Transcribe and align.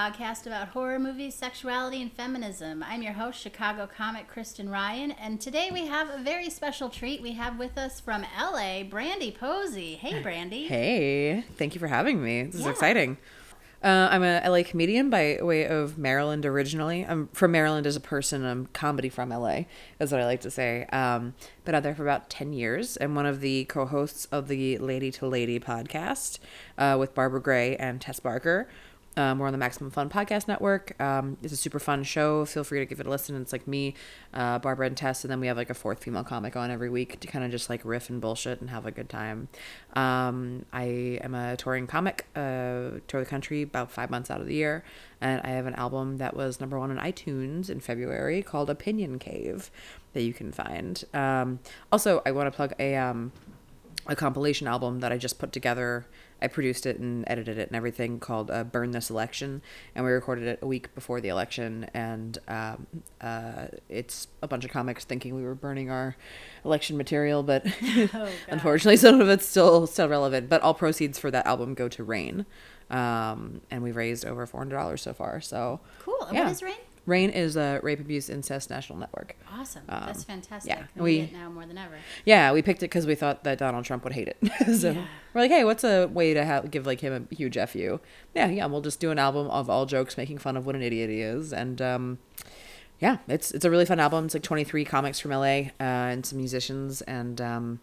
podcast 0.00 0.46
about 0.46 0.68
horror 0.68 0.98
movies, 0.98 1.34
sexuality, 1.34 2.00
and 2.00 2.10
feminism. 2.10 2.82
I'm 2.82 3.02
your 3.02 3.12
host, 3.12 3.38
Chicago 3.38 3.86
comic 3.86 4.28
Kristen 4.28 4.70
Ryan, 4.70 5.10
and 5.10 5.38
today 5.38 5.68
we 5.70 5.88
have 5.88 6.08
a 6.08 6.16
very 6.22 6.48
special 6.48 6.88
treat. 6.88 7.20
We 7.20 7.32
have 7.32 7.58
with 7.58 7.76
us 7.76 8.00
from 8.00 8.24
LA, 8.40 8.82
Brandy 8.82 9.30
Posey. 9.30 9.96
Hey, 9.96 10.22
Brandy. 10.22 10.64
Hey, 10.64 11.44
thank 11.56 11.74
you 11.74 11.80
for 11.80 11.86
having 11.86 12.24
me. 12.24 12.44
This 12.44 12.62
is 12.62 12.66
exciting. 12.66 13.18
Uh, 13.82 14.08
I'm 14.10 14.22
a 14.22 14.42
LA 14.46 14.62
comedian 14.62 15.10
by 15.10 15.38
way 15.42 15.66
of 15.66 15.98
Maryland 15.98 16.46
originally. 16.46 17.04
I'm 17.06 17.28
from 17.28 17.52
Maryland 17.52 17.86
as 17.86 17.96
a 17.96 18.00
person. 18.00 18.44
I'm 18.44 18.66
comedy 18.72 19.10
from 19.10 19.28
LA, 19.28 19.64
is 19.98 20.12
what 20.12 20.20
I 20.22 20.24
like 20.24 20.40
to 20.42 20.50
say. 20.50 20.86
Um, 20.92 21.34
been 21.66 21.74
out 21.74 21.82
there 21.82 21.94
for 21.94 22.04
about 22.04 22.30
10 22.30 22.54
years. 22.54 22.96
I'm 23.02 23.14
one 23.14 23.26
of 23.26 23.40
the 23.40 23.66
co 23.66 23.84
hosts 23.84 24.26
of 24.32 24.48
the 24.48 24.78
Lady 24.78 25.10
to 25.12 25.26
Lady 25.26 25.60
podcast 25.60 26.38
uh, 26.78 26.96
with 26.98 27.14
Barbara 27.14 27.42
Gray 27.42 27.76
and 27.76 28.00
Tess 28.00 28.18
Barker. 28.18 28.66
Um, 29.16 29.40
we're 29.40 29.46
on 29.46 29.52
the 29.52 29.58
Maximum 29.58 29.90
Fun 29.90 30.08
Podcast 30.08 30.46
Network. 30.46 30.98
Um, 31.00 31.36
it's 31.42 31.52
a 31.52 31.56
super 31.56 31.80
fun 31.80 32.04
show. 32.04 32.44
Feel 32.44 32.62
free 32.62 32.78
to 32.78 32.86
give 32.86 33.00
it 33.00 33.06
a 33.06 33.10
listen. 33.10 33.40
It's 33.42 33.52
like 33.52 33.66
me, 33.66 33.94
uh, 34.32 34.60
Barbara, 34.60 34.86
and 34.86 34.96
Tess, 34.96 35.24
and 35.24 35.30
then 35.30 35.40
we 35.40 35.48
have 35.48 35.56
like 35.56 35.68
a 35.68 35.74
fourth 35.74 36.04
female 36.04 36.22
comic 36.22 36.54
on 36.54 36.70
every 36.70 36.88
week 36.88 37.18
to 37.20 37.26
kind 37.26 37.44
of 37.44 37.50
just 37.50 37.68
like 37.68 37.84
riff 37.84 38.08
and 38.08 38.20
bullshit 38.20 38.60
and 38.60 38.70
have 38.70 38.86
a 38.86 38.92
good 38.92 39.08
time. 39.08 39.48
Um, 39.94 40.64
I 40.72 41.18
am 41.22 41.34
a 41.34 41.56
touring 41.56 41.88
comic, 41.88 42.26
uh, 42.36 43.00
tour 43.08 43.20
the 43.20 43.26
country 43.26 43.62
about 43.62 43.90
five 43.90 44.10
months 44.10 44.30
out 44.30 44.40
of 44.40 44.46
the 44.46 44.54
year, 44.54 44.84
and 45.20 45.40
I 45.42 45.48
have 45.50 45.66
an 45.66 45.74
album 45.74 46.18
that 46.18 46.36
was 46.36 46.60
number 46.60 46.78
one 46.78 46.96
on 46.96 46.98
iTunes 46.98 47.68
in 47.68 47.80
February 47.80 48.42
called 48.42 48.70
Opinion 48.70 49.18
Cave 49.18 49.72
that 50.12 50.22
you 50.22 50.32
can 50.32 50.52
find. 50.52 51.04
Um, 51.12 51.58
also, 51.90 52.22
I 52.24 52.30
want 52.30 52.46
to 52.46 52.52
plug 52.52 52.74
a 52.78 52.94
um, 52.94 53.32
a 54.06 54.16
compilation 54.16 54.66
album 54.66 55.00
that 55.00 55.12
I 55.12 55.18
just 55.18 55.38
put 55.38 55.52
together. 55.52 56.06
I 56.42 56.48
produced 56.48 56.86
it 56.86 56.98
and 56.98 57.24
edited 57.26 57.58
it 57.58 57.68
and 57.68 57.76
everything 57.76 58.18
called 58.20 58.50
uh, 58.50 58.64
Burn 58.64 58.90
This 58.92 59.10
Election. 59.10 59.62
And 59.94 60.04
we 60.04 60.10
recorded 60.10 60.46
it 60.46 60.58
a 60.62 60.66
week 60.66 60.94
before 60.94 61.20
the 61.20 61.28
election. 61.28 61.88
And 61.94 62.38
um, 62.48 62.86
uh, 63.20 63.66
it's 63.88 64.28
a 64.42 64.48
bunch 64.48 64.64
of 64.64 64.70
comics 64.70 65.04
thinking 65.04 65.34
we 65.34 65.42
were 65.42 65.54
burning 65.54 65.90
our 65.90 66.16
election 66.64 66.96
material, 66.96 67.42
but 67.42 67.64
God. 68.12 68.30
unfortunately, 68.48 68.96
some 68.96 69.20
of 69.20 69.28
it's 69.28 69.46
still 69.46 69.86
still 69.86 70.08
relevant. 70.08 70.48
But 70.48 70.62
all 70.62 70.74
proceeds 70.74 71.18
for 71.18 71.30
that 71.30 71.46
album 71.46 71.74
go 71.74 71.88
to 71.88 72.02
RAINN. 72.04 72.46
Um, 72.90 73.60
and 73.70 73.82
we've 73.82 73.94
raised 73.96 74.24
over 74.26 74.46
$400 74.46 74.98
so 74.98 75.12
far. 75.12 75.40
So 75.40 75.80
Cool. 76.00 76.16
And 76.26 76.36
Yeah. 76.36 76.44
what 76.44 76.52
is 76.52 76.62
RAINN? 76.62 76.74
RAINN 77.06 77.30
is 77.30 77.56
a 77.56 77.80
rape, 77.82 77.98
abuse, 78.00 78.28
incest 78.28 78.70
national 78.70 78.98
network. 78.98 79.34
Awesome. 79.52 79.82
Um, 79.88 80.04
That's 80.06 80.22
fantastic. 80.24 80.70
yeah, 80.70 80.84
We 80.96 81.02
we- 81.02 81.18
need 81.20 81.24
it 81.24 81.32
now 81.32 81.48
more 81.50 81.66
than 81.66 81.78
ever. 81.78 81.94
Yeah, 82.24 82.52
we 82.52 82.62
picked 82.62 82.80
it 82.82 82.86
because 82.90 83.06
we 83.06 83.14
thought 83.14 83.42
that 83.44 83.58
Donald 83.58 83.84
Trump 83.84 84.04
would 84.04 84.12
hate 84.12 84.28
it. 84.28 84.36
so 84.78 84.90
Yeah. 84.92 85.04
we're 85.34 85.40
like, 85.40 85.50
hey, 85.50 85.64
what's 85.64 85.82
a 85.82 86.06
way 86.06 86.34
to 86.34 86.44
have, 86.44 86.70
give 86.70 86.86
like 86.86 87.00
him 87.00 87.26
a 87.30 87.34
huge 87.34 87.56
fu? 87.68 88.00
Yeah, 88.34 88.46
yeah, 88.48 88.66
we'll 88.66 88.80
just 88.82 89.00
do 89.00 89.10
an 89.10 89.18
album 89.18 89.48
of 89.48 89.68
all 89.70 89.86
jokes 89.86 90.16
making 90.16 90.38
fun 90.38 90.56
of 90.56 90.66
what 90.66 90.76
an 90.76 90.82
idiot 90.82 91.08
he 91.10 91.20
is, 91.22 91.52
and 91.52 91.80
um, 91.82 92.18
yeah, 93.00 93.16
it's 93.28 93.50
it's 93.52 93.64
a 93.64 93.70
really 93.70 93.86
fun 93.86 93.98
album. 93.98 94.26
It's 94.26 94.34
like 94.34 94.42
23 94.42 94.84
comics 94.84 95.18
from 95.18 95.30
LA 95.30 95.44
uh, 95.46 95.72
and 95.80 96.24
some 96.26 96.36
musicians, 96.38 97.00
and 97.02 97.40
um, 97.40 97.80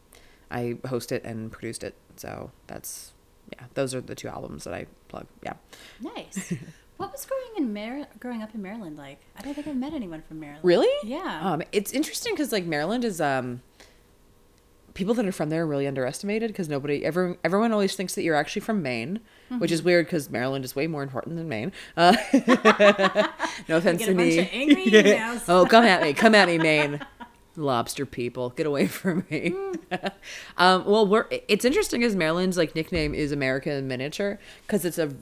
I 0.51 0.77
host 0.87 1.11
it 1.11 1.23
and 1.23 1.51
produced 1.51 1.83
it. 1.83 1.95
So 2.17 2.51
that's 2.67 3.13
yeah, 3.51 3.65
those 3.73 3.95
are 3.95 4.01
the 4.01 4.13
two 4.15 4.27
albums 4.27 4.63
that 4.65 4.73
I 4.75 4.85
plug. 5.07 5.25
Yeah. 5.43 5.53
Nice. 6.01 6.53
what 6.97 7.11
was 7.11 7.25
growing 7.25 7.51
in 7.57 7.73
Mar- 7.73 8.07
growing 8.19 8.41
up 8.43 8.53
in 8.53 8.61
Maryland 8.61 8.97
like? 8.97 9.19
I 9.37 9.41
don't 9.41 9.53
think 9.53 9.67
I've 9.67 9.75
met 9.75 9.93
anyone 9.93 10.21
from 10.27 10.39
Maryland. 10.39 10.63
Really? 10.63 10.89
Yeah. 11.09 11.39
Um, 11.43 11.61
it's 11.71 11.91
interesting 11.93 12.33
because 12.33 12.51
like 12.51 12.65
Maryland 12.65 13.05
is 13.05 13.21
um, 13.21 13.61
people 14.93 15.13
that 15.13 15.25
are 15.27 15.31
from 15.31 15.49
there 15.49 15.63
are 15.63 15.67
really 15.67 15.85
underestimated 15.87 16.49
because 16.49 16.67
nobody 16.67 17.05
everyone 17.05 17.37
everyone 17.43 17.71
always 17.71 17.95
thinks 17.95 18.15
that 18.15 18.23
you're 18.23 18.35
actually 18.35 18.61
from 18.61 18.81
Maine, 18.81 19.19
which 19.49 19.69
Mm-hmm. 19.69 19.73
is 19.73 19.83
weird 19.83 20.05
because 20.07 20.29
Maryland 20.29 20.65
is 20.65 20.75
way 20.75 20.87
more 20.87 21.03
important 21.03 21.37
than 21.37 21.47
Maine. 21.47 21.71
Uh, 21.95 22.15
no 23.69 23.77
offense 23.77 23.99
get 23.99 24.05
to 24.07 24.13
me. 24.13 24.39
of 24.39 24.47
angry 24.51 24.85
emails. 24.87 25.43
oh, 25.47 25.65
come 25.65 25.85
at 25.85 26.01
me, 26.01 26.13
come 26.13 26.33
at 26.35 26.47
me, 26.47 26.57
Maine. 26.57 26.99
Lobster 27.55 28.05
people, 28.05 28.51
get 28.51 28.67
away 28.67 28.85
from 28.87 29.25
me. 29.31 29.49
Mm. 29.51 30.11
um, 30.57 30.85
well, 30.85 31.07
we're 31.07 31.25
it's 31.47 31.65
interesting 31.65 32.03
as 32.03 32.15
Maryland's 32.15 32.57
like 32.57 32.75
nickname 32.75 33.15
is 33.15 33.31
America 33.31 33.71
in 33.71 33.87
miniature 33.87 34.39
because 34.65 34.83
it's 34.85 34.97
a 34.99 35.15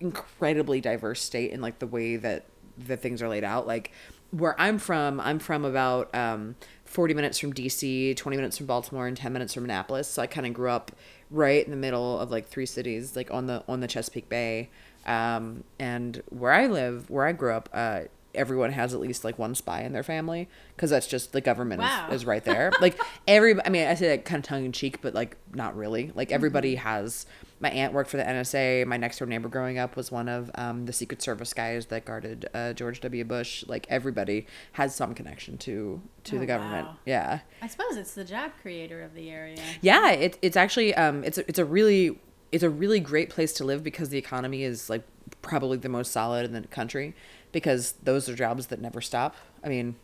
incredibly 0.00 0.80
diverse 0.80 1.22
state 1.22 1.50
in 1.50 1.60
like 1.60 1.78
the 1.78 1.86
way 1.86 2.16
that 2.16 2.44
the 2.76 2.96
things 2.96 3.22
are 3.22 3.28
laid 3.28 3.44
out. 3.44 3.66
Like 3.66 3.92
where 4.30 4.58
I'm 4.60 4.78
from, 4.78 5.20
I'm 5.20 5.38
from 5.38 5.64
about 5.64 6.12
um, 6.14 6.56
40 6.84 7.14
minutes 7.14 7.38
from 7.38 7.52
DC, 7.52 8.16
20 8.16 8.36
minutes 8.36 8.58
from 8.58 8.66
Baltimore, 8.66 9.06
and 9.06 9.16
10 9.16 9.32
minutes 9.32 9.54
from 9.54 9.64
Annapolis. 9.64 10.08
So 10.08 10.22
I 10.22 10.26
kind 10.26 10.46
of 10.46 10.52
grew 10.54 10.70
up 10.70 10.92
right 11.30 11.64
in 11.64 11.70
the 11.70 11.76
middle 11.76 12.18
of 12.18 12.30
like 12.30 12.48
three 12.48 12.66
cities, 12.66 13.16
like 13.16 13.30
on 13.32 13.46
the 13.46 13.62
on 13.68 13.80
the 13.80 13.86
Chesapeake 13.86 14.28
Bay. 14.28 14.70
Um, 15.06 15.64
and 15.78 16.22
where 16.30 16.52
I 16.52 16.66
live, 16.66 17.10
where 17.10 17.26
I 17.26 17.32
grew 17.32 17.52
up, 17.52 17.68
uh, 17.72 18.02
everyone 18.34 18.72
has 18.72 18.92
at 18.94 18.98
least 19.00 19.22
like 19.22 19.38
one 19.38 19.54
spy 19.54 19.82
in 19.82 19.92
their 19.92 20.02
family 20.02 20.48
because 20.74 20.90
that's 20.90 21.06
just 21.06 21.32
the 21.32 21.40
government 21.40 21.80
Wow. 21.82 22.08
is, 22.10 22.24
right 22.26 22.42
there. 22.44 22.72
like 22.80 22.98
every, 23.28 23.54
I 23.64 23.68
mean, 23.68 23.86
I 23.86 23.94
say 23.94 24.08
that 24.08 24.24
kind 24.24 24.42
of 24.42 24.48
tongue 24.48 24.64
in 24.64 24.72
cheek, 24.72 25.00
but 25.02 25.14
like 25.14 25.36
not 25.52 25.76
really. 25.76 26.10
Like 26.14 26.32
everybody 26.32 26.74
has. 26.76 27.26
My 27.64 27.70
aunt 27.70 27.94
worked 27.94 28.10
for 28.10 28.18
the 28.18 28.22
NSA. 28.24 28.86
My 28.86 28.98
next 28.98 29.18
door 29.18 29.26
neighbor 29.26 29.48
growing 29.48 29.78
up 29.78 29.96
was 29.96 30.12
one 30.12 30.28
of 30.28 30.50
um, 30.54 30.84
the 30.84 30.92
Secret 30.92 31.22
Service 31.22 31.54
guys 31.54 31.86
that 31.86 32.04
guarded 32.04 32.46
uh, 32.52 32.74
George 32.74 33.00
W. 33.00 33.24
Bush. 33.24 33.64
Like 33.66 33.86
everybody 33.88 34.46
has 34.72 34.94
some 34.94 35.14
connection 35.14 35.56
to 35.58 36.02
to 36.24 36.36
Oh, 36.36 36.38
the 36.40 36.44
government. 36.46 36.88
wow. 36.88 36.96
Yeah, 37.06 37.38
I 37.62 37.66
suppose 37.68 37.96
it's 37.96 38.12
the 38.14 38.24
job 38.24 38.50
creator 38.60 39.02
of 39.02 39.14
the 39.14 39.30
area. 39.30 39.56
yeah. 39.80 40.10
It, 40.10 40.38
it's 40.42 40.58
actually 40.58 40.94
um, 40.94 41.24
it's 41.24 41.38
a, 41.38 41.48
it's 41.48 41.58
a 41.58 41.64
really 41.64 42.18
it's 42.52 42.62
a 42.62 42.68
really 42.70 43.00
great 43.00 43.30
place 43.30 43.54
to 43.54 43.64
live 43.64 43.82
because 43.82 44.10
the 44.10 44.18
economy 44.18 44.62
is 44.62 44.90
like 44.90 45.02
probably 45.40 45.78
the 45.78 45.88
most 45.88 46.12
solid 46.12 46.44
in 46.44 46.52
the 46.52 46.68
country 46.68 47.14
because 47.50 47.92
those 48.02 48.28
are 48.28 48.34
jobs 48.36 48.66
that 48.66 48.80
never 48.80 49.00
stop. 49.00 49.36
I 49.64 49.68
mean, 49.70 49.96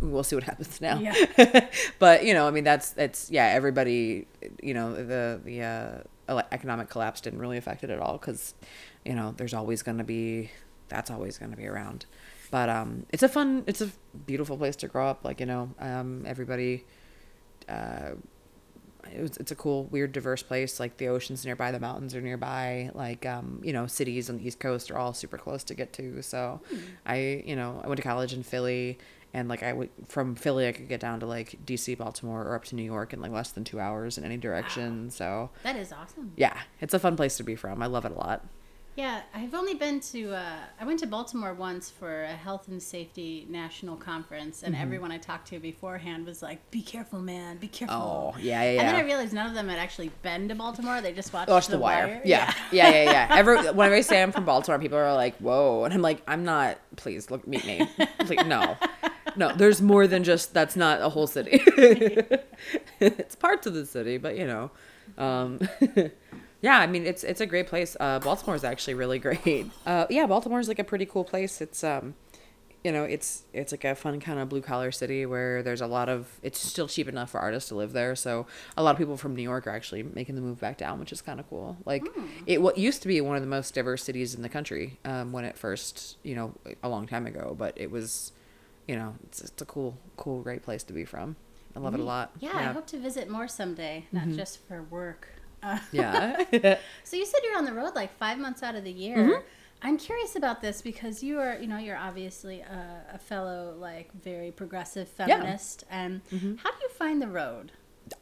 we'll 0.00 0.22
see 0.24 0.36
what 0.36 0.44
happens 0.52 0.80
now. 0.80 0.98
Yeah. 1.00 1.68
but 1.98 2.24
you 2.24 2.32
know, 2.32 2.48
I 2.48 2.50
mean, 2.50 2.64
that's 2.64 2.92
that's 2.92 3.30
yeah. 3.30 3.44
Everybody, 3.48 4.26
you 4.62 4.72
know, 4.72 4.94
the 4.94 5.38
the 5.44 5.62
uh, 5.62 5.98
economic 6.52 6.88
collapse 6.88 7.20
didn't 7.20 7.38
really 7.38 7.56
affect 7.56 7.82
it 7.84 7.90
at 7.90 7.98
all 7.98 8.18
because, 8.18 8.54
you 9.04 9.14
know, 9.14 9.34
there's 9.36 9.54
always 9.54 9.82
going 9.82 9.98
to 9.98 10.04
be 10.04 10.50
that's 10.88 11.10
always 11.10 11.38
going 11.38 11.50
to 11.50 11.56
be 11.56 11.66
around. 11.66 12.06
But 12.50 12.68
um, 12.68 13.06
it's 13.10 13.22
a 13.22 13.28
fun, 13.28 13.64
it's 13.66 13.80
a 13.80 13.90
beautiful 14.26 14.56
place 14.56 14.76
to 14.76 14.88
grow 14.88 15.08
up. 15.08 15.24
Like 15.24 15.40
you 15.40 15.46
know, 15.46 15.70
um, 15.78 16.24
everybody. 16.26 16.84
Uh, 17.68 18.12
it 19.14 19.22
was, 19.22 19.36
it's 19.38 19.50
a 19.50 19.54
cool, 19.54 19.84
weird, 19.84 20.12
diverse 20.12 20.42
place. 20.42 20.78
Like 20.78 20.98
the 20.98 21.08
ocean's 21.08 21.44
nearby, 21.44 21.70
the 21.72 21.80
mountains 21.80 22.14
are 22.14 22.20
nearby. 22.20 22.90
Like 22.94 23.24
um, 23.26 23.60
you 23.62 23.72
know, 23.72 23.86
cities 23.86 24.28
on 24.28 24.38
the 24.38 24.46
East 24.46 24.60
Coast 24.60 24.90
are 24.90 24.98
all 24.98 25.14
super 25.14 25.38
close 25.38 25.64
to 25.64 25.74
get 25.74 25.92
to. 25.94 26.22
So, 26.22 26.60
I 27.06 27.42
you 27.46 27.56
know, 27.56 27.80
I 27.82 27.88
went 27.88 27.98
to 27.98 28.02
college 28.02 28.32
in 28.32 28.42
Philly, 28.42 28.98
and 29.34 29.48
like 29.48 29.62
I 29.62 29.72
would 29.72 29.90
from 30.08 30.34
Philly, 30.34 30.66
I 30.68 30.72
could 30.72 30.88
get 30.88 31.00
down 31.00 31.20
to 31.20 31.26
like 31.26 31.58
DC, 31.66 31.96
Baltimore, 31.98 32.42
or 32.44 32.54
up 32.54 32.64
to 32.66 32.74
New 32.74 32.82
York 32.82 33.12
in 33.12 33.20
like 33.20 33.32
less 33.32 33.50
than 33.52 33.64
two 33.64 33.78
hours 33.80 34.18
in 34.18 34.24
any 34.24 34.36
direction. 34.36 35.10
So 35.10 35.50
That 35.62 35.76
is 35.76 35.92
awesome. 35.92 36.32
yeah, 36.36 36.58
it's 36.80 36.94
a 36.94 36.98
fun 36.98 37.16
place 37.16 37.36
to 37.36 37.42
be 37.42 37.54
from. 37.56 37.82
I 37.82 37.86
love 37.86 38.04
it 38.04 38.12
a 38.12 38.14
lot. 38.16 38.44
Yeah, 38.96 39.20
I've 39.32 39.54
only 39.54 39.74
been 39.74 40.00
to. 40.00 40.32
Uh, 40.34 40.56
I 40.80 40.84
went 40.84 40.98
to 40.98 41.06
Baltimore 41.06 41.54
once 41.54 41.88
for 41.88 42.24
a 42.24 42.32
health 42.32 42.66
and 42.66 42.82
safety 42.82 43.46
national 43.48 43.94
conference, 43.94 44.56
Mm-hmm. 44.56 44.66
and 44.66 44.74
everyone 44.74 45.12
I 45.12 45.18
talked 45.18 45.46
to 45.50 45.60
beforehand 45.60 46.26
was 46.26 46.42
like, 46.42 46.68
"Be 46.72 46.82
careful, 46.82 47.20
man. 47.20 47.58
Be 47.58 47.68
careful." 47.68 47.94
Oh 47.96 48.34
yeah, 48.40 48.60
yeah. 48.64 48.80
And 48.80 48.88
then 48.88 48.96
I 48.96 49.02
realized 49.02 49.32
none 49.32 49.46
of 49.46 49.54
them 49.54 49.68
had 49.68 49.78
actually 49.78 50.10
been 50.22 50.48
to 50.48 50.56
Baltimore. 50.56 51.00
They 51.00 51.12
just 51.12 51.32
watched, 51.32 51.48
Watch 51.48 51.68
the, 51.68 51.78
wire. 51.78 52.20
Yeah. 52.24 52.52
yeah, 52.72 52.88
yeah, 52.90 53.02
yeah. 53.04 53.28
Every 53.38 53.58
whenever 53.70 53.94
I 53.94 54.00
say 54.00 54.20
I'm 54.20 54.32
from 54.32 54.44
Baltimore, 54.44 54.80
people 54.80 54.98
are 54.98 55.14
like, 55.14 55.36
"Whoa," 55.36 55.84
and 55.84 55.94
I'm 55.94 56.02
like, 56.02 56.20
"I'm 56.26 56.44
not. 56.44 56.78
Please 56.96 57.30
look, 57.30 57.46
meet 57.46 57.64
me." 57.66 57.88
Like, 58.28 58.48
no, 58.48 58.76
no. 59.38 59.54
There's 59.54 59.80
more 59.80 60.06
than 60.06 60.24
just. 60.24 60.52
That's 60.52 60.76
not 60.76 61.00
a 61.00 61.08
whole 61.08 61.26
city. 61.26 61.62
it's 63.00 63.34
parts 63.34 63.66
of 63.66 63.74
the 63.74 63.86
city, 63.86 64.18
but 64.18 64.36
you 64.36 64.46
know, 64.46 64.70
um, 65.16 65.60
yeah. 66.60 66.78
I 66.78 66.86
mean, 66.86 67.06
it's 67.06 67.24
it's 67.24 67.40
a 67.40 67.46
great 67.46 67.68
place. 67.68 67.96
Uh, 67.98 68.18
Baltimore 68.18 68.56
is 68.56 68.64
actually 68.64 68.94
really 68.94 69.18
great. 69.18 69.70
Uh, 69.86 70.06
yeah, 70.10 70.26
Baltimore's 70.26 70.68
like 70.68 70.78
a 70.78 70.84
pretty 70.84 71.06
cool 71.06 71.24
place. 71.24 71.60
It's 71.60 71.82
um, 71.82 72.14
you 72.84 72.92
know, 72.92 73.04
it's 73.04 73.42
it's 73.52 73.72
like 73.72 73.84
a 73.84 73.94
fun 73.94 74.20
kind 74.20 74.38
of 74.38 74.48
blue 74.48 74.60
collar 74.60 74.92
city 74.92 75.26
where 75.26 75.62
there's 75.62 75.80
a 75.80 75.86
lot 75.86 76.08
of. 76.08 76.38
It's 76.42 76.58
still 76.60 76.86
cheap 76.86 77.08
enough 77.08 77.30
for 77.30 77.40
artists 77.40 77.68
to 77.70 77.74
live 77.74 77.92
there, 77.92 78.14
so 78.14 78.46
a 78.76 78.82
lot 78.82 78.92
of 78.92 78.98
people 78.98 79.16
from 79.16 79.34
New 79.34 79.42
York 79.42 79.66
are 79.66 79.70
actually 79.70 80.02
making 80.04 80.36
the 80.36 80.40
move 80.40 80.60
back 80.60 80.78
down, 80.78 81.00
which 81.00 81.12
is 81.12 81.20
kind 81.20 81.40
of 81.40 81.48
cool. 81.50 81.76
Like 81.84 82.04
it, 82.46 82.62
what 82.62 82.78
used 82.78 83.02
to 83.02 83.08
be 83.08 83.20
one 83.20 83.36
of 83.36 83.42
the 83.42 83.48
most 83.48 83.74
diverse 83.74 84.04
cities 84.04 84.34
in 84.34 84.42
the 84.42 84.48
country 84.48 84.98
um, 85.04 85.32
when 85.32 85.44
it 85.44 85.58
first, 85.58 86.18
you 86.22 86.34
know, 86.34 86.54
a 86.82 86.88
long 86.88 87.06
time 87.06 87.26
ago, 87.26 87.54
but 87.58 87.74
it 87.76 87.90
was, 87.90 88.32
you 88.88 88.96
know, 88.96 89.14
it's, 89.24 89.40
it's 89.40 89.62
a 89.62 89.66
cool, 89.66 89.96
cool, 90.16 90.42
great 90.42 90.62
place 90.62 90.82
to 90.84 90.92
be 90.92 91.04
from. 91.04 91.36
I 91.76 91.80
love 91.80 91.94
it 91.94 92.00
a 92.00 92.04
lot. 92.04 92.32
Yeah, 92.40 92.52
I 92.54 92.62
hope 92.64 92.86
to 92.88 92.98
visit 92.98 93.28
more 93.30 93.46
someday, 93.46 94.06
not 94.10 94.28
just 94.30 94.66
for 94.66 94.82
work. 94.82 95.28
Uh, 95.62 95.78
yeah. 95.92 96.44
So 97.04 97.16
you 97.16 97.24
said 97.24 97.40
you're 97.44 97.56
on 97.56 97.64
the 97.64 97.72
road 97.72 97.94
like 97.94 98.16
five 98.18 98.38
months 98.38 98.62
out 98.62 98.74
of 98.74 98.82
the 98.84 98.90
year. 98.90 99.16
Mm-hmm. 99.16 99.42
I'm 99.82 99.96
curious 99.96 100.34
about 100.34 100.60
this 100.60 100.82
because 100.82 101.22
you 101.22 101.38
are, 101.38 101.56
you 101.56 101.68
know, 101.68 101.78
you're 101.78 101.96
obviously 101.96 102.60
a, 102.62 103.04
a 103.14 103.18
fellow 103.18 103.76
like 103.78 104.10
very 104.12 104.50
progressive 104.50 105.06
feminist, 105.08 105.84
Yeah. 105.88 106.06
Mm-hmm. 106.08 106.46
And 106.46 106.60
how 106.60 106.70
do 106.70 106.76
you 106.82 106.88
find 106.88 107.22
the 107.22 107.28
road? 107.28 107.72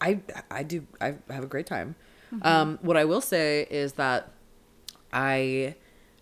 I 0.00 0.20
I 0.50 0.64
do 0.64 0.86
I 1.00 1.14
have 1.30 1.44
a 1.44 1.46
great 1.46 1.66
time. 1.66 1.94
Um, 2.42 2.78
what 2.82 2.96
I 2.96 3.04
will 3.04 3.20
say 3.20 3.66
is 3.70 3.92
that 3.94 4.28
I 5.12 5.76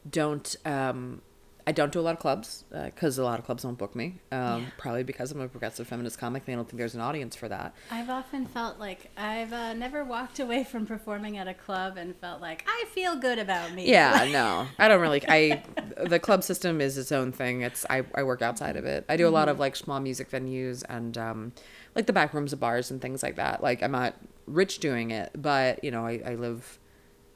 don't 0.09 0.55
um 0.67 1.23
I 1.67 1.73
don't 1.73 1.93
do 1.93 1.99
a 1.99 2.03
lot 2.03 2.13
of 2.13 2.21
clubs 2.21 2.65
because 2.71 3.17
a 3.17 3.25
lot 3.25 3.39
of 3.39 3.47
clubs 3.47 3.63
don't 3.63 3.79
book 3.79 3.97
me. 3.97 4.17
Um, 4.31 4.39
Yeah. 4.41 4.61
Probably 4.77 5.03
because 5.03 5.33
I'm 5.33 5.41
a 5.41 5.49
progressive 5.49 5.87
feminist 5.87 6.19
comic. 6.19 6.45
They 6.45 6.55
don't 6.55 6.69
think 6.69 6.79
there's 6.79 6.95
an 6.95 7.01
audience 7.01 7.35
for 7.35 7.49
that. 7.49 7.75
I've 7.91 8.11
often 8.11 8.45
felt 8.45 8.79
like 8.79 9.11
I've 9.17 9.53
uh, 9.53 9.73
never 9.73 10.05
walked 10.05 10.39
away 10.41 10.65
from 10.65 10.85
performing 10.87 11.39
at 11.39 11.49
a 11.49 11.55
club 11.55 11.97
and 11.97 12.15
felt 12.17 12.41
like 12.43 12.65
I 12.69 12.85
feel 12.91 13.17
good 13.17 13.39
about 13.39 13.73
me. 13.73 13.89
Yeah, 13.91 14.29
no, 14.33 14.67
I 14.79 14.89
don't 14.89 15.01
really. 15.01 15.23
I 15.27 15.63
the 16.07 16.19
club 16.19 16.43
system 16.45 16.81
is 16.81 16.99
its 16.99 17.13
own 17.13 17.33
thing. 17.33 17.63
It's 17.63 17.87
I, 17.89 18.05
I 18.15 18.23
work 18.25 18.43
outside 18.43 18.77
of 18.77 18.85
it. 18.85 19.07
I 19.09 19.17
do 19.17 19.27
a 19.27 19.31
lot 19.31 19.49
of 19.49 19.59
like 19.59 19.75
small 19.77 20.01
music 20.01 20.31
venues 20.31 20.83
and 20.89 21.17
um, 21.17 21.53
like 21.95 22.07
the 22.07 22.13
back 22.13 22.35
rooms 22.35 22.53
of 22.53 22.61
bars 22.61 22.91
and 22.91 23.01
things 23.01 23.23
like 23.23 23.37
that. 23.37 23.63
Like 23.63 23.83
I'm 23.83 23.93
not 23.93 24.15
rich 24.47 24.81
doing 24.81 25.11
it, 25.13 25.31
but 25.35 25.83
you 25.83 25.91
know 25.91 26.05
I, 26.07 26.21
I 26.27 26.35
live 26.35 26.79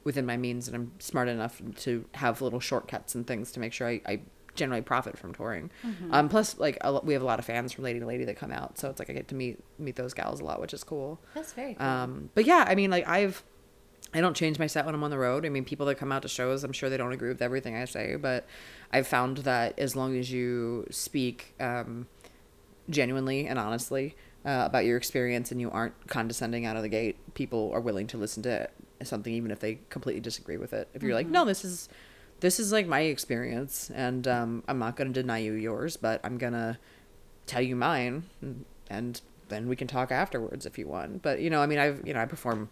within 0.03 0.25
my 0.25 0.37
means 0.37 0.67
and 0.67 0.75
I'm 0.75 0.91
smart 0.99 1.27
enough 1.27 1.61
to 1.77 2.05
have 2.15 2.41
little 2.41 2.59
shortcuts 2.59 3.15
and 3.15 3.27
things 3.27 3.51
to 3.51 3.59
make 3.59 3.73
sure 3.73 3.87
I, 3.87 4.01
I 4.05 4.21
generally 4.55 4.81
profit 4.81 5.17
from 5.17 5.33
touring. 5.33 5.71
Um, 6.11 6.29
plus 6.29 6.59
like 6.59 6.77
a, 6.81 6.99
we 6.99 7.13
have 7.13 7.21
a 7.21 7.25
lot 7.25 7.39
of 7.39 7.45
fans 7.45 7.71
from 7.71 7.83
Lady 7.83 7.99
to 7.99 8.05
Lady 8.05 8.25
that 8.25 8.37
come 8.37 8.51
out, 8.51 8.77
so 8.77 8.89
it's 8.89 8.99
like 8.99 9.09
I 9.09 9.13
get 9.13 9.27
to 9.29 9.35
meet 9.35 9.59
meet 9.79 9.95
those 9.95 10.13
gals 10.13 10.41
a 10.41 10.43
lot, 10.43 10.61
which 10.61 10.73
is 10.73 10.83
cool. 10.83 11.19
That's 11.33 11.53
very 11.53 11.75
cool. 11.75 11.87
Um, 11.87 12.29
but 12.35 12.45
yeah, 12.45 12.65
I 12.67 12.75
mean, 12.75 12.91
like 12.91 13.07
I've, 13.07 13.43
I 14.13 14.21
don't 14.21 14.35
change 14.35 14.59
my 14.59 14.67
set 14.67 14.85
when 14.85 14.95
I'm 14.95 15.03
on 15.03 15.11
the 15.11 15.17
road. 15.17 15.45
I 15.45 15.49
mean, 15.49 15.65
people 15.65 15.85
that 15.87 15.95
come 15.95 16.11
out 16.11 16.23
to 16.23 16.27
shows, 16.27 16.63
I'm 16.63 16.73
sure 16.73 16.89
they 16.89 16.97
don't 16.97 17.13
agree 17.13 17.29
with 17.29 17.41
everything 17.41 17.75
I 17.75 17.85
say, 17.85 18.15
but 18.15 18.45
I've 18.91 19.07
found 19.07 19.37
that 19.39 19.77
as 19.79 19.95
long 19.95 20.17
as 20.17 20.31
you 20.31 20.85
speak 20.91 21.55
um, 21.59 22.07
genuinely 22.89 23.47
and 23.47 23.59
honestly 23.59 24.15
uh, 24.45 24.63
about 24.65 24.85
your 24.85 24.97
experience 24.97 25.51
and 25.51 25.61
you 25.61 25.69
aren't 25.69 26.07
condescending 26.07 26.65
out 26.65 26.75
of 26.75 26.81
the 26.81 26.89
gate, 26.89 27.17
people 27.33 27.71
are 27.73 27.81
willing 27.81 28.07
to 28.07 28.17
listen 28.17 28.43
to 28.43 28.69
something 29.07 29.33
even 29.33 29.51
if 29.51 29.59
they 29.59 29.79
completely 29.89 30.21
disagree 30.21 30.57
with 30.57 30.73
it. 30.73 30.87
If 30.93 31.03
you're 31.03 31.15
like, 31.15 31.27
no, 31.27 31.45
this 31.45 31.63
is 31.63 31.89
this 32.39 32.59
is 32.59 32.71
like 32.71 32.87
my 32.87 33.01
experience, 33.01 33.91
and 33.93 34.27
um, 34.27 34.63
I'm 34.67 34.79
not 34.79 34.95
going 34.95 35.13
to 35.13 35.21
deny 35.21 35.39
you 35.39 35.53
yours, 35.53 35.97
but 35.97 36.21
I'm 36.23 36.37
gonna 36.37 36.79
tell 37.49 37.61
you 37.61 37.75
mine 37.75 38.23
and, 38.41 38.63
and 38.89 39.21
then 39.49 39.67
we 39.67 39.75
can 39.75 39.87
talk 39.87 40.11
afterwards 40.11 40.65
if 40.67 40.77
you 40.77 40.87
want. 40.87 41.21
But 41.21 41.41
you 41.41 41.49
know 41.49 41.61
i 41.61 41.65
mean 41.65 41.79
i've 41.79 42.05
you 42.05 42.13
know 42.13 42.21
i 42.21 42.25
perform 42.25 42.69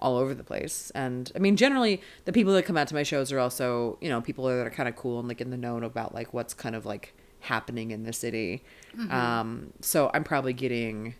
all 0.00 0.16
over 0.16 0.32
the 0.32 0.44
place 0.44 0.92
and 0.94 1.32
i 1.34 1.40
mean 1.40 1.56
generally 1.56 2.00
the 2.24 2.32
people 2.32 2.52
that 2.52 2.64
come 2.64 2.76
out 2.76 2.86
to 2.86 2.94
my 2.94 3.02
shows 3.02 3.32
are 3.32 3.40
also 3.40 3.98
you 4.00 4.08
know 4.08 4.20
people 4.20 4.44
that 4.44 4.64
are 4.64 4.70
kind 4.70 4.88
of 4.88 4.94
cool 4.94 5.18
and 5.18 5.26
like 5.26 5.40
in 5.40 5.50
the 5.50 5.56
know 5.56 5.78
about 5.78 6.14
like 6.14 6.32
what's 6.32 6.54
kind 6.54 6.76
of 6.76 6.86
like 6.86 7.14
happening 7.40 7.90
in 7.90 8.02
the 8.04 8.12
city. 8.12 8.62
Um 9.10 9.72
so 9.80 10.10
i'm 10.12 10.24
probably 10.24 10.52
getting 10.52 11.14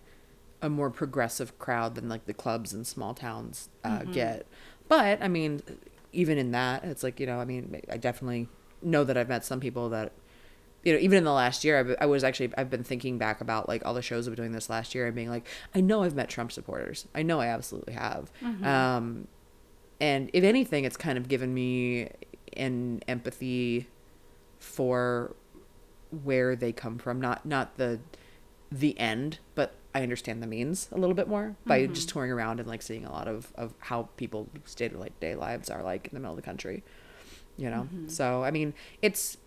a 0.60 0.68
more 0.68 0.90
progressive 0.90 1.58
crowd 1.58 1.94
than 1.94 2.08
like 2.08 2.26
the 2.26 2.34
clubs 2.34 2.72
in 2.72 2.84
small 2.84 3.14
towns 3.14 3.68
uh, 3.84 4.02
get 4.04 4.46
but 4.88 5.22
i 5.22 5.28
mean 5.28 5.62
even 6.12 6.38
in 6.38 6.50
that 6.50 6.84
it's 6.84 7.02
like 7.02 7.20
you 7.20 7.26
know 7.26 7.38
i 7.38 7.44
mean 7.44 7.80
i 7.90 7.96
definitely 7.96 8.48
know 8.82 9.04
that 9.04 9.16
i've 9.16 9.28
met 9.28 9.44
some 9.44 9.60
people 9.60 9.88
that 9.88 10.12
you 10.84 10.92
know, 10.92 11.00
even 11.00 11.18
in 11.18 11.24
the 11.24 11.32
last 11.32 11.64
year, 11.64 11.78
I've, 11.78 11.96
I 12.00 12.06
was 12.06 12.22
actually 12.22 12.52
I've 12.56 12.70
been 12.70 12.84
thinking 12.84 13.18
back 13.18 13.40
about 13.40 13.68
like 13.68 13.84
all 13.84 13.94
the 13.94 14.00
shows 14.00 14.26
I've 14.26 14.34
been 14.34 14.44
doing 14.44 14.52
this 14.52 14.70
last 14.70 14.94
year 14.94 15.06
and 15.06 15.14
being 15.14 15.28
like, 15.28 15.46
I 15.74 15.80
know 15.80 16.02
I've 16.02 16.14
met 16.14 16.28
Trump 16.28 16.52
supporters. 16.52 17.06
I 17.14 17.22
know 17.22 17.40
I 17.40 17.48
absolutely 17.48 17.94
have. 17.94 18.30
Um, 18.64 19.28
and 20.00 20.30
if 20.32 20.44
anything, 20.44 20.84
it's 20.84 20.96
kind 20.96 21.18
of 21.18 21.28
given 21.28 21.52
me 21.52 22.08
an 22.56 23.02
empathy 23.08 23.88
for 24.60 25.34
where 26.22 26.54
they 26.54 26.72
come 26.72 26.96
from. 26.98 27.20
Not 27.20 27.44
not 27.44 27.76
the 27.76 28.00
the 28.70 28.98
end, 28.98 29.40
but 29.54 29.74
I 29.94 30.02
understand 30.02 30.42
the 30.42 30.46
means 30.46 30.88
a 30.92 30.98
little 30.98 31.14
bit 31.14 31.28
more 31.28 31.56
by 31.66 31.82
mm-hmm. 31.82 31.94
just 31.94 32.08
touring 32.08 32.30
around 32.30 32.60
and 32.60 32.68
like 32.68 32.82
seeing 32.82 33.04
a 33.04 33.10
lot 33.10 33.26
of 33.26 33.52
of 33.54 33.74
how 33.78 34.08
people 34.16 34.48
day 34.76 34.88
to 34.88 34.98
like 34.98 35.18
day 35.20 35.34
lives 35.34 35.70
are 35.70 35.82
like 35.82 36.06
in 36.06 36.14
the 36.14 36.20
middle 36.20 36.32
of 36.32 36.36
the 36.36 36.42
country. 36.42 36.84
You 37.56 37.70
know, 37.70 37.88
mm-hmm. 37.92 38.08
so 38.08 38.44
I 38.44 38.50
mean, 38.50 38.74
it's 39.02 39.38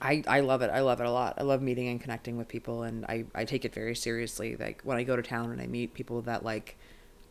I, 0.00 0.22
I 0.26 0.40
love 0.40 0.62
it. 0.62 0.70
I 0.70 0.80
love 0.80 1.00
it 1.00 1.06
a 1.06 1.10
lot. 1.10 1.34
I 1.38 1.42
love 1.42 1.62
meeting 1.62 1.88
and 1.88 2.00
connecting 2.00 2.36
with 2.36 2.48
people 2.48 2.82
and 2.82 3.04
I, 3.06 3.24
I 3.34 3.44
take 3.44 3.64
it 3.64 3.74
very 3.74 3.94
seriously. 3.94 4.56
Like 4.56 4.82
when 4.82 4.96
I 4.96 5.04
go 5.04 5.16
to 5.16 5.22
town 5.22 5.50
and 5.50 5.60
I 5.60 5.66
meet 5.66 5.94
people 5.94 6.22
that 6.22 6.44
like 6.44 6.76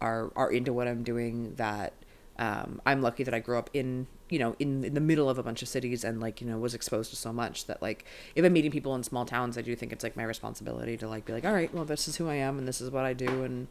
are 0.01 0.31
are 0.35 0.51
into 0.51 0.73
what 0.73 0.87
I'm 0.87 1.03
doing 1.03 1.55
that 1.55 1.93
um, 2.37 2.81
I'm 2.85 3.01
lucky 3.01 3.23
that 3.23 3.33
I 3.33 3.39
grew 3.39 3.57
up 3.57 3.69
in 3.73 4.07
you 4.29 4.39
know 4.39 4.55
in, 4.59 4.83
in 4.83 4.93
the 4.93 4.99
middle 5.01 5.29
of 5.29 5.37
a 5.37 5.43
bunch 5.43 5.61
of 5.61 5.67
cities 5.67 6.03
and 6.03 6.19
like 6.19 6.41
you 6.41 6.47
know 6.47 6.57
was 6.57 6.73
exposed 6.73 7.09
to 7.11 7.15
so 7.15 7.31
much 7.31 7.65
that 7.67 7.81
like 7.81 8.05
if 8.35 8.43
I'm 8.43 8.53
meeting 8.53 8.71
people 8.71 8.95
in 8.95 9.03
small 9.03 9.25
towns 9.25 9.57
I 9.57 9.61
do 9.61 9.75
think 9.75 9.93
it's 9.93 10.03
like 10.03 10.15
my 10.17 10.23
responsibility 10.23 10.97
to 10.97 11.07
like 11.07 11.25
be 11.25 11.33
like 11.33 11.45
all 11.45 11.53
right 11.53 11.73
well 11.73 11.85
this 11.85 12.07
is 12.07 12.15
who 12.17 12.27
I 12.27 12.35
am 12.35 12.57
and 12.57 12.67
this 12.67 12.81
is 12.81 12.89
what 12.91 13.05
I 13.05 13.13
do 13.13 13.43
and 13.43 13.67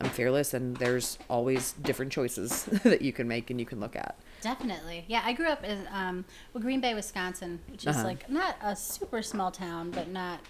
I'm 0.00 0.10
fearless 0.10 0.54
and 0.54 0.76
there's 0.78 1.18
always 1.30 1.72
different 1.72 2.10
choices 2.12 2.64
that 2.82 3.02
you 3.02 3.12
can 3.12 3.28
make 3.28 3.50
and 3.50 3.60
you 3.60 3.66
can 3.66 3.78
look 3.78 3.94
at. 3.94 4.16
Definitely. 4.40 5.04
Yeah, 5.06 5.20
I 5.24 5.34
grew 5.34 5.48
up 5.48 5.62
in 5.64 5.86
um, 5.92 6.24
well, 6.52 6.62
Green 6.62 6.80
Bay, 6.80 6.94
Wisconsin, 6.94 7.60
which 7.70 7.82
is 7.86 7.96
Uh-huh. 7.96 8.06
like 8.08 8.28
not 8.30 8.56
a 8.62 8.74
super 8.74 9.20
small 9.22 9.50
town, 9.50 9.90
but 9.90 10.08
not, 10.08 10.40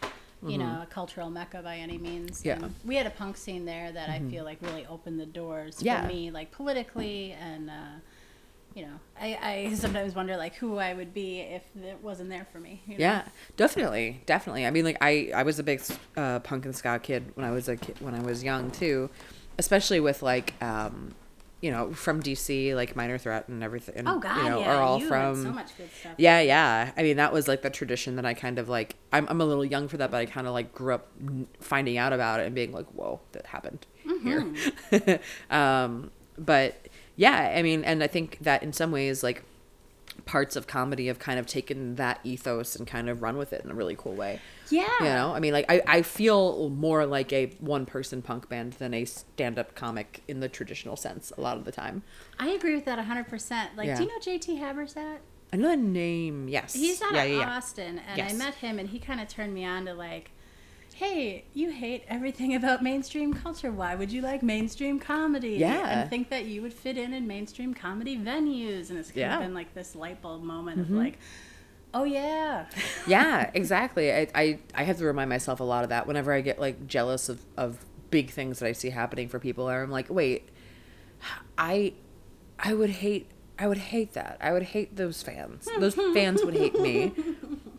you 0.45 0.59
know, 0.59 0.81
a 0.83 0.87
cultural 0.87 1.31
mecca 1.31 1.61
by 1.63 1.77
any 1.77 1.99
means. 1.99 2.39
Mm-hmm. 2.39 2.49
Yeah. 2.49 2.55
Mm-hmm. 2.57 2.65
And 2.65 2.75
we 2.85 2.97
had 2.97 3.07
a 3.07 3.11
punk 3.11 3.37
scene 3.37 3.65
there 3.65 3.93
that 3.93 4.09
I 4.09 4.21
feel 4.31 4.45
like 4.45 4.59
really 4.63 4.87
opened 4.87 5.21
the 5.21 5.27
doors 5.27 5.81
Yeah. 5.81 6.03
for 6.03 6.09
me, 6.09 6.31
like 6.31 6.51
politically 6.53 7.33
and. 7.33 7.71
Uh, 7.71 8.01
you 8.75 8.83
know, 8.87 8.99
I, 9.21 9.39
I 9.43 9.75
sometimes 9.75 10.15
wonder 10.15 10.37
like 10.39 10.55
who 10.55 10.79
I 10.79 10.95
would 10.95 11.13
be 11.13 11.41
if 11.41 11.63
it 11.77 11.99
wasn't 12.03 12.31
there 12.31 12.47
for 12.51 12.59
me. 12.59 12.81
you 12.87 12.95
know? 12.95 13.01
Yeah, 13.01 13.25
definitely, 13.59 14.23
definitely. 14.27 14.67
I 14.67 14.71
mean, 14.71 14.85
like 14.87 14.97
I, 15.01 15.31
I 15.35 15.43
was 15.43 15.59
a 15.59 15.63
big 15.63 15.83
uh, 16.17 16.39
punk 16.41 16.65
and 16.65 16.75
ska 16.75 16.99
kid 17.03 17.33
when 17.35 17.45
I 17.45 17.51
was 17.51 17.69
a 17.69 17.77
kid, 17.77 18.01
when 18.01 18.15
I 18.15 18.23
was 18.23 18.43
young 18.43 18.71
too, 18.71 19.11
especially 19.59 20.01
with 20.01 20.23
like, 20.23 20.55
um, 20.63 21.15
you 21.63 21.71
know, 21.71 21.93
from 21.93 22.21
DC, 22.21 22.75
like 22.75 22.97
Minor 22.97 23.17
Threat 23.17 23.49
and 23.49 23.63
everything. 23.63 24.03
Oh 24.05 24.19
God, 24.19 24.37
you 24.37 24.51
know, 24.51 24.61
yeah, 24.61 24.75
are 24.75 24.83
all 24.83 24.99
you 24.99 25.07
from. 25.07 25.43
so 25.43 25.53
much 25.53 25.77
good 25.79 25.89
stuff. 25.99 26.13
Yeah, 26.19 26.41
yeah. 26.41 26.91
I 26.97 27.03
mean, 27.03 27.17
that 27.19 27.33
was 27.33 27.47
like 27.47 27.63
the 27.63 27.71
tradition 27.71 28.17
that 28.17 28.27
I 28.27 28.35
kind 28.35 28.59
of 28.59 28.69
like. 28.69 28.97
I'm, 29.13 29.27
I'm 29.31 29.41
a 29.41 29.45
little 29.45 29.65
young 29.65 29.87
for 29.87 29.97
that, 29.97 30.11
but 30.11 30.17
I 30.19 30.27
kind 30.27 30.49
of 30.49 30.53
like 30.53 30.75
grew 30.75 30.95
up 30.95 31.09
finding 31.61 31.97
out 31.97 32.13
about 32.13 32.41
it 32.41 32.47
and 32.47 32.55
being 32.55 32.73
like, 32.73 32.87
whoa, 32.87 33.21
that 33.31 33.47
happened 33.47 33.87
here. 34.25 34.45
um, 35.51 36.11
but 36.37 36.89
yeah, 37.15 37.55
I 37.57 37.63
mean, 37.63 37.85
and 37.85 38.03
I 38.03 38.09
think 38.09 38.39
that 38.41 38.65
in 38.65 38.73
some 38.73 38.91
ways, 38.91 39.23
like, 39.23 39.45
parts 40.25 40.57
of 40.57 40.67
comedy 40.67 41.07
have 41.09 41.19
kind 41.19 41.39
of 41.39 41.47
taken 41.47 41.97
that 41.97 42.21
ethos 42.25 42.77
and 42.77 42.87
kind 42.87 43.09
of 43.09 43.23
run 43.23 43.37
with 43.37 43.53
it 43.53 43.65
in 43.65 43.71
a 43.71 43.75
really 43.75 43.97
cool 43.97 44.15
way. 44.15 44.41
Yeah. 44.71 44.89
You 45.01 45.07
know, 45.07 45.35
I 45.35 45.41
mean, 45.41 45.53
like, 45.53 45.67
I, 45.69 45.83
I 45.87 46.03
feel 46.03 46.71
more 46.71 47.05
like 47.07 47.33
a 47.33 47.47
one 47.61 47.87
person 47.87 48.23
punk 48.23 48.49
band 48.49 48.75
than 48.75 48.95
a 48.95 49.05
stand 49.05 49.59
up 49.59 49.75
comic 49.75 50.23
in 50.29 50.41
the 50.41 50.49
traditional 50.49 50.97
sense 50.97 51.33
a 51.37 51.41
lot 51.41 51.57
of 51.57 51.65
the 51.65 51.73
time. 51.73 52.03
I 52.39 52.49
agree 52.51 52.75
with 52.75 52.85
that 52.87 52.99
100%. 52.99 53.77
Like, 53.77 53.87
Yeah. 53.87 53.97
do 53.97 54.05
you 54.05 54.09
know 54.09 54.19
JT 54.19 54.59
Habersaat? 54.61 55.19
I 55.53 55.57
know 55.57 55.69
the 55.69 55.77
name, 55.77 56.49
yes. 56.49 56.73
He's 56.73 57.03
out 57.03 57.13
yeah, 57.13 57.23
of 57.25 57.31
yeah. 57.31 57.57
Austin, 57.57 58.01
and 58.09 58.23
I 58.23 58.33
met 58.33 58.55
him, 58.55 58.79
and 58.79 58.89
he 58.89 58.99
kind 58.99 59.21
of 59.21 59.29
turned 59.29 59.53
me 59.53 59.67
on 59.67 59.85
to 59.85 59.93
like, 59.93 60.31
hey, 61.03 61.45
you 61.53 61.71
hate 61.71 62.05
everything 62.07 62.55
about 62.55 62.83
mainstream 62.83 63.35
culture. 63.35 63.73
Why 63.73 63.95
would 63.95 64.13
you 64.13 64.23
like 64.23 64.43
mainstream 64.43 65.01
comedy? 65.01 65.55
Yeah. 65.55 66.01
and 66.01 66.11
think 66.11 66.31
that 66.31 66.45
you 66.45 66.63
would 66.63 66.73
fit 66.73 66.97
in 66.97 67.13
in 67.13 67.27
mainstream 67.27 67.75
comedy 67.75 68.17
venues, 68.17 68.91
and 68.91 68.99
it's 68.99 69.09
kind 69.09 69.21
Yeah. 69.21 69.37
of 69.37 69.43
been 69.43 69.55
like 69.55 69.75
this 69.75 69.97
light 69.97 70.23
bulb 70.23 70.43
moment 70.43 70.81
of 70.81 70.87
mm-hmm. 70.87 70.99
like, 70.99 71.19
oh 71.93 72.05
yeah, 72.05 72.67
yeah, 73.07 73.51
exactly. 73.55 74.13
I, 74.13 74.29
I 74.35 74.59
I 74.75 74.85
have 74.85 74.99
to 74.99 75.05
remind 75.05 75.29
myself 75.29 75.59
a 75.61 75.65
lot 75.65 75.83
of 75.83 75.91
that 75.91 76.07
whenever 76.07 76.33
I 76.33 76.41
get 76.41 76.61
like 76.61 76.87
jealous 76.87 77.29
of 77.29 77.41
of 77.57 77.85
big 78.11 78.31
things 78.31 78.61
that 78.61 78.69
I 78.69 78.73
see 78.73 78.91
happening 78.91 79.29
for 79.29 79.41
people. 79.41 79.69
I'm 79.69 79.91
like, 79.91 80.09
wait, 80.09 80.49
I 81.59 81.95
I 82.59 82.75
would 82.75 82.91
hate 82.91 83.29
I 83.59 83.67
would 83.67 83.79
hate 83.79 84.13
that. 84.13 84.39
I 84.41 84.53
would 84.53 84.63
hate 84.63 84.97
those 84.97 85.23
fans. 85.23 85.69
Those 85.79 85.95
fans 86.15 86.45
would 86.45 86.55
hate 86.55 86.79
me. 86.81 87.13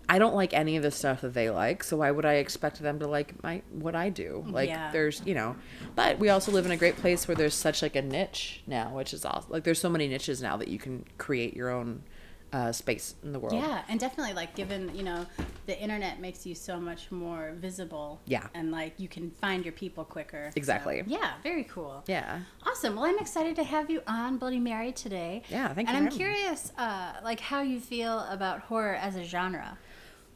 I 0.09 0.19
don't 0.19 0.35
like 0.35 0.53
any 0.53 0.75
of 0.75 0.83
the 0.83 0.91
stuff 0.91 1.21
that 1.21 1.33
they 1.33 1.49
like, 1.49 1.83
so 1.83 1.97
why 1.97 2.11
would 2.11 2.25
I 2.25 2.33
expect 2.35 2.79
them 2.81 2.99
to 2.99 3.07
like 3.07 3.41
my 3.41 3.61
what 3.71 3.95
I 3.95 4.09
do? 4.09 4.43
Like 4.47 4.69
Yeah. 4.69 4.91
there's, 4.91 5.21
you 5.25 5.33
know, 5.33 5.55
but 5.95 6.19
we 6.19 6.29
also 6.29 6.51
live 6.51 6.65
in 6.65 6.71
a 6.71 6.77
great 6.77 6.97
place 6.97 7.27
where 7.27 7.35
there's 7.35 7.55
such 7.55 7.81
like 7.81 7.95
a 7.95 8.01
niche 8.01 8.61
now, 8.67 8.89
which 8.95 9.13
is 9.13 9.23
awesome. 9.25 9.51
Like 9.51 9.63
there's 9.63 9.79
so 9.79 9.89
many 9.89 10.07
niches 10.07 10.41
now 10.41 10.57
that 10.57 10.67
you 10.67 10.77
can 10.77 11.05
create 11.17 11.55
your 11.55 11.69
own 11.69 12.03
uh, 12.51 12.71
space 12.71 13.15
in 13.23 13.31
the 13.33 13.39
world. 13.39 13.55
yeah, 13.55 13.81
and 13.89 13.99
definitely 13.99 14.33
like 14.33 14.53
given 14.55 14.93
you 14.93 15.01
know 15.01 15.25
the 15.65 15.75
internet 15.79 16.19
makes 16.19 16.45
you 16.45 16.53
so 16.53 16.79
much 16.79 17.09
more 17.09 17.53
visible. 17.57 18.19
Yeah. 18.25 18.45
and 18.53 18.71
like 18.71 18.93
you 18.99 19.07
can 19.07 19.31
find 19.31 19.65
your 19.65 19.71
people 19.71 20.03
quicker. 20.03 20.49
So, 20.51 20.57
Exactly. 20.57 21.01
yeah, 21.07 21.31
very 21.41 21.63
cool. 21.63 22.03
Yeah. 22.07 22.41
Awesome. 22.67 22.95
Well, 22.95 23.05
I'm 23.05 23.17
excited 23.17 23.55
to 23.55 23.63
have 23.63 23.89
you 23.89 24.03
on 24.05 24.37
Bloody 24.37 24.59
Mary 24.59 24.91
today. 24.91 25.41
Yeah, 25.49 25.73
thank 25.73 25.89
you 25.89 25.95
And 25.95 26.05
I'm 26.07 26.11
curious, 26.15 26.71
uh, 26.77 27.13
like 27.23 27.39
how 27.39 27.61
you 27.61 27.79
feel 27.79 28.19
about 28.29 28.59
horror 28.59 28.93
as 28.95 29.15
a 29.15 29.23
genre. 29.23 29.77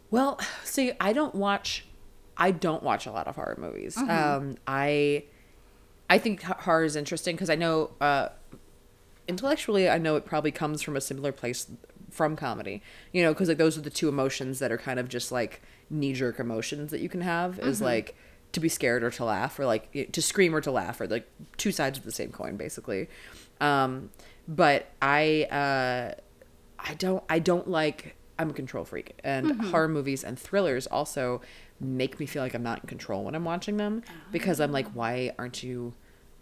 Well, 0.10 0.40
see, 0.64 0.94
I 1.00 1.14
don't 1.14 1.36
watch 1.36 1.86
I 2.38 2.52
don't 2.52 2.84
watch 2.84 3.06
a 3.06 3.12
lot 3.12 3.28
of 3.28 3.36
horror 3.36 3.58
movies. 3.60 3.96
Mm-hmm. 3.96 4.10
Um 4.10 4.58
I 4.68 5.26
I 6.10 6.18
think 6.18 6.44
horror 6.44 6.84
is 6.84 6.96
interesting 6.96 7.36
because 7.36 7.50
I 7.50 7.56
know 7.56 7.92
uh 8.00 8.30
intellectually 9.28 9.90
I 9.90 9.98
know 9.98 10.16
it 10.16 10.26
probably 10.26 10.52
comes 10.52 10.82
from 10.82 10.96
a 10.96 11.02
similar 11.02 11.32
place 11.32 11.70
from 12.12 12.36
comedy. 12.36 12.82
You 13.12 13.24
know, 13.24 13.34
cuz 13.34 13.50
like 13.50 13.58
those 13.58 13.78
are 13.78 13.82
the 13.82 13.90
two 13.90 14.08
emotions 14.08 14.60
that 14.60 14.72
are 14.72 14.78
kind 14.78 15.00
of 15.00 15.10
just 15.10 15.32
like 15.32 15.62
knee 15.90 16.14
jerk 16.14 16.40
emotions 16.40 16.92
that 16.92 17.02
you 17.02 17.10
can 17.10 17.22
have 17.22 17.60
is 17.60 17.82
like 17.82 18.16
to 18.52 18.60
be 18.60 18.70
scared 18.70 19.04
or 19.04 19.12
to 19.12 19.26
laugh 19.26 19.60
or 19.60 19.66
like 19.66 20.12
to 20.12 20.22
scream 20.22 20.56
or 20.56 20.62
to 20.62 20.72
laugh 20.72 21.02
or 21.02 21.08
like 21.08 21.28
two 21.58 21.72
sides 21.72 21.98
of 21.98 22.06
the 22.06 22.12
same 22.12 22.32
coin 22.32 22.56
basically. 22.56 23.10
Um 23.60 24.12
but 24.48 24.92
I 25.02 25.44
uh 25.52 26.22
I 26.80 26.94
don't 26.94 27.24
I 27.30 27.40
don't 27.40 27.68
like 27.68 28.16
I'm 28.39 28.50
a 28.51 28.53
control 28.53 28.86
freak 28.86 29.20
and 29.24 29.48
Mm-hmm. 29.48 29.70
horror 29.72 29.88
movies 29.88 30.24
and 30.24 30.38
thrillers 30.38 30.88
also 30.88 31.41
make 31.79 32.20
me 32.20 32.25
feel 32.25 32.41
like 32.44 32.53
I'm 32.53 32.63
not 32.63 32.82
in 32.84 32.88
control 32.88 33.24
when 33.24 33.36
I'm 33.36 33.46
watching 33.46 33.77
them 33.77 34.03
because 34.32 34.60
I'm 34.60 34.72
Ah. 34.72 34.74
like 34.74 34.88
why 34.94 35.34
aren't 35.39 35.63
you 35.63 35.94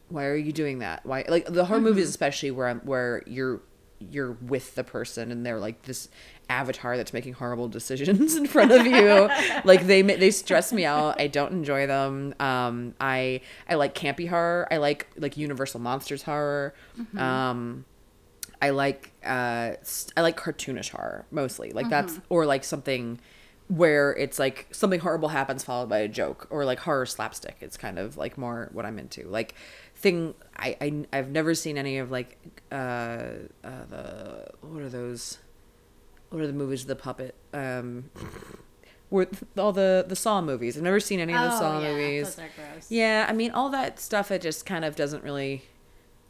why 0.09 0.25
are 0.25 0.35
you 0.35 0.51
doing 0.51 0.79
that? 0.79 1.05
Why 1.05 1.25
like 1.27 1.45
the 1.45 1.65
horror 1.65 1.79
Mm-hmm. 1.79 1.85
movies 1.89 2.09
especially 2.09 2.51
where 2.51 2.67
I'm 2.67 2.79
where 2.81 3.23
you're 3.25 3.61
you're 3.99 4.33
with 4.33 4.75
the 4.75 4.83
person 4.83 5.31
and 5.31 5.45
they're 5.45 5.59
like 5.59 5.83
this 5.83 6.09
avatar 6.49 6.97
that's 6.97 7.13
making 7.13 7.31
horrible 7.33 7.69
decisions 7.69 8.35
in 8.35 8.45
front 8.45 8.69
of 8.71 8.85
you 8.85 9.29
like 9.63 9.87
they 9.87 10.01
they 10.01 10.29
stress 10.29 10.73
me 10.73 10.83
out 10.85 11.19
i 11.19 11.27
don't 11.27 11.53
enjoy 11.53 11.87
them 11.87 12.35
um 12.41 12.93
i 12.99 13.39
i 13.69 13.73
like 13.75 13.95
campy 13.95 14.27
horror 14.27 14.67
i 14.69 14.75
like 14.77 15.07
like 15.17 15.37
universal 15.37 15.79
monsters 15.79 16.23
horror 16.23 16.75
Mm-hmm. 16.99 17.17
um 17.17 17.85
I 18.65 18.69
like 18.71 19.11
uh 19.23 19.69
I 20.17 20.21
like 20.27 20.37
cartoonish 20.45 20.89
horror 20.89 21.25
mostly. 21.31 21.69
Like 21.71 21.89
that's 21.89 22.13
Mm-hmm. 22.13 22.33
or 22.33 22.45
like 22.45 22.63
something 22.63 23.19
where 23.67 24.11
it's 24.23 24.37
like 24.37 24.67
something 24.71 24.99
horrible 24.99 25.29
happens 25.29 25.63
followed 25.63 25.89
by 25.89 25.99
a 25.99 26.07
joke 26.07 26.47
or 26.49 26.65
like 26.65 26.79
horror 26.79 27.05
slapstick. 27.05 27.57
It's 27.61 27.77
kind 27.77 27.97
of 27.97 28.15
like 28.17 28.37
more 28.37 28.69
what 28.73 28.85
I'm 28.85 28.97
into. 28.99 29.21
Like 29.27 29.55
thing 29.95 30.35
I, 30.57 30.69
I 30.85 30.87
I've 31.17 31.29
never 31.29 31.53
seen 31.55 31.77
any 31.77 31.97
of 31.97 32.11
like 32.11 32.37
uh, 32.71 32.75
uh 32.75 33.85
the 33.93 34.47
what 34.61 34.81
are 34.83 34.89
those 34.89 35.39
what 36.29 36.41
are 36.41 36.47
the 36.47 36.53
movies 36.63 36.81
of 36.81 36.87
the 36.87 36.95
puppet 36.95 37.33
um 37.53 38.09
with 39.09 39.43
all 39.57 39.71
the 39.71 40.05
the 40.07 40.15
Saw 40.15 40.41
movies. 40.41 40.77
I've 40.77 40.83
never 40.83 40.99
seen 40.99 41.19
any 41.19 41.33
of 41.33 41.41
the 41.41 41.57
Saw 41.57 41.77
Oh, 41.77 41.81
yeah, 41.81 41.91
movies. 41.93 42.35
Those 42.35 42.45
are 42.45 42.49
gross. 42.55 42.91
Yeah, 42.91 43.25
I 43.29 43.33
mean 43.33 43.51
all 43.51 43.69
that 43.69 43.99
stuff 43.99 44.31
it 44.31 44.41
just 44.41 44.65
kind 44.65 44.83
of 44.85 44.95
doesn't 44.95 45.23
really 45.23 45.63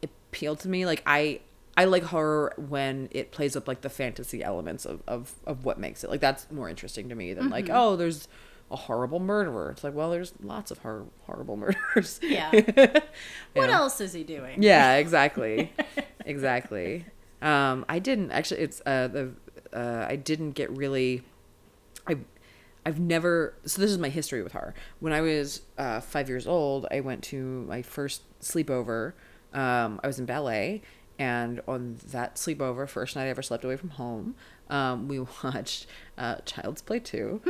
appeal 0.02 0.56
to 0.56 0.68
me. 0.68 0.86
Like 0.86 1.02
I 1.06 1.40
I 1.76 1.84
like 1.84 2.04
horror 2.04 2.54
when 2.56 3.08
it 3.10 3.32
plays 3.32 3.54
up 3.56 3.68
like 3.68 3.82
the 3.82 3.90
fantasy 3.90 4.42
elements 4.42 4.86
of, 4.86 5.02
of, 5.06 5.34
of 5.46 5.64
what 5.64 5.78
makes 5.78 6.02
it. 6.04 6.10
Like 6.10 6.20
that's 6.20 6.50
more 6.50 6.68
interesting 6.70 7.08
to 7.10 7.14
me 7.14 7.34
than 7.34 7.50
like, 7.50 7.66
Mm-hmm. 7.66 7.74
oh, 7.76 7.96
there's 7.96 8.28
a 8.70 8.76
horrible 8.76 9.20
murderer. 9.20 9.70
It's 9.72 9.84
like, 9.84 9.94
well, 9.94 10.10
there's 10.10 10.32
lots 10.42 10.70
of 10.70 10.78
hor- 10.78 11.06
horrible 11.26 11.56
murderers. 11.62 12.18
Yeah. 12.22 12.50
You 12.52 12.64
What 13.54 13.70
else 13.70 14.00
is 14.00 14.12
he 14.14 14.24
doing? 14.24 14.62
Yeah, 14.62 14.94
exactly. 14.96 15.72
exactly. 16.24 17.04
Um, 17.42 17.84
I 17.88 17.98
didn't 17.98 18.30
actually. 18.32 18.60
It's 18.62 18.80
uh, 18.86 19.08
the 19.08 19.30
uh, 19.72 20.06
I 20.08 20.16
didn't 20.16 20.52
get 20.52 20.70
really. 20.76 21.22
I 22.06 22.16
I've 22.84 22.98
never. 22.98 23.54
So 23.66 23.80
this 23.82 23.90
is 23.90 23.98
my 23.98 24.08
history 24.08 24.42
with 24.42 24.52
horror. 24.52 24.74
When 25.00 25.12
I 25.12 25.20
was 25.20 25.62
uh, 25.76 26.00
five 26.00 26.28
years 26.28 26.46
old, 26.46 26.86
I 26.90 27.00
went 27.00 27.22
to 27.24 27.36
my 27.68 27.82
first 27.82 28.22
sleepover. 28.40 29.12
Um, 29.52 30.00
I 30.02 30.06
was 30.06 30.18
in 30.18 30.26
ballet, 30.26 30.82
and 31.18 31.60
on 31.66 31.98
that 32.08 32.36
sleepover, 32.36 32.88
first 32.88 33.16
night 33.16 33.24
I 33.24 33.28
ever 33.28 33.42
slept 33.42 33.64
away 33.64 33.76
from 33.76 33.90
home, 33.90 34.34
um, 34.68 35.08
we 35.08 35.20
watched 35.44 35.86
uh, 36.18 36.36
Child's 36.44 36.82
Play 36.82 37.00
Two, 37.00 37.40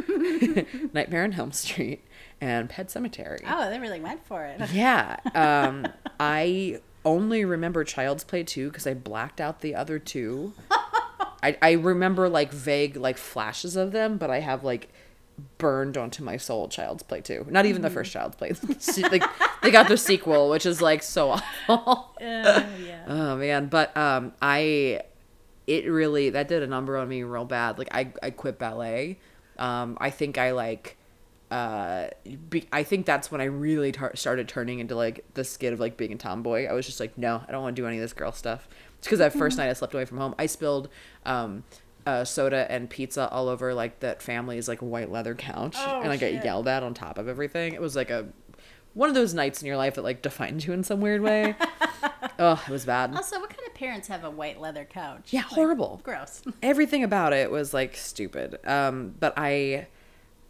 Nightmare 0.92 1.24
on 1.24 1.32
Elm 1.34 1.52
Street, 1.52 2.04
and 2.40 2.68
Pet 2.68 2.88
Sematary. 2.88 3.42
Oh, 3.48 3.68
they 3.70 3.78
really 3.78 4.00
went 4.00 4.24
for 4.26 4.44
it. 4.44 4.60
Yeah. 4.72 5.16
Um, 5.34 5.88
I 6.20 6.80
only 7.04 7.44
remember 7.44 7.84
Child's 7.84 8.24
Play 8.24 8.42
2 8.42 8.68
because 8.68 8.86
I 8.86 8.94
blacked 8.94 9.40
out 9.40 9.60
the 9.60 9.74
other 9.74 9.98
two. 9.98 10.52
I, 11.42 11.56
I 11.62 11.72
remember 11.72 12.28
like 12.28 12.52
vague 12.52 12.96
like 12.96 13.16
flashes 13.16 13.76
of 13.76 13.92
them, 13.92 14.16
but 14.18 14.30
I 14.30 14.40
have 14.40 14.64
like 14.64 14.92
burned 15.58 15.96
onto 15.96 16.22
my 16.22 16.36
soul 16.36 16.68
Child's 16.68 17.02
Play 17.02 17.20
Two 17.20 17.46
Not 17.48 17.66
even 17.66 17.82
the 17.82 17.90
first 17.90 18.12
Child's 18.12 18.36
Play. 18.36 18.52
like 19.10 19.22
they 19.62 19.70
got 19.70 19.88
the 19.88 19.96
sequel, 19.96 20.48
which 20.50 20.66
is 20.66 20.80
like 20.80 21.02
so 21.02 21.30
awful. 21.68 22.14
Uh, 22.20 22.62
yeah. 22.84 23.04
Oh 23.08 23.36
man, 23.36 23.66
but 23.66 23.96
um 23.96 24.32
I 24.42 25.02
it 25.66 25.86
really 25.90 26.30
that 26.30 26.48
did 26.48 26.62
a 26.62 26.66
number 26.66 26.96
on 26.96 27.08
me 27.08 27.22
real 27.22 27.44
bad. 27.44 27.78
Like 27.78 27.88
I 27.92 28.12
I 28.22 28.30
quit 28.30 28.58
ballet. 28.58 29.18
Um 29.58 29.96
I 30.00 30.10
think 30.10 30.38
I 30.38 30.52
like 30.52 30.96
uh 31.50 32.08
be, 32.50 32.66
I 32.72 32.82
think 32.82 33.06
that's 33.06 33.30
when 33.30 33.40
I 33.40 33.44
really 33.44 33.92
tar- 33.92 34.16
started 34.16 34.48
turning 34.48 34.80
into 34.80 34.96
like 34.96 35.24
the 35.34 35.44
skid 35.44 35.72
of 35.72 35.80
like 35.80 35.96
being 35.96 36.12
a 36.12 36.16
tomboy. 36.16 36.66
I 36.66 36.72
was 36.72 36.86
just 36.86 36.98
like, 36.98 37.16
no, 37.16 37.42
I 37.46 37.52
don't 37.52 37.62
want 37.62 37.76
to 37.76 37.82
do 37.82 37.86
any 37.86 37.96
of 37.98 38.02
this 38.02 38.12
girl 38.12 38.32
stuff. 38.32 38.68
It's 38.98 39.06
because 39.06 39.20
that 39.20 39.32
first 39.32 39.58
night 39.58 39.68
I 39.68 39.72
slept 39.74 39.94
away 39.94 40.04
from 40.06 40.18
home, 40.18 40.34
I 40.38 40.46
spilled 40.46 40.88
um 41.24 41.62
uh, 42.06 42.24
soda 42.24 42.70
and 42.70 42.88
pizza 42.88 43.28
all 43.30 43.48
over 43.48 43.74
like 43.74 44.00
that 44.00 44.22
family's 44.22 44.68
like 44.68 44.78
white 44.78 45.10
leather 45.10 45.34
couch, 45.34 45.74
Oh, 45.78 46.00
and 46.02 46.10
I 46.12 46.16
got 46.16 46.44
yelled 46.44 46.68
at 46.68 46.82
on 46.82 46.94
top 46.94 47.18
of 47.18 47.28
everything. 47.28 47.74
It 47.74 47.80
was 47.80 47.96
like 47.96 48.10
a 48.10 48.26
one 48.94 49.08
of 49.10 49.14
those 49.14 49.34
nights 49.34 49.60
in 49.60 49.66
your 49.66 49.76
life 49.76 49.96
that 49.96 50.02
like 50.02 50.22
defines 50.22 50.66
you 50.66 50.72
in 50.72 50.82
some 50.84 51.00
weird 51.02 51.20
way. 51.20 51.54
oh, 52.38 52.62
it 52.66 52.70
was 52.70 52.84
bad. 52.86 53.14
Also, 53.14 53.38
what 53.40 53.50
kind 53.50 53.66
of 53.66 53.74
parents 53.74 54.08
have 54.08 54.24
a 54.24 54.30
white 54.30 54.58
leather 54.60 54.84
couch? 54.86 55.28
Yeah, 55.32 55.40
Like, 55.40 55.50
horrible. 55.50 56.00
gross. 56.02 56.42
Everything 56.62 57.02
about 57.04 57.32
it 57.34 57.50
was 57.50 57.74
like 57.74 57.94
stupid. 57.96 58.58
Um, 58.66 59.14
but 59.20 59.34
I, 59.36 59.88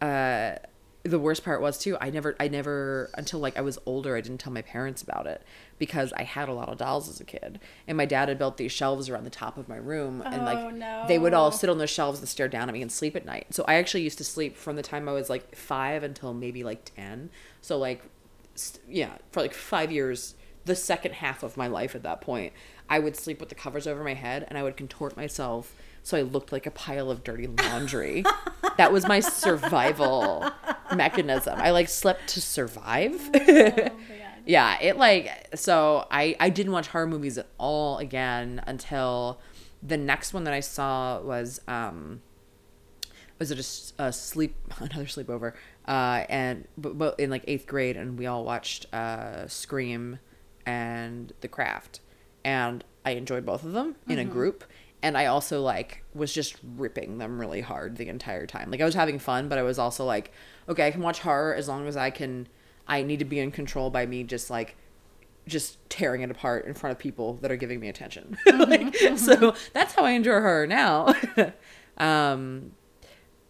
uh, 0.01 0.55
the 1.07 1.19
worst 1.19 1.43
part 1.43 1.61
was 1.61 1.77
too. 1.77 1.97
I 2.01 2.09
never, 2.09 2.35
I 2.39 2.47
never 2.47 3.09
until 3.15 3.39
like 3.39 3.57
I 3.57 3.61
was 3.61 3.79
older. 3.85 4.15
I 4.15 4.21
didn't 4.21 4.39
tell 4.39 4.53
my 4.53 4.61
parents 4.61 5.01
about 5.01 5.25
it 5.27 5.41
because 5.79 6.11
I 6.13 6.23
had 6.23 6.49
a 6.49 6.53
lot 6.53 6.69
of 6.69 6.77
dolls 6.77 7.07
as 7.09 7.19
a 7.19 7.23
kid, 7.23 7.59
and 7.87 7.97
my 7.97 8.05
dad 8.05 8.29
had 8.29 8.37
built 8.37 8.57
these 8.57 8.71
shelves 8.71 9.09
around 9.09 9.23
the 9.23 9.29
top 9.29 9.57
of 9.57 9.69
my 9.69 9.77
room, 9.77 10.21
and 10.21 10.41
Oh, 10.41 10.45
like 10.45 11.07
they 11.07 11.17
would 11.19 11.33
all 11.33 11.51
sit 11.51 11.69
on 11.69 11.77
those 11.77 11.89
shelves 11.89 12.19
and 12.19 12.27
stare 12.27 12.47
down 12.47 12.69
at 12.69 12.73
me 12.73 12.81
and 12.81 12.91
sleep 12.91 13.15
at 13.15 13.25
night. 13.25 13.47
So 13.51 13.63
I 13.67 13.75
actually 13.75 14.03
used 14.03 14.17
to 14.19 14.23
sleep 14.23 14.57
from 14.57 14.75
the 14.75 14.83
time 14.83 15.07
I 15.07 15.13
was 15.13 15.29
like 15.29 15.55
five 15.55 16.03
until 16.03 16.33
maybe 16.33 16.63
like 16.63 16.91
ten. 16.95 17.29
So 17.61 17.77
like, 17.77 18.03
st- 18.55 18.83
yeah, 18.89 19.17
for 19.31 19.41
like 19.41 19.53
five 19.53 19.91
years, 19.91 20.35
the 20.65 20.75
second 20.75 21.13
half 21.13 21.43
of 21.43 21.57
my 21.57 21.67
life 21.67 21.95
at 21.95 22.03
that 22.03 22.21
point, 22.21 22.53
I 22.89 22.99
would 22.99 23.15
sleep 23.15 23.39
with 23.39 23.49
the 23.49 23.55
covers 23.55 23.87
over 23.87 24.03
my 24.03 24.13
head 24.13 24.45
and 24.49 24.57
I 24.57 24.63
would 24.63 24.77
contort 24.77 25.15
myself 25.17 25.73
so 26.07 26.17
I 26.17 26.21
looked 26.21 26.53
like 26.53 26.65
a 26.65 26.71
pile 26.71 27.11
of 27.11 27.21
dirty 27.21 27.47
laundry. 27.47 28.23
that 28.77 28.93
was 28.93 29.05
my 29.05 29.19
survival 29.19 30.49
mechanism. 30.95 31.59
I 31.59 31.71
like 31.71 31.89
slept 31.89 32.27
to 32.29 32.39
survive. 32.39 33.29
yeah, 34.45 34.77
it 34.79 34.95
like 34.95 35.49
so 35.53 36.07
I 36.09 36.37
I 36.39 36.49
didn't 36.49 36.71
watch 36.71 36.87
horror 36.87 37.07
movies 37.07 37.37
at 37.37 37.47
all 37.57 37.97
again 37.97 38.63
until 38.65 39.41
the 39.83 39.97
next 39.97 40.33
one 40.33 40.45
that 40.45 40.53
I 40.53 40.61
saw 40.61 41.19
was 41.19 41.59
um 41.67 42.21
was 43.37 43.51
it 43.51 43.59
a 43.99 44.13
sleep 44.13 44.55
another 44.77 45.07
sleepover 45.07 45.55
uh 45.89 46.23
and 46.29 46.69
but, 46.77 46.97
but 46.97 47.19
in 47.19 47.29
like 47.29 47.43
eighth 47.47 47.67
grade 47.67 47.97
and 47.97 48.17
we 48.17 48.25
all 48.25 48.45
watched 48.45 48.91
uh 48.93 49.45
scream 49.49 50.19
and 50.65 51.33
the 51.41 51.47
craft 51.47 51.99
and 52.43 52.83
i 53.05 53.11
enjoyed 53.11 53.45
both 53.45 53.63
of 53.63 53.73
them 53.73 53.95
in 54.09 54.17
a 54.19 54.25
group 54.25 54.65
and 55.03 55.17
i 55.17 55.25
also 55.25 55.61
like 55.61 56.03
was 56.13 56.33
just 56.33 56.55
ripping 56.75 57.17
them 57.17 57.39
really 57.39 57.61
hard 57.61 57.97
the 57.97 58.07
entire 58.07 58.45
time 58.45 58.71
like 58.71 58.81
i 58.81 58.85
was 58.85 58.95
having 58.95 59.19
fun 59.19 59.47
but 59.47 59.57
i 59.57 59.63
was 59.63 59.79
also 59.79 60.05
like 60.05 60.31
okay 60.67 60.87
i 60.87 60.91
can 60.91 61.01
watch 61.01 61.19
horror 61.19 61.53
as 61.53 61.67
long 61.67 61.87
as 61.87 61.95
i 61.95 62.09
can 62.09 62.47
i 62.87 63.01
need 63.01 63.19
to 63.19 63.25
be 63.25 63.39
in 63.39 63.51
control 63.51 63.89
by 63.89 64.05
me 64.05 64.23
just 64.23 64.49
like 64.49 64.75
just 65.47 65.77
tearing 65.89 66.21
it 66.21 66.29
apart 66.29 66.65
in 66.65 66.73
front 66.73 66.91
of 66.91 66.99
people 66.99 67.35
that 67.35 67.51
are 67.51 67.55
giving 67.55 67.79
me 67.79 67.87
attention. 67.87 68.37
like, 68.45 68.95
so 69.15 69.55
that's 69.73 69.93
how 69.93 70.03
I 70.03 70.11
enjoy 70.11 70.41
horror 70.41 70.67
now. 70.67 71.13
um, 71.97 72.71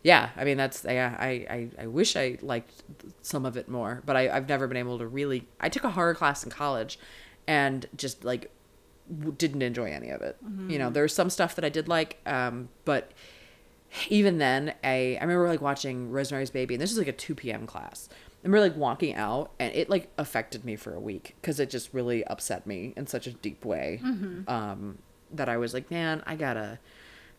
yeah, 0.04 0.30
I 0.38 0.46
mean 0.46 0.58
that's 0.58 0.86
yeah. 0.86 1.16
I, 1.20 1.28
I 1.28 1.70
I 1.84 1.88
wish 1.88 2.16
I 2.16 2.38
liked 2.42 2.84
some 3.22 3.46
of 3.46 3.58
it 3.58 3.68
more, 3.68 4.04
but 4.06 4.16
I 4.16 4.30
I've 4.30 4.48
never 4.48 4.68
been 4.68 4.78
able 4.78 5.00
to 5.00 5.08
really. 5.08 5.48
I 5.60 5.70
took 5.70 5.84
a 5.84 5.90
horror 5.90 6.16
class 6.16 6.44
in 6.44 6.50
college, 6.50 7.00
and 7.48 7.86
just 7.96 8.24
like 8.24 8.52
w- 9.10 9.36
didn't 9.38 9.62
enjoy 9.62 9.92
any 9.92 10.10
of 10.10 10.22
it. 10.22 10.38
You 10.68 10.78
know, 10.80 10.90
there's 10.90 11.14
some 11.14 11.30
stuff 11.30 11.56
that 11.56 11.66
I 11.66 11.70
did 11.70 11.88
like, 11.88 12.20
um, 12.26 12.70
but 12.86 13.12
even 14.10 14.38
then, 14.38 14.74
I 14.84 15.18
I 15.20 15.24
remember 15.24 15.48
like 15.48 15.62
watching 15.62 16.12
Rosemary's 16.12 16.50
Baby, 16.50 16.76
and 16.76 16.82
this 16.82 16.92
was 16.92 16.98
like 16.98 17.08
a 17.08 17.14
two 17.14 17.36
p.m. 17.36 17.66
class. 17.66 18.10
I 18.12 18.48
remember 18.48 18.62
like 18.68 18.78
walking 18.78 19.16
out, 19.16 19.52
and 19.60 19.74
it 19.74 19.90
like 19.90 20.10
affected 20.18 20.64
me 20.66 20.76
for 20.76 20.94
a 20.94 21.00
week 21.00 21.36
because 21.42 21.60
it 21.60 21.70
just 21.70 21.94
really 21.94 22.24
upset 22.26 22.68
me 22.68 22.94
in 22.96 23.08
such 23.08 23.28
a 23.28 23.32
deep 23.34 23.66
way. 23.66 24.00
Um, 24.48 24.98
that 25.32 25.50
I 25.50 25.58
was 25.58 25.74
like, 25.74 25.90
man, 25.92 26.22
I 26.26 26.36
gotta. 26.36 26.80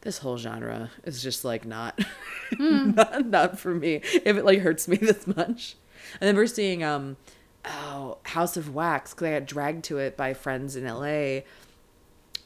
This 0.02 0.18
whole 0.18 0.36
genre 0.38 0.90
is 1.02 1.20
just 1.22 1.44
like 1.44 1.64
not, 1.66 1.98
not, 2.58 3.26
not 3.26 3.58
for 3.58 3.74
me. 3.74 3.96
If 4.04 4.36
it 4.36 4.44
like 4.44 4.60
hurts 4.60 4.86
me 4.86 4.96
this 5.00 5.26
much, 5.26 5.74
I 6.20 6.24
remember 6.24 6.46
seeing 6.46 6.84
um, 6.84 7.16
oh 7.68 8.18
House 8.24 8.56
of 8.56 8.74
Wax 8.74 9.12
because 9.14 9.26
I 9.28 9.38
got 9.38 9.46
dragged 9.46 9.84
to 9.84 9.98
it 9.98 10.16
by 10.16 10.34
friends 10.34 10.74
in 10.76 10.86
L.A 10.86 11.44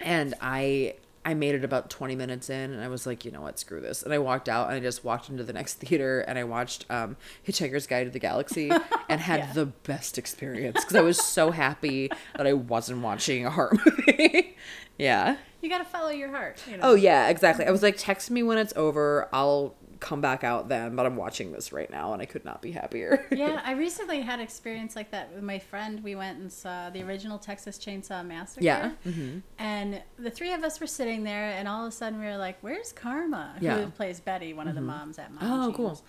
and 0.00 0.34
I 0.40 0.94
I 1.24 1.34
made 1.34 1.54
it 1.54 1.62
about 1.62 1.88
20 1.88 2.16
minutes 2.16 2.50
in 2.50 2.72
and 2.72 2.82
I 2.82 2.88
was 2.88 3.06
like, 3.06 3.24
you 3.24 3.30
know 3.30 3.42
what, 3.42 3.56
screw 3.56 3.80
this. 3.80 4.02
And 4.02 4.12
I 4.12 4.18
walked 4.18 4.48
out 4.48 4.66
and 4.66 4.76
I 4.76 4.80
just 4.80 5.04
walked 5.04 5.28
into 5.28 5.44
the 5.44 5.52
next 5.52 5.74
theater 5.78 6.20
and 6.22 6.36
I 6.36 6.42
watched 6.42 6.84
um, 6.90 7.16
Hitchhiker's 7.46 7.86
Guide 7.86 8.04
to 8.04 8.10
the 8.10 8.18
Galaxy 8.18 8.72
and 9.08 9.20
had 9.20 9.38
Yeah. 9.40 9.52
the 9.52 9.66
best 9.66 10.18
experience 10.18 10.80
because 10.80 10.96
I 10.96 11.00
was 11.02 11.22
so 11.24 11.52
happy 11.52 12.10
that 12.36 12.44
I 12.48 12.54
wasn't 12.54 13.02
watching 13.02 13.46
a 13.46 13.50
horror 13.50 13.78
movie. 13.86 14.56
yeah. 14.98 15.36
You 15.60 15.68
gotta 15.68 15.84
follow 15.84 16.08
your 16.10 16.30
heart. 16.30 16.60
You 16.68 16.78
know? 16.78 16.82
Oh 16.90 16.94
yeah, 16.96 17.28
exactly. 17.28 17.66
I 17.66 17.70
was 17.70 17.84
like, 17.84 17.94
text 17.96 18.28
me 18.28 18.42
when 18.42 18.58
it's 18.58 18.72
over. 18.74 19.28
I'll 19.32 19.76
come 20.02 20.20
back 20.20 20.42
out 20.42 20.68
then, 20.68 20.96
but 20.96 21.06
I'm 21.06 21.14
watching 21.16 21.52
this 21.52 21.72
right 21.72 21.88
now 21.88 22.12
and 22.12 22.20
I 22.20 22.26
could 22.26 22.44
not 22.44 22.60
be 22.60 22.72
happier. 22.72 23.24
yeah, 23.32 23.62
I 23.64 23.72
recently 23.72 24.20
had 24.20 24.40
experience 24.40 24.96
like 24.96 25.12
that 25.12 25.32
with 25.32 25.44
my 25.44 25.60
friend. 25.60 26.02
We 26.02 26.16
went 26.16 26.40
and 26.40 26.52
saw 26.52 26.90
the 26.90 27.02
original 27.04 27.38
Texas 27.38 27.78
Chainsaw 27.78 28.26
Massacre. 28.26 28.64
Yeah. 28.64 28.90
Mm-hmm. 29.06 29.38
And 29.58 30.02
the 30.18 30.30
three 30.30 30.52
of 30.52 30.64
us 30.64 30.80
were 30.80 30.88
sitting 30.88 31.22
there, 31.22 31.50
and 31.52 31.68
all 31.68 31.86
of 31.86 31.88
a 31.88 31.94
sudden 31.94 32.18
we 32.18 32.26
were 32.26 32.36
like, 32.36 32.58
"Where's 32.62 32.92
Karma?" 32.92 33.54
Yeah. 33.60 33.80
Who 33.80 33.90
plays 33.90 34.18
Betty, 34.18 34.52
one 34.52 34.66
of 34.66 34.74
the 34.74 34.80
moms 34.80 35.18
at 35.20 35.32
Mom 35.32 35.70
Oh, 35.70 35.72
cool. 35.72 36.02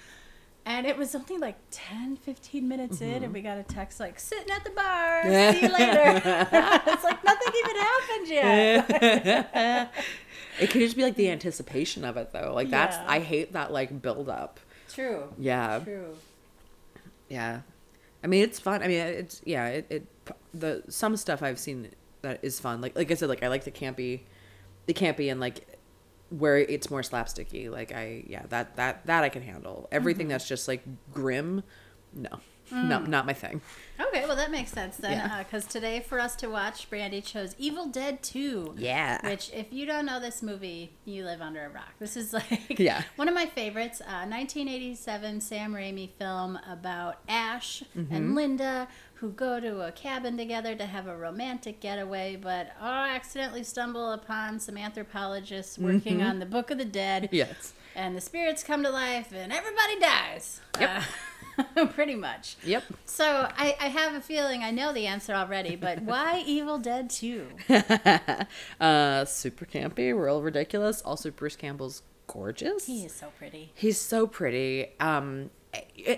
And 0.66 0.88
it 0.88 0.98
was 0.98 1.14
only 1.14 1.38
like 1.38 1.58
10, 1.72 2.16
15 2.16 2.68
minutes 2.68 3.02
in, 3.02 3.10
Mm-hmm. 3.10 3.24
and 3.26 3.34
we 3.34 3.42
got 3.42 3.58
a 3.58 3.64
text 3.64 4.00
like, 4.00 4.18
sitting 4.18 4.50
at 4.50 4.64
the 4.64 4.70
bar, 4.72 5.22
see 5.54 5.62
you 5.62 5.68
later. 5.68 6.22
it's 6.88 7.04
like 7.04 7.24
nothing 7.24 7.54
even 7.64 7.76
happened 7.76 8.28
yet. 8.30 9.94
It 10.64 10.70
could 10.72 10.82
just 10.82 10.96
be 10.96 11.04
like 11.04 11.16
the 11.16 11.30
anticipation 11.30 12.06
of 12.06 12.18
it 12.18 12.32
though. 12.32 12.54
Like 12.54 12.70
that's 12.70 12.96
Yeah. 12.96 13.06
I 13.08 13.20
hate 13.20 13.54
that 13.54 13.72
like 13.72 14.02
build 14.02 14.30
up. 14.30 14.60
True. 14.92 15.34
Yeah. 15.38 15.80
True. 15.80 16.16
Yeah. 17.30 17.62
I 18.24 18.28
mean 18.28 18.44
it's 18.44 18.60
fun. 18.60 18.82
I 18.82 18.88
mean 18.88 19.00
it's 19.00 19.42
yeah, 19.46 19.68
it, 19.68 19.88
it 19.90 20.08
the 20.54 20.84
some 20.90 21.18
stuff 21.18 21.44
I've 21.44 21.60
seen 21.60 21.90
that 22.22 22.40
is 22.42 22.60
fun. 22.60 22.82
Like 22.82 22.96
like 22.96 23.12
I 23.12 23.16
said, 23.16 23.30
like 23.30 23.44
I 23.44 23.48
like 23.48 23.64
the 23.64 23.72
campy 23.72 24.22
the 24.86 24.94
campy 24.94 25.32
and 25.32 25.40
like 25.40 25.68
where 26.30 26.58
it's 26.58 26.90
more 26.90 27.02
slapsticky. 27.02 27.70
Like 27.70 27.92
I 27.92 28.24
yeah, 28.28 28.44
that 28.50 28.76
that 28.78 29.06
that 29.06 29.24
I 29.24 29.30
can 29.30 29.42
handle. 29.42 29.88
Everything 29.92 30.26
mm-hmm. 30.26 30.32
that's 30.32 30.48
just 30.48 30.68
like 30.68 30.84
grim, 31.14 31.64
no. 32.14 32.40
Not 32.74 33.08
not 33.08 33.26
my 33.26 33.34
thing. 33.34 33.62
Okay, 34.00 34.26
well, 34.26 34.36
that 34.36 34.50
makes 34.50 34.72
sense 34.72 34.98
then. 34.98 35.12
Yeah. 35.12 35.44
Because 35.44 35.66
today, 35.68 36.00
for 36.00 36.20
us 36.20 36.36
to 36.38 36.48
watch, 36.48 36.90
Brandy 36.90 37.22
chose 37.22 37.54
Evil 37.60 37.86
Dead 37.86 38.24
2. 38.24 38.74
Yeah. 38.78 39.24
Which, 39.30 39.52
if 39.54 39.72
you 39.72 39.86
don't 39.86 40.08
know 40.08 40.20
this 40.20 40.42
movie, 40.42 40.94
you 41.06 41.24
live 41.26 41.42
under 41.42 41.64
a 41.66 41.70
rock. 41.70 41.94
This 42.00 42.18
is 42.18 42.34
like 42.34 42.80
Yeah. 42.80 43.04
one 43.18 43.28
of 43.28 43.36
my 43.36 43.46
favorites. 43.46 44.02
Uh, 44.02 44.26
1987 44.26 45.42
Sam 45.42 45.74
Raimi 45.74 46.10
film 46.18 46.58
about 46.68 47.20
Ash 47.28 47.84
Mm-hmm. 47.96 48.16
and 48.16 48.36
Linda 48.36 48.88
who 49.24 49.30
go 49.32 49.58
to 49.58 49.80
a 49.88 49.92
cabin 49.94 50.36
together 50.36 50.76
to 50.76 50.86
have 50.86 51.08
a 51.08 51.16
romantic 51.16 51.80
getaway, 51.80 52.36
but 52.36 52.72
oh, 52.82 52.86
accidentally 52.86 53.64
stumble 53.64 54.12
upon 54.12 54.60
some 54.60 54.78
anthropologists 54.78 55.80
working 55.80 56.18
Mm-hmm. 56.18 56.28
on 56.28 56.40
the 56.40 56.46
Book 56.46 56.72
of 56.72 56.78
the 56.78 56.84
Dead. 56.84 57.30
Yes. 57.32 57.72
And 57.96 58.18
the 58.18 58.20
spirits 58.20 58.66
come 58.66 58.84
to 58.84 58.90
life 58.90 59.32
and 59.34 59.54
everybody 59.54 59.98
dies. 59.98 60.60
Yep. 60.78 61.04
Uh, 61.78 61.86
pretty 61.94 62.16
much. 62.16 62.58
Yep. 62.66 62.84
So 63.06 63.48
I, 63.58 63.78
I 63.80 63.88
have 63.88 64.14
a 64.14 64.20
feeling 64.20 64.62
I 64.62 64.72
know 64.72 64.92
the 64.92 65.08
answer 65.08 65.34
already, 65.34 65.78
but 65.78 66.02
why 66.04 66.44
Evil 66.46 66.78
Dead 66.78 67.10
2? 67.10 67.48
uh 68.82 69.24
super 69.24 69.66
campy, 69.66 70.14
real 70.14 70.42
ridiculous. 70.42 71.02
Also 71.02 71.32
Bruce 71.32 71.56
Campbell's 71.56 72.02
gorgeous. 72.28 72.88
He 72.88 73.06
is 73.06 73.14
so 73.14 73.28
pretty. 73.38 73.72
He's 73.74 74.02
so 74.02 74.28
pretty. 74.28 74.90
Um, 75.00 75.50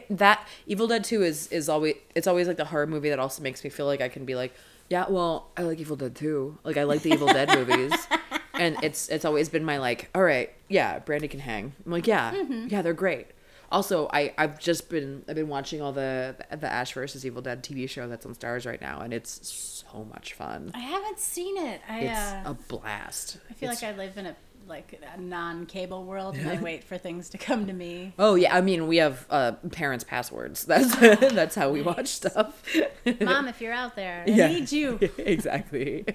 that 0.10 0.48
Evil 0.68 0.88
Dead 0.88 1.04
Two 1.04 1.24
is 1.24 1.48
is 1.48 1.70
always 1.70 1.96
it's 2.16 2.28
always 2.28 2.48
like 2.48 2.58
the 2.58 2.66
horror 2.66 2.88
movie 2.88 3.10
that 3.10 3.20
also 3.20 3.42
makes 3.44 3.64
me 3.64 3.70
feel 3.70 3.86
like 3.86 4.02
I 4.02 4.10
can 4.10 4.26
be 4.26 4.36
like, 4.36 4.54
yeah, 4.90 5.06
well, 5.10 5.50
I 5.58 5.64
like 5.64 5.80
Evil 5.80 5.96
Dead 5.96 6.16
Two. 6.16 6.58
Like 6.64 6.78
I 6.78 6.84
like 6.84 7.02
the 7.02 7.12
Evil 7.12 7.28
Dead 7.28 7.50
movies, 7.56 7.94
and 8.54 8.78
it's 8.84 9.10
it's 9.10 9.26
always 9.26 9.50
been 9.50 9.64
my 9.64 9.78
like, 9.78 10.10
all 10.16 10.24
right, 10.24 10.54
yeah, 10.70 11.00
Brandy 11.00 11.28
can 11.28 11.40
hang. 11.40 11.74
I'm 11.86 11.92
like, 11.92 12.08
yeah, 12.08 12.34
yeah, 12.68 12.82
they're 12.82 12.94
great. 12.94 13.28
Also, 13.72 14.08
I 14.14 14.34
I've 14.38 14.60
just 14.60 14.90
been 14.90 15.24
I've 15.28 15.36
been 15.36 15.48
watching 15.48 15.82
all 15.82 15.92
the 15.92 16.36
the 16.52 16.72
Ash 16.72 16.94
versus 16.94 17.26
Evil 17.26 17.42
Dead 17.42 17.64
TV 17.64 17.90
show 17.90 18.08
that's 18.08 18.26
on 18.26 18.36
Starz 18.36 18.66
right 18.68 18.80
now, 18.80 19.00
and 19.02 19.12
it's 19.14 19.84
so 19.92 20.04
much 20.06 20.34
fun. 20.34 20.72
I 20.76 20.80
haven't 20.80 21.20
seen 21.20 21.58
it. 21.58 21.82
I 21.90 22.00
It's 22.02 22.20
uh, 22.20 22.44
a 22.46 22.54
blast. 22.54 23.38
I 23.50 23.54
feel 23.54 23.70
It's- 23.72 23.82
like 23.82 23.94
I 23.94 23.98
live 23.98 24.18
in 24.18 24.28
a 24.28 24.36
like 24.68 25.00
a 25.16 25.20
non-cable 25.22 26.04
world 26.06 26.36
and 26.36 26.50
I 26.50 26.62
wait 26.62 26.84
for 26.84 26.98
things 26.98 27.30
to 27.30 27.38
come 27.38 27.68
to 27.68 27.74
me. 27.74 28.14
Oh 28.18 28.36
yeah, 28.36 28.56
I 28.56 28.62
mean 28.62 28.88
we 28.88 28.98
have 28.98 29.26
uh, 29.30 29.54
parents' 29.72 30.04
passwords. 30.04 30.64
That's 30.66 30.96
that's 31.34 31.56
how 31.56 31.70
we 31.70 31.82
watch 31.82 32.08
stuff. 32.08 32.64
Mom, 33.22 33.48
if 33.48 33.62
you're 33.62 33.74
out 33.74 33.96
there, 33.96 34.24
I 34.26 34.30
Yeah. 34.30 34.48
need 34.48 34.72
you. 34.72 35.00
exactly. 35.18 36.06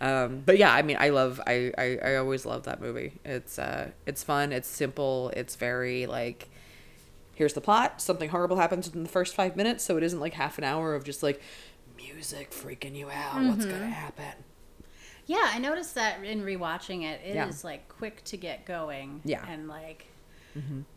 Um, 0.00 0.42
but 0.46 0.58
yeah, 0.58 0.72
I 0.72 0.82
mean, 0.82 0.96
I 1.00 1.08
love, 1.10 1.40
I, 1.46 1.72
I, 1.76 1.98
I 2.02 2.16
always 2.16 2.46
love 2.46 2.62
that 2.64 2.80
movie. 2.80 3.18
It's, 3.24 3.58
uh, 3.58 3.90
it's 4.06 4.22
fun. 4.22 4.52
It's 4.52 4.68
simple. 4.68 5.30
It's 5.36 5.56
very 5.56 6.06
like, 6.06 6.48
here's 7.34 7.54
the 7.54 7.60
plot. 7.60 8.00
Something 8.00 8.30
horrible 8.30 8.56
happens 8.58 8.88
in 8.88 9.02
the 9.02 9.08
first 9.08 9.34
five 9.34 9.56
minutes, 9.56 9.82
so 9.84 9.96
it 9.96 10.02
isn't 10.04 10.20
like 10.20 10.34
half 10.34 10.56
an 10.58 10.64
hour 10.64 10.94
of 10.94 11.02
just 11.04 11.22
like 11.22 11.40
music 11.96 12.50
freaking 12.52 12.94
you 12.94 13.10
out. 13.10 13.44
What's 13.44 13.64
Mm-hmm. 13.66 13.70
gonna 13.74 13.90
happen? 13.90 14.44
Yeah, 15.30 15.46
I 15.54 15.58
noticed 15.60 15.94
that 15.94 16.24
in 16.24 16.42
rewatching 16.42 17.04
it, 17.04 17.20
it 17.24 17.36
is 17.48 17.62
Yeah. 17.62 17.70
like 17.70 17.88
quick 17.88 18.24
to 18.24 18.36
get 18.36 18.66
going. 18.66 19.20
Yeah. 19.24 19.38
Mm-hmm. 19.42 19.50
And 19.52 19.68
like, 19.68 20.06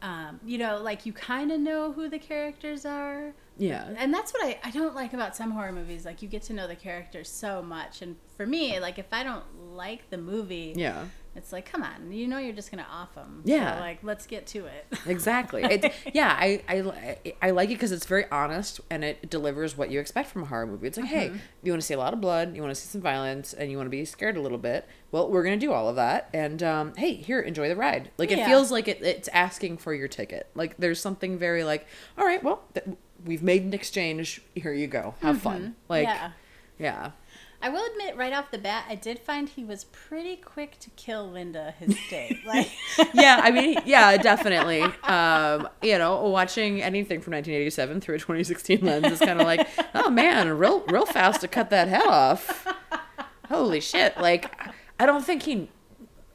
um, 0.02 0.40
you 0.44 0.58
know, 0.58 0.82
like 0.82 1.06
you 1.06 1.14
kind 1.14 1.52
of 1.52 1.60
know 1.60 1.92
who 1.92 2.10
the 2.10 2.18
characters 2.18 2.84
are. 2.84 3.34
Yeah. 3.60 3.94
And 3.96 4.12
that's 4.12 4.34
what 4.34 4.44
I, 4.44 4.60
I 4.64 4.72
don't 4.72 4.96
like 4.96 5.14
about 5.14 5.36
some 5.36 5.52
horror 5.52 5.72
movies. 5.72 6.04
Like 6.04 6.24
you 6.24 6.28
get 6.28 6.42
to 6.44 6.54
know 6.54 6.68
the 6.68 6.76
characters 6.76 7.30
so 7.30 7.62
much. 7.62 8.02
And 8.02 8.16
for 8.36 8.48
me, 8.48 8.80
like 8.80 8.98
if 8.98 9.06
I 9.12 9.24
don't 9.24 9.44
like 9.76 10.10
the 10.10 10.18
movie, 10.18 10.74
Yeah. 10.76 11.06
It's 11.36 11.52
like, 11.52 11.66
come 11.72 11.82
on, 11.84 12.12
you 12.12 12.28
know, 12.28 12.38
you're 12.38 12.54
just 12.54 12.72
going 12.72 12.84
to 12.84 12.90
off 12.90 13.16
them. 13.16 13.42
Yeah. 13.44 13.76
So, 13.76 13.80
like, 13.82 14.00
let's 14.04 14.26
get 14.28 14.46
to 14.48 14.66
it. 14.66 14.86
Exactly. 15.08 15.64
It, 15.64 15.92
yeah, 16.14 16.36
I, 16.40 16.62
I, 16.68 17.18
I 17.42 17.50
like 17.52 17.70
it 17.70 17.74
because 17.74 17.92
it's 17.92 18.06
very 18.06 18.26
honest 18.32 18.80
and 18.90 19.04
it 19.04 19.30
delivers 19.30 19.78
what 19.78 19.90
you 19.92 20.00
expect 20.00 20.30
from 20.30 20.44
a 20.44 20.46
horror 20.46 20.66
movie. 20.68 20.88
It's 20.88 20.98
like, 20.98 21.08
hey, 21.08 21.32
you 21.62 21.72
want 21.72 21.82
to 21.82 21.86
see 21.86 21.94
a 21.94 21.98
lot 21.98 22.14
of 22.14 22.22
blood, 22.22 22.56
you 22.56 22.62
want 22.62 22.74
to 22.74 22.80
see 22.80 22.88
some 22.88 23.02
violence, 23.02 23.54
and 23.54 23.70
you 23.70 23.78
want 23.78 23.88
to 23.88 23.92
be 23.92 24.06
scared 24.06 24.38
a 24.38 24.42
little 24.42 24.58
bit. 24.58 24.88
Well, 25.12 25.30
we're 25.30 25.44
gonna 25.44 25.58
do 25.58 25.72
all 25.74 25.90
of 25.90 25.96
that, 25.98 26.30
and 26.34 26.64
um, 26.64 26.94
hey, 26.96 27.14
here, 27.16 27.40
enjoy 27.40 27.68
the 27.70 27.76
ride. 27.76 28.10
Like 28.18 28.32
it 28.32 28.38
Yeah. 28.40 28.48
feels 28.48 28.72
like 28.72 28.88
it, 28.88 29.02
it's 29.04 29.28
asking 29.30 29.78
for 29.78 29.94
your 29.94 30.08
ticket. 30.08 30.48
Like 30.56 30.78
there's 30.78 31.00
something 31.00 31.38
very 31.38 31.64
like, 31.64 31.86
all 32.18 32.26
right, 32.26 32.44
well, 32.44 32.64
th- 32.74 32.88
we've 33.26 33.44
made 33.44 33.64
an 33.64 33.74
exchange. 33.74 34.42
Here 34.56 34.74
you 34.74 34.88
go. 34.88 35.16
Have 35.22 35.42
fun. 35.42 35.76
Like, 35.90 36.08
yeah. 36.08 36.32
yeah. 36.80 37.12
I 37.64 37.70
will 37.70 37.86
admit, 37.92 38.18
right 38.18 38.34
off 38.34 38.52
the 38.52 38.58
bat, 38.58 38.84
I 38.90 38.96
did 38.96 39.20
find 39.20 39.48
he 39.48 39.64
was 39.64 39.86
pretty 39.86 40.36
quick 40.36 40.78
to 40.80 40.90
kill 40.98 41.32
Linda 41.32 41.74
his 41.80 41.98
date. 42.10 42.42
Like, 42.46 42.70
yeah, 43.14 43.40
I 43.42 43.52
mean, 43.52 43.78
yeah, 43.86 44.18
definitely. 44.18 44.82
Um, 45.04 45.70
you 45.82 45.98
know, 45.98 46.28
watching 46.28 46.82
anything 46.82 47.22
from 47.22 47.32
1987 47.32 48.02
through 48.02 48.16
a 48.16 48.20
2016 48.20 48.82
lens 48.82 49.06
is 49.10 49.20
kind 49.20 49.40
of 49.40 49.48
like, 49.48 49.66
oh 49.96 50.10
man, 50.10 50.50
real, 50.58 50.82
real 50.88 51.06
fast 51.06 51.40
to 51.42 51.48
cut 51.48 51.70
that 51.70 51.88
head 51.88 52.06
off. 52.06 52.68
Holy 53.48 53.80
shit! 53.80 54.18
Like, 54.18 54.54
I 55.00 55.06
don't 55.06 55.24
think 55.24 55.44
he, 55.44 55.70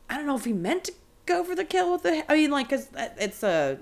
I 0.08 0.16
don't 0.16 0.26
know 0.26 0.36
if 0.36 0.46
he 0.46 0.54
meant 0.54 0.84
to 0.84 0.92
go 1.26 1.44
for 1.44 1.54
the 1.54 1.64
kill 1.64 1.92
with 1.92 2.04
the. 2.04 2.24
I 2.30 2.36
mean, 2.36 2.50
like, 2.50 2.70
cause 2.70 2.88
it's 2.96 3.42
a, 3.42 3.78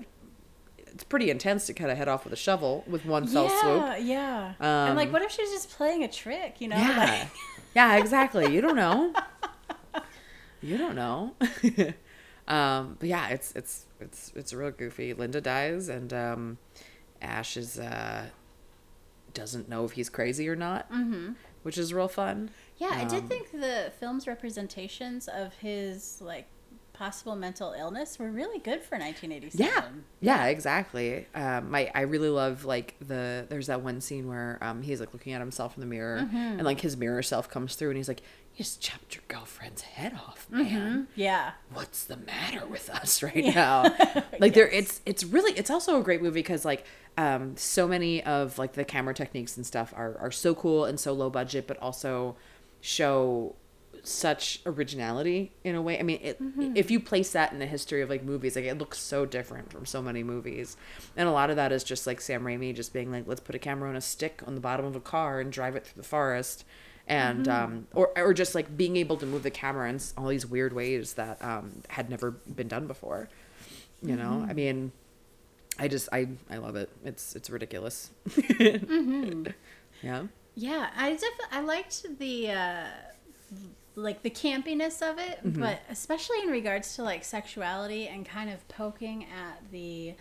it's 0.97 1.03
pretty 1.03 1.29
intense 1.29 1.67
to 1.67 1.75
cut 1.75 1.91
a 1.91 1.95
head 1.95 2.07
off 2.07 2.23
with 2.23 2.33
a 2.33 2.37
shovel 2.37 2.83
with 2.87 3.05
one 3.05 3.27
fell 3.27 3.47
swoop. 3.49 3.83
yeah, 3.83 3.97
yeah. 3.97 4.53
and 4.59 4.95
like, 4.95 5.09
Um, 5.09 5.13
what 5.13 5.21
if 5.21 5.29
she's 5.29 5.51
just 5.51 5.69
playing 5.69 6.03
a 6.03 6.07
trick? 6.07 6.55
You 6.59 6.69
know? 6.69 6.75
Yeah. 6.77 6.97
Like, 7.21 7.29
yeah, 7.75 7.97
exactly. 7.97 8.51
You 8.51 8.61
don't 8.61 8.75
know. 8.75 9.13
You 10.59 10.75
don't 10.79 10.95
know. 10.95 11.35
um, 12.47 12.97
but 12.99 13.07
yeah, 13.07 13.27
it's 13.29 13.51
it's 13.55 13.85
it's 13.99 14.31
it's 14.35 14.53
real 14.53 14.71
goofy. 14.71 15.13
Linda 15.13 15.39
dies 15.39 15.87
and 15.87 16.11
um, 16.11 16.57
Ash 17.21 17.57
is 17.57 17.77
uh, 17.77 18.25
doesn't 19.35 19.69
know 19.69 19.85
if 19.85 19.91
he's 19.91 20.09
crazy 20.09 20.49
or 20.49 20.55
not, 20.55 20.91
mm-hmm. 20.91 21.33
which 21.61 21.77
is 21.77 21.93
real 21.93 22.07
fun. 22.07 22.49
yeah, 22.77 22.89
I 22.91 23.03
did 23.05 23.23
Um, 23.23 23.27
think 23.27 23.51
the 23.51 23.91
film's 23.99 24.25
representations 24.25 25.27
of 25.27 25.53
his 25.57 26.19
like 26.23 26.47
possible 26.97 27.35
mental 27.35 27.73
illness 27.73 28.17
were 28.19 28.29
really 28.31 28.59
good 28.59 28.81
for 28.81 28.97
1987. 28.97 29.59
Yeah, 29.65 29.83
yeah, 30.19 30.45
exactly. 30.47 31.27
Um, 31.35 31.73
I 31.75 31.91
I 31.93 32.01
really 32.01 32.29
love 32.29 32.65
like 32.65 32.95
the 32.99 33.45
there's 33.49 33.67
that 33.67 33.81
one 33.81 34.01
scene 34.01 34.27
where 34.27 34.57
um 34.61 34.81
he's 34.81 34.99
like 34.99 35.13
looking 35.13 35.33
at 35.33 35.39
himself 35.41 35.75
in 35.77 35.81
the 35.81 35.87
mirror 35.87 36.19
Mm-hmm. 36.23 36.35
and 36.37 36.63
like 36.63 36.81
his 36.81 36.97
mirror 36.97 37.21
self 37.23 37.49
comes 37.49 37.75
through 37.75 37.89
and 37.89 37.97
he's 37.97 38.07
like, 38.07 38.21
"You 38.55 38.57
just 38.65 38.81
chopped 38.81 39.15
your 39.15 39.23
girlfriend's 39.27 39.81
head 39.83 40.13
off, 40.13 40.47
man." 40.49 41.07
Yeah. 41.15 41.51
what's 41.73 42.03
the 42.05 42.17
matter 42.17 42.65
with 42.65 42.89
us 42.89 43.21
right 43.27 43.45
now 43.45 43.83
like 44.39 44.53
there 44.53 44.67
it's 44.69 45.01
it's 45.05 45.23
really 45.23 45.51
it's 45.57 45.69
also 45.69 45.99
a 45.99 46.03
great 46.03 46.21
movie 46.21 46.39
because 46.39 46.65
like 46.65 46.85
um 47.17 47.55
so 47.57 47.87
many 47.87 48.23
of 48.23 48.57
like 48.57 48.73
the 48.73 48.83
camera 48.85 49.13
techniques 49.13 49.57
and 49.57 49.65
stuff 49.65 49.93
are 49.95 50.17
are 50.19 50.31
so 50.31 50.55
cool 50.55 50.85
and 50.85 50.99
so 50.99 51.13
low 51.13 51.29
budget 51.29 51.67
but 51.67 51.77
also 51.79 52.35
show 52.81 53.55
such 54.07 54.61
originality 54.65 55.51
in 55.63 55.75
a 55.75 55.81
way 55.81 55.99
i 55.99 56.03
mean 56.03 56.19
it, 56.21 56.37
if 56.75 56.89
you 56.89 56.99
place 56.99 57.31
that 57.33 57.51
in 57.51 57.59
the 57.59 57.65
history 57.65 58.01
of 58.01 58.09
like 58.09 58.23
movies 58.23 58.55
like 58.55 58.65
it 58.65 58.77
looks 58.77 58.97
so 58.99 59.25
different 59.25 59.71
from 59.71 59.85
so 59.85 60.01
many 60.01 60.23
movies 60.23 60.77
and 61.15 61.27
a 61.27 61.31
lot 61.31 61.49
of 61.49 61.55
that 61.55 61.71
is 61.71 61.83
just 61.83 62.07
like 62.07 62.21
sam 62.21 62.43
raimi 62.43 62.73
just 62.75 62.93
being 62.93 63.11
like 63.11 63.27
let's 63.27 63.41
put 63.41 63.53
a 63.55 63.59
camera 63.59 63.89
on 63.89 63.95
a 63.95 64.01
stick 64.01 64.41
on 64.47 64.55
the 64.55 64.61
bottom 64.61 64.85
of 64.85 64.95
a 64.95 64.99
car 65.01 65.39
and 65.39 65.51
drive 65.51 65.75
it 65.75 65.85
through 65.85 66.01
the 66.01 66.07
forest 66.07 66.63
and 67.09 67.47
um, 67.47 67.87
or 67.95 68.11
or 68.17 68.33
just 68.33 68.53
like 68.53 68.75
being 68.75 68.97
able 68.97 69.15
to 69.15 69.25
move 69.25 69.41
the 69.43 69.49
camera 69.49 69.89
in 69.89 69.97
all 70.17 70.27
these 70.27 70.45
weird 70.45 70.73
ways 70.73 71.13
that 71.13 71.41
um, 71.41 71.81
had 71.87 72.09
never 72.09 72.31
been 72.31 72.67
done 72.67 72.85
before. 72.85 73.29
You 74.01 74.17
know, 74.17 74.45
I 74.47 74.51
mean, 74.51 74.91
I 75.79 75.87
just 75.87 76.09
I 76.11 76.27
I 76.49 76.57
love 76.57 76.75
it. 76.75 76.89
It's 77.05 77.33
it's 77.33 77.49
ridiculous. 77.49 78.09
Yeah. 80.03 80.23
Yeah, 80.55 80.89
I 80.97 81.11
def- 81.11 81.47
I 81.49 81.61
liked 81.61 82.05
the 82.19 82.51
uh, 82.51 82.87
like 83.97 84.21
the 84.21 84.29
campiness 84.29 85.01
of 85.01 85.17
it, 85.17 85.39
but 85.43 85.79
especially 85.89 86.39
in 86.43 86.49
regards 86.49 86.95
to 86.95 87.03
like 87.03 87.23
sexuality 87.23 88.07
and 88.07 88.25
kind 88.25 88.49
of 88.49 88.65
poking 88.67 89.23
at 89.25 89.59
the 89.71 90.13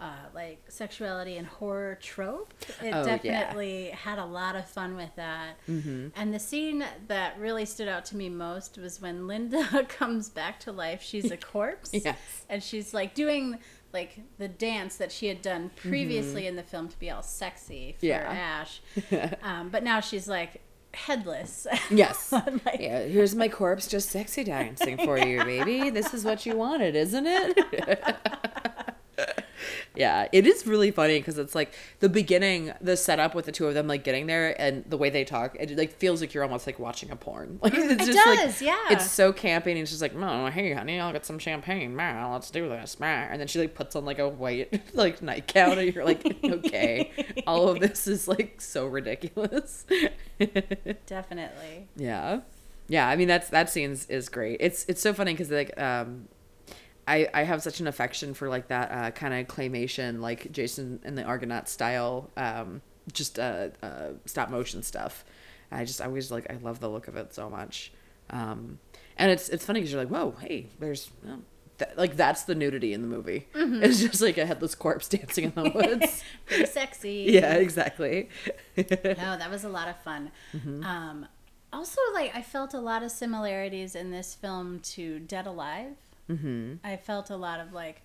uh, 0.00 0.10
like 0.34 0.60
sexuality 0.68 1.36
and 1.36 1.46
horror 1.46 1.96
trope. 2.02 2.54
It 2.82 2.92
Oh, 2.92 3.04
yeah. 3.06 3.18
definitely 3.18 3.90
had 3.90 4.18
a 4.18 4.24
lot 4.24 4.56
of 4.56 4.66
fun 4.66 4.96
with 4.96 5.14
that. 5.16 5.58
And 5.68 6.34
the 6.34 6.38
scene 6.40 6.84
that 7.06 7.38
really 7.38 7.66
stood 7.66 7.86
out 7.86 8.04
to 8.06 8.16
me 8.16 8.28
most 8.30 8.78
was 8.78 9.00
when 9.00 9.26
Linda 9.28 9.84
comes 9.88 10.28
back 10.28 10.58
to 10.60 10.72
life. 10.72 11.00
She's 11.02 11.30
a 11.30 11.36
corpse. 11.36 11.90
Yes. 12.04 12.16
And 12.48 12.62
she's 12.62 12.92
like 12.94 13.14
doing 13.14 13.58
like 13.92 14.20
the 14.38 14.48
dance 14.48 14.96
that 14.96 15.12
she 15.12 15.26
had 15.28 15.42
done 15.42 15.70
previously 15.76 16.46
in 16.46 16.56
the 16.56 16.62
film 16.62 16.88
to 16.88 16.98
be 16.98 17.10
all 17.10 17.22
sexy 17.22 17.94
for 18.00 18.06
Yeah. 18.06 18.28
Ash. 18.28 18.80
um, 19.42 19.68
but 19.68 19.82
now 19.84 20.00
she's 20.00 20.26
like 20.26 20.62
headless. 20.94 21.66
Yes. 21.90 22.32
Like- 22.64 22.80
yeah, 22.80 23.02
here's 23.04 23.34
my 23.34 23.48
corpse 23.48 23.86
just 23.86 24.10
sexy 24.10 24.44
dancing 24.44 24.96
for 24.98 25.18
you, 25.18 25.42
baby. 25.44 25.90
This 25.90 26.12
is 26.14 26.24
what 26.24 26.44
you 26.46 26.56
wanted, 26.56 26.94
isn't 26.96 27.26
it? 27.26 28.16
yeah, 29.94 30.28
it 30.32 30.46
is 30.46 30.66
really 30.66 30.90
funny 30.90 31.18
because 31.18 31.36
it's 31.38 31.54
like 31.54 31.72
the 31.98 32.08
beginning, 32.08 32.72
the 32.80 32.96
setup 32.96 33.34
with 33.34 33.46
the 33.46 33.52
two 33.52 33.66
of 33.66 33.74
them 33.74 33.86
like 33.86 34.04
getting 34.04 34.26
there 34.26 34.58
and 34.60 34.84
the 34.88 34.96
way 34.96 35.10
they 35.10 35.24
talk, 35.24 35.56
it 35.58 35.76
like 35.76 35.92
feels 35.92 36.20
like 36.20 36.32
you're 36.32 36.44
almost 36.44 36.66
like 36.66 36.78
watching 36.78 37.10
a 37.10 37.16
porn. 37.16 37.58
Like 37.62 37.74
it's 37.74 38.06
It 38.08 38.12
just 38.12 38.26
like 38.26 38.38
does, 38.38 38.62
yeah. 38.62 38.78
it's 38.90 39.10
so 39.10 39.32
campy 39.32 39.68
and 39.68 39.78
it's 39.78 39.90
just 39.90 40.02
like, 40.02 40.14
oh, 40.14 40.46
hey 40.46 40.72
honey, 40.72 41.00
I'll 41.00 41.12
get 41.12 41.26
some 41.26 41.38
champagne, 41.38 41.94
man, 41.96 42.30
let's 42.32 42.50
do 42.50 42.68
this, 42.68 43.00
man. 43.00 43.30
And 43.32 43.40
then 43.40 43.48
she 43.48 43.58
like 43.58 43.74
puts 43.74 43.96
on 43.96 44.04
like 44.04 44.18
a 44.18 44.28
white 44.28 44.80
like 44.94 45.22
nightgown 45.22 45.78
and 45.78 45.94
you're 45.94 46.04
like, 46.04 46.24
okay, 46.44 47.10
all 47.46 47.68
of 47.68 47.80
this 47.80 48.06
is 48.06 48.28
like 48.28 48.60
so 48.60 48.86
ridiculous. 48.86 49.86
Definitely. 51.06 51.88
Yeah. 51.96 52.40
Yeah, 52.88 53.08
I 53.08 53.16
mean 53.16 53.28
that's 53.28 53.48
that 53.50 53.70
scene 53.70 53.96
is, 54.08 54.28
great. 54.28 54.56
It's 54.60 54.84
it's 54.88 55.00
so 55.00 55.12
funny 55.14 55.34
cuz 55.34 55.50
like 55.50 55.78
um 55.80 56.28
I 57.08 57.28
I 57.32 57.42
have 57.42 57.62
such 57.62 57.80
an 57.80 57.86
affection 57.86 58.34
for 58.34 58.48
like 58.48 58.68
that 58.68 58.90
uh 58.90 59.10
kind 59.12 59.34
of 59.34 59.46
claymation 59.46 60.20
like 60.20 60.50
Jason 60.52 61.00
and 61.04 61.16
the 61.16 61.24
Argonaut 61.24 61.68
style 61.68 62.30
um 62.36 62.82
just 63.12 63.38
uh, 63.38 63.68
uh 63.82 64.08
stop 64.26 64.50
motion 64.50 64.82
stuff. 64.82 65.24
I 65.72 65.84
just 65.84 66.00
I 66.00 66.06
always 66.06 66.30
like 66.30 66.50
I 66.52 66.56
love 66.56 66.80
the 66.80 66.88
look 66.88 67.08
of 67.08 67.16
it 67.16 67.34
so 67.34 67.48
much. 67.50 67.92
Um 68.30 68.78
and 69.16 69.30
it's 69.30 69.48
it's 69.48 69.64
funny 69.64 69.80
cuz 69.80 69.92
you're 69.92 70.00
like, 70.02 70.10
"Whoa, 70.10 70.34
hey, 70.40 70.66
there's 70.78 71.10
that, 71.78 71.96
like 71.96 72.14
that's 72.16 72.44
the 72.44 72.54
nudity 72.54 72.92
in 72.92 73.00
the 73.02 73.08
movie. 73.08 73.48
It's 73.54 74.00
just 74.00 74.20
like 74.20 74.38
a 74.38 74.46
headless 74.46 74.74
corpse 74.74 75.08
dancing 75.16 75.44
in 75.44 75.52
the 75.54 75.70
woods. 75.74 76.22
Pretty 76.46 76.66
sexy. 76.66 77.26
yeah, 77.28 77.54
exactly. 77.54 78.28
No, 78.76 79.36
that 79.36 79.50
was 79.50 79.64
a 79.64 79.68
lot 79.68 79.88
of 79.88 79.96
fun. 80.02 80.30
Mm-hmm. 80.54 80.84
Um, 80.84 81.26
also, 81.72 82.00
like 82.14 82.34
I 82.34 82.42
felt 82.42 82.74
a 82.74 82.80
lot 82.80 83.02
of 83.02 83.10
similarities 83.10 83.94
in 83.94 84.10
this 84.10 84.34
film 84.34 84.80
to 84.80 85.18
Dead 85.20 85.46
Alive. 85.46 85.96
Mm-hmm. 86.30 86.74
I 86.84 86.96
felt 86.96 87.30
a 87.30 87.36
lot 87.36 87.60
of 87.60 87.72
like 87.72 88.02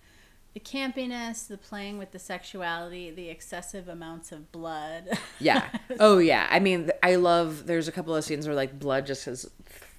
the 0.54 0.60
campiness, 0.62 1.48
the 1.48 1.58
playing 1.58 1.98
with 1.98 2.12
the 2.12 2.20
sexuality, 2.20 3.12
the 3.12 3.30
excessive 3.30 3.88
amounts 3.90 4.32
of 4.32 4.52
blood. 4.52 5.18
Yeah. 5.40 5.68
Oh 6.00 6.18
yeah. 6.18 6.48
I 6.50 6.60
mean, 6.60 6.92
I 7.04 7.16
love. 7.16 7.68
There's 7.68 7.88
a 7.88 7.92
couple 7.92 8.16
of 8.16 8.24
scenes 8.24 8.48
where 8.48 8.56
like 8.56 8.78
blood 8.80 9.06
just 9.06 9.28
is 9.28 9.50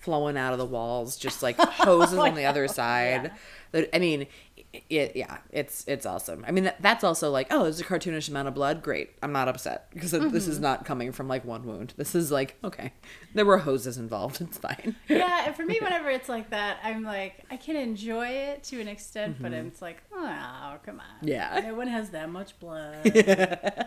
flowing 0.00 0.36
out 0.36 0.52
of 0.52 0.58
the 0.58 0.64
walls, 0.66 1.16
just 1.16 1.42
like 1.42 1.56
hoses 1.60 2.18
on 2.18 2.34
the 2.34 2.44
other 2.44 2.68
side. 2.68 3.32
That 3.72 3.94
I 3.94 3.98
mean, 3.98 4.26
it. 4.72 5.16
Yeah. 5.16 5.38
It's 5.50 5.84
it's 5.88 6.04
awesome. 6.06 6.44
I 6.46 6.50
mean, 6.50 6.64
that, 6.64 6.80
that's 6.82 7.02
also 7.04 7.30
like, 7.30 7.48
oh, 7.50 7.62
there's 7.64 7.80
a 7.80 7.84
cartoonish 7.84 8.28
amount 8.28 8.48
of 8.48 8.54
blood. 8.54 8.82
Great. 8.82 9.10
I'm 9.22 9.32
not 9.32 9.48
upset 9.48 9.88
because 9.94 10.10
this 10.10 10.22
Mm-hmm. 10.22 10.36
is 10.36 10.60
not 10.60 10.84
coming 10.84 11.12
from 11.12 11.28
like 11.28 11.44
one 11.44 11.64
wound. 11.64 11.94
This 11.96 12.14
is 12.14 12.30
like 12.30 12.56
okay, 12.64 12.92
there 13.34 13.44
were 13.46 13.58
hoses 13.58 13.98
involved. 13.98 14.40
It's 14.46 14.58
fine. 14.58 14.96
yeah, 15.08 15.46
and 15.46 15.54
for 15.56 15.64
me, 15.64 15.78
whenever 15.80 16.10
it's 16.10 16.28
like 16.28 16.50
that, 16.50 16.78
I'm 16.84 17.02
like, 17.02 17.44
I 17.50 17.56
can 17.56 17.76
enjoy 17.76 18.28
it 18.28 18.64
to 18.64 18.80
an 18.80 18.88
extent, 18.88 19.36
but 19.40 19.52
it's 19.52 19.80
like, 19.82 20.02
oh, 20.12 20.76
come 20.84 21.00
on. 21.00 21.06
Mm-hmm. 21.18 21.28
Yeah. 21.28 21.60
No 21.64 21.74
one 21.74 21.88
has 21.88 22.10
that 22.10 22.28
much 22.30 22.58
blood. 22.60 23.04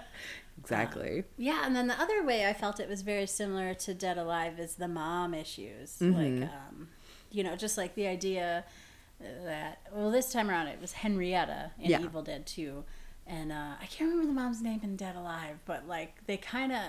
Exactly. 0.61 1.23
Yeah, 1.37 1.61
and 1.65 1.75
then 1.75 1.87
the 1.87 1.99
other 1.99 2.23
way 2.23 2.45
I 2.45 2.53
felt 2.53 2.79
it 2.79 2.89
was 2.89 3.01
very 3.01 3.25
similar 3.25 3.73
to 3.75 3.93
Dead 3.93 4.17
Alive 4.17 4.59
is 4.59 4.75
the 4.75 4.89
mom 4.89 5.33
issues. 5.33 5.97
Mm-hmm. 5.99 6.41
Like, 6.41 6.49
um, 6.51 6.89
you 7.31 7.43
know, 7.43 7.55
just 7.55 7.77
like 7.77 7.95
the 7.95 8.07
idea 8.07 8.65
that, 9.19 9.81
well, 9.93 10.11
this 10.11 10.31
time 10.31 10.49
around 10.49 10.67
it 10.67 10.79
was 10.81 10.93
Henrietta 10.93 11.71
in 11.79 11.89
Yeah. 11.91 12.01
Evil 12.01 12.21
Dead 12.21 12.45
2. 12.45 12.83
And 13.27 13.51
uh, 13.51 13.73
I 13.79 13.85
can't 13.85 14.09
remember 14.09 14.25
the 14.27 14.33
mom's 14.33 14.61
name 14.61 14.79
in 14.83 14.95
Dead 14.95 15.15
Alive, 15.15 15.59
but 15.65 15.87
like 15.87 16.25
they 16.25 16.37
kind 16.37 16.71
of 16.71 16.79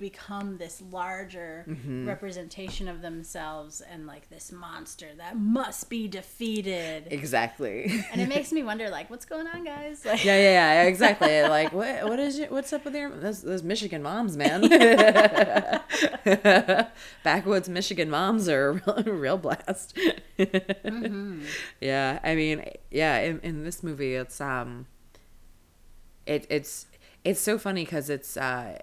become 0.00 0.56
this 0.58 0.82
larger 0.90 1.64
Mm-hmm. 1.68 2.08
representation 2.08 2.88
of 2.88 3.02
themselves 3.02 3.80
and 3.82 4.06
like 4.06 4.28
this 4.30 4.50
monster 4.50 5.06
that 5.18 5.36
must 5.36 5.88
be 5.90 6.08
defeated. 6.08 7.06
Exactly. 7.10 7.92
and 8.10 8.20
it 8.20 8.28
makes 8.28 8.50
me 8.50 8.62
wonder, 8.64 8.88
like, 8.90 9.10
what's 9.10 9.26
going 9.26 9.46
on, 9.46 9.62
guys? 9.64 10.04
Like, 10.04 10.24
Yeah, 10.24 10.36
yeah, 10.36 10.82
yeah, 10.82 10.84
exactly. 10.84 11.42
Like, 11.42 11.72
what, 11.72 12.08
what 12.08 12.18
is 12.18 12.38
it? 12.38 12.50
What's 12.50 12.72
up 12.72 12.84
with 12.84 12.94
your 12.94 13.10
those, 13.10 13.42
those 13.42 13.62
Michigan 13.62 14.02
moms, 14.02 14.36
man? 14.36 14.62
Backwoods 17.22 17.68
Michigan 17.68 18.10
moms 18.10 18.48
are 18.48 18.82
a 18.86 19.02
real, 19.12 19.38
blast. 19.38 19.96
Yeah, 21.80 22.18
I 22.24 22.34
mean, 22.34 22.64
yeah. 22.90 23.18
In, 23.18 23.40
in 23.40 23.64
this 23.64 23.82
movie, 23.82 24.14
it's 24.14 24.40
um, 24.40 24.86
it 26.26 26.46
it's 26.48 26.86
it's 27.24 27.40
so 27.40 27.58
funny 27.58 27.84
because 27.84 28.08
it's 28.10 28.36
uh, 28.36 28.78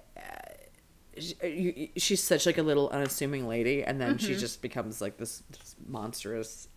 sh- 1.20 1.34
uh, 1.44 1.86
she's 1.98 2.24
such 2.24 2.46
like 2.46 2.58
a 2.58 2.64
little 2.64 2.90
unassuming 2.90 3.48
lady, 3.48 3.84
and 3.84 4.00
then 4.00 4.18
she 4.18 4.32
mm-hmm. 4.32 4.40
just 4.40 4.62
becomes 4.62 5.02
like 5.02 5.18
this, 5.18 5.44
this 5.52 5.76
monstrous 5.88 6.68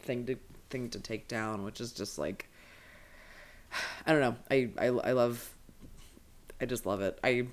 thing 0.00 0.26
to 0.26 0.36
thing 0.70 0.90
to 0.90 1.00
take 1.00 1.28
down, 1.28 1.64
which 1.64 1.80
is 1.80 1.92
just 1.92 2.18
like 2.18 2.48
I 4.06 4.12
don't 4.12 4.20
know. 4.20 4.36
I 4.50 4.70
I, 4.78 4.86
I 4.86 5.12
love. 5.12 5.52
I 6.60 6.64
just 6.64 6.86
love 6.86 7.02
it. 7.02 7.18
I 7.22 7.46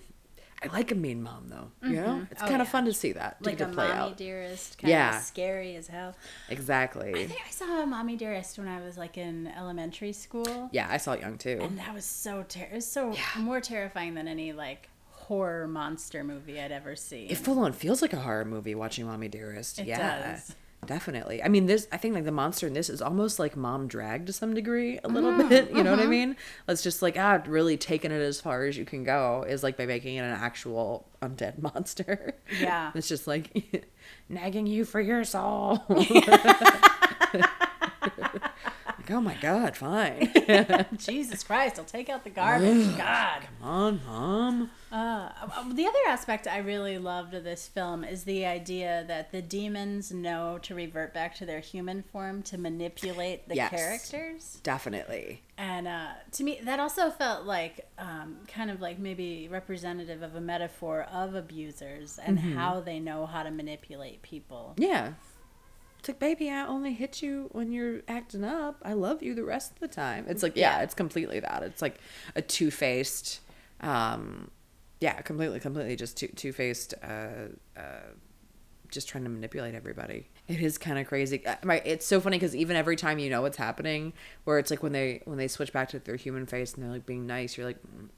I 0.63 0.67
like 0.67 0.91
a 0.91 0.95
mean 0.95 1.21
mom 1.21 1.49
though. 1.49 1.71
You 1.87 1.95
know, 1.97 2.07
mm-hmm. 2.07 2.31
it's 2.31 2.41
Oh, 2.41 2.47
kind 2.47 2.61
of 2.61 2.67
yeah. 2.67 2.71
fun 2.71 2.85
to 2.85 2.93
see 2.93 3.11
that 3.13 3.43
to 3.43 3.49
like 3.49 3.59
a 3.59 3.65
play 3.65 3.87
mommy 3.87 3.99
out. 3.99 4.17
dearest, 4.17 4.77
kind 4.77 4.91
Yeah. 4.91 5.17
of 5.17 5.23
scary 5.23 5.75
as 5.75 5.87
hell. 5.87 6.15
Exactly. 6.49 7.09
I 7.09 7.27
think 7.27 7.41
I 7.45 7.51
saw 7.51 7.85
Mommy 7.85 8.15
Dearest 8.15 8.57
when 8.57 8.69
I 8.69 8.79
was 8.81 8.97
like 8.97 9.17
in 9.17 9.47
elementary 9.47 10.13
school, 10.13 10.69
Yeah, 10.71 10.87
I 10.89 10.97
saw 10.97 11.13
it 11.13 11.19
young 11.21 11.37
too. 11.37 11.59
and 11.61 11.77
that 11.79 11.93
was 11.93 12.05
so 12.05 12.45
ter- 12.47 12.63
it 12.71 12.73
was 12.73 12.87
so 12.87 13.13
more 13.37 13.59
terrifying 13.59 14.13
than 14.13 14.27
any 14.29 14.53
like 14.53 14.89
horror 15.27 15.67
monster 15.67 16.23
movie 16.23 16.59
I'd 16.59 16.71
ever 16.71 16.95
seen. 16.95 17.29
It 17.29 17.37
full 17.37 17.59
on 17.59 17.73
feels 17.73 18.01
like 18.01 18.13
a 18.13 18.19
horror 18.19 18.45
movie 18.45 18.75
watching 18.75 19.05
Mommy 19.05 19.27
Dearest. 19.27 19.79
It 19.79 19.87
yeah. 19.87 20.33
does. 20.33 20.55
Definitely. 20.85 21.41
I 21.41 21.47
mean, 21.47 21.65
this, 21.65 21.87
I 21.93 21.97
think 21.97 22.13
like 22.13 22.25
the 22.25 22.31
monster 22.33 22.67
in 22.67 22.73
this 22.73 22.89
is 22.89 23.01
almost 23.01 23.39
like 23.39 23.55
mom 23.55 23.87
drag 23.87 24.25
to 24.25 24.33
some 24.33 24.53
degree, 24.53 24.99
a 25.03 25.07
little 25.07 25.31
Mm-hmm. 25.31 25.47
bit. 25.47 25.71
You 25.73 25.81
know 25.81 25.91
what 25.91 26.01
I 26.01 26.07
mean? 26.07 26.35
Let's 26.67 26.83
just 26.83 27.01
like, 27.01 27.17
ah, 27.17 27.41
really 27.47 27.77
taking 27.77 28.11
it 28.11 28.19
as 28.21 28.41
far 28.41 28.65
as 28.65 28.77
you 28.77 28.83
can 28.83 29.05
go 29.05 29.45
is 29.47 29.63
like 29.63 29.77
by 29.77 29.85
making 29.85 30.17
it 30.17 30.23
an 30.23 30.31
actual 30.31 31.07
undead 31.21 31.61
monster. 31.61 32.33
Yeah. 32.59 32.91
it's 32.95 33.07
just 33.07 33.27
like 33.27 33.85
nagging 34.29 34.67
you 34.67 34.83
for 34.83 34.99
your 34.99 35.23
soul. 35.23 35.83
like, 35.89 36.25
oh 39.09 39.21
my 39.21 39.35
God, 39.41 39.75
fine. 39.77 40.31
Jesus 40.97 41.43
Christ, 41.43 41.77
I'll 41.79 41.85
take 41.85 42.09
out 42.09 42.23
the 42.23 42.29
garbage. 42.29 42.97
God. 42.97 43.41
Come 43.61 43.67
on, 43.69 44.01
mom. 44.05 44.71
Uh, 44.91 44.95
the 45.71 45.85
other 45.85 45.97
aspect 46.07 46.47
I 46.47 46.57
really 46.57 46.97
loved 46.97 47.33
of 47.33 47.43
this 47.43 47.67
film 47.67 48.03
is 48.03 48.23
the 48.23 48.45
idea 48.45 49.05
that 49.07 49.31
the 49.31 49.41
demons 49.41 50.11
know 50.11 50.57
to 50.63 50.75
revert 50.75 51.13
back 51.13 51.35
to 51.35 51.45
their 51.45 51.59
human 51.59 52.03
form 52.03 52.41
to 52.43 52.57
manipulate 52.57 53.47
the 53.47 53.55
Yes. 53.55 53.69
characters. 53.71 54.59
Definitely. 54.63 55.41
And 55.57 55.87
uh, 55.87 56.07
to 56.33 56.43
me, 56.43 56.59
that 56.63 56.79
also 56.79 57.09
felt 57.11 57.45
like 57.45 57.87
um, 57.97 58.37
kind 58.47 58.69
of 58.71 58.81
like 58.81 58.99
maybe 58.99 59.47
representative 59.49 60.21
of 60.21 60.35
a 60.35 60.41
metaphor 60.41 61.07
of 61.11 61.35
abusers 61.35 62.19
and 62.23 62.37
Mm-hmm. 62.39 62.53
how 62.57 62.79
they 62.81 62.99
know 62.99 63.25
how 63.25 63.43
to 63.43 63.51
manipulate 63.51 64.21
people. 64.23 64.73
Yeah. 64.77 65.13
It's 65.99 66.09
like, 66.09 66.19
baby, 66.19 66.49
I 66.49 66.65
only 66.67 66.93
hit 66.93 67.21
you 67.21 67.47
when 67.53 67.71
you're 67.71 68.01
acting 68.09 68.43
up. 68.43 68.77
I 68.83 68.91
love 68.93 69.23
you 69.23 69.33
the 69.35 69.45
rest 69.45 69.71
of 69.71 69.79
the 69.79 69.87
time. 69.87 70.25
It's 70.27 70.43
like, 70.43 70.57
yeah, 70.57 70.77
Yeah. 70.79 70.83
it's 70.83 70.93
completely 70.93 71.39
that. 71.39 71.63
It's 71.63 71.81
like 71.81 71.95
a 72.35 72.41
two 72.41 72.71
faced, 72.71 73.39
um, 73.79 74.51
yeah, 75.03 75.21
completely, 75.21 75.59
completely 75.59 75.95
just 75.95 76.15
two 76.17 76.27
two 76.29 76.51
faced, 76.53 76.93
uh, 77.03 77.49
uh, 77.77 77.81
just 78.89 79.09
trying 79.09 79.23
to 79.25 79.29
manipulate 79.29 79.75
everybody. 79.75 80.29
It 80.47 80.61
is 80.61 80.77
kind 80.77 80.97
of 80.99 81.07
crazy. 81.07 81.45
Uh, 81.45 81.55
My, 81.63 81.81
it's 81.83 82.05
so 82.05 82.19
funny 82.21 82.37
because 82.37 82.55
even 82.55 82.75
every 82.77 82.95
time 82.95 83.19
you 83.19 83.29
know 83.29 83.41
what's 83.41 83.57
happening, 83.57 84.13
where 84.45 84.59
it's 84.59 84.71
like 84.71 84.81
when 84.83 84.91
they 84.93 85.21
when 85.25 85.37
they 85.37 85.47
switch 85.47 85.73
back 85.73 85.89
to 85.89 85.99
their 85.99 86.15
human 86.15 86.45
face 86.45 86.73
and 86.73 86.83
they're 86.83 86.91
like 86.91 87.05
being 87.05 87.25
nice, 87.27 87.57
you're 87.57 87.65
like, 87.67 87.79
"Mm, 87.81 88.09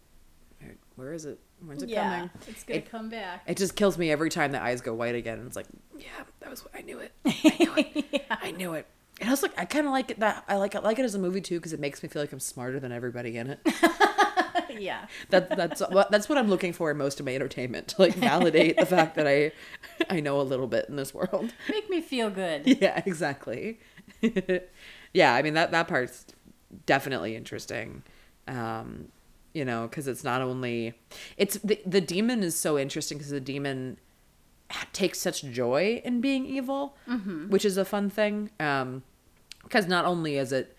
where- 0.95 1.13
is 1.13 1.25
it? 1.25 1.39
When's 1.65 1.81
it 1.83 1.89
yeah, 1.89 2.11
coming? 2.15 2.29
it's 2.47 2.63
gonna 2.63 2.79
It- 2.79 2.91
come 2.91 3.09
back. 3.09 3.43
It 3.47 3.57
just 3.57 3.75
kills 3.75 3.97
me 3.97 4.11
every 4.11 4.29
time 4.29 4.51
the 4.51 4.61
eyes 4.61 4.81
go 4.81 4.93
white 4.93 5.15
again. 5.15 5.41
It's 5.47 5.55
like, 5.55 5.67
yeah, 5.97 6.05
that 6.41 6.49
was 6.49 6.63
I 6.73 6.81
knew 6.81 6.99
it. 6.99 7.11
I 7.25 7.55
knew 7.59 7.73
it. 7.77 8.25
I 8.29 8.51
knew 8.51 8.73
it. 8.73 8.85
And 9.21 9.29
I 9.29 9.31
was 9.31 9.41
like, 9.41 9.57
I 9.57 9.63
kind 9.63 9.85
of 9.87 9.93
like 9.93 10.11
it 10.11 10.19
that 10.19 10.43
I 10.49 10.57
like 10.57 10.75
it 10.75 10.83
like 10.83 10.99
it 10.99 11.05
as 11.05 11.15
a 11.15 11.19
movie 11.19 11.39
too 11.41 11.57
because 11.57 11.71
it 11.73 11.79
makes 11.79 12.03
me 12.03 12.09
feel 12.09 12.21
like 12.21 12.33
I'm 12.33 12.39
smarter 12.41 12.79
than 12.81 12.91
everybody 12.91 13.37
in 13.37 13.49
it. 13.51 13.59
yeah. 14.79 15.07
that 15.29 15.49
that's 15.49 15.81
what 15.81 16.11
that's 16.11 16.29
what 16.29 16.37
I'm 16.37 16.49
looking 16.49 16.73
for 16.73 16.91
in 16.91 16.97
most 16.97 17.19
of 17.19 17.25
my 17.25 17.35
entertainment 17.35 17.89
to 17.89 18.01
like 18.01 18.13
validate 18.15 18.77
the 18.77 18.85
fact 18.85 19.15
that 19.15 19.27
I 19.27 19.51
I 20.09 20.19
know 20.19 20.39
a 20.39 20.43
little 20.43 20.67
bit 20.67 20.87
in 20.89 20.95
this 20.95 21.13
world. 21.13 21.53
Make 21.69 21.89
me 21.89 22.01
feel 22.01 22.29
good. 22.29 22.67
Yeah, 22.81 23.01
exactly. 23.05 23.79
yeah, 25.13 25.33
I 25.33 25.41
mean 25.41 25.53
that 25.53 25.71
that 25.71 25.87
part's 25.87 26.25
definitely 26.85 27.35
interesting. 27.35 28.03
Um, 28.47 29.09
you 29.53 29.65
know, 29.65 29.87
because 29.87 30.07
it's 30.07 30.23
not 30.23 30.41
only 30.41 30.93
it's 31.37 31.57
the 31.57 31.79
the 31.85 32.01
demon 32.01 32.43
is 32.43 32.57
so 32.57 32.77
interesting 32.77 33.17
because 33.17 33.31
the 33.31 33.39
demon 33.39 33.97
takes 34.93 35.19
such 35.19 35.43
joy 35.43 36.01
in 36.03 36.21
being 36.21 36.45
evil, 36.45 36.97
which 37.49 37.65
is 37.65 37.77
a 37.77 37.85
fun 37.85 38.09
thing. 38.09 38.49
Um, 38.59 39.03
because 39.65 39.87
not 39.87 40.05
only 40.05 40.37
is 40.37 40.51
it 40.51 40.74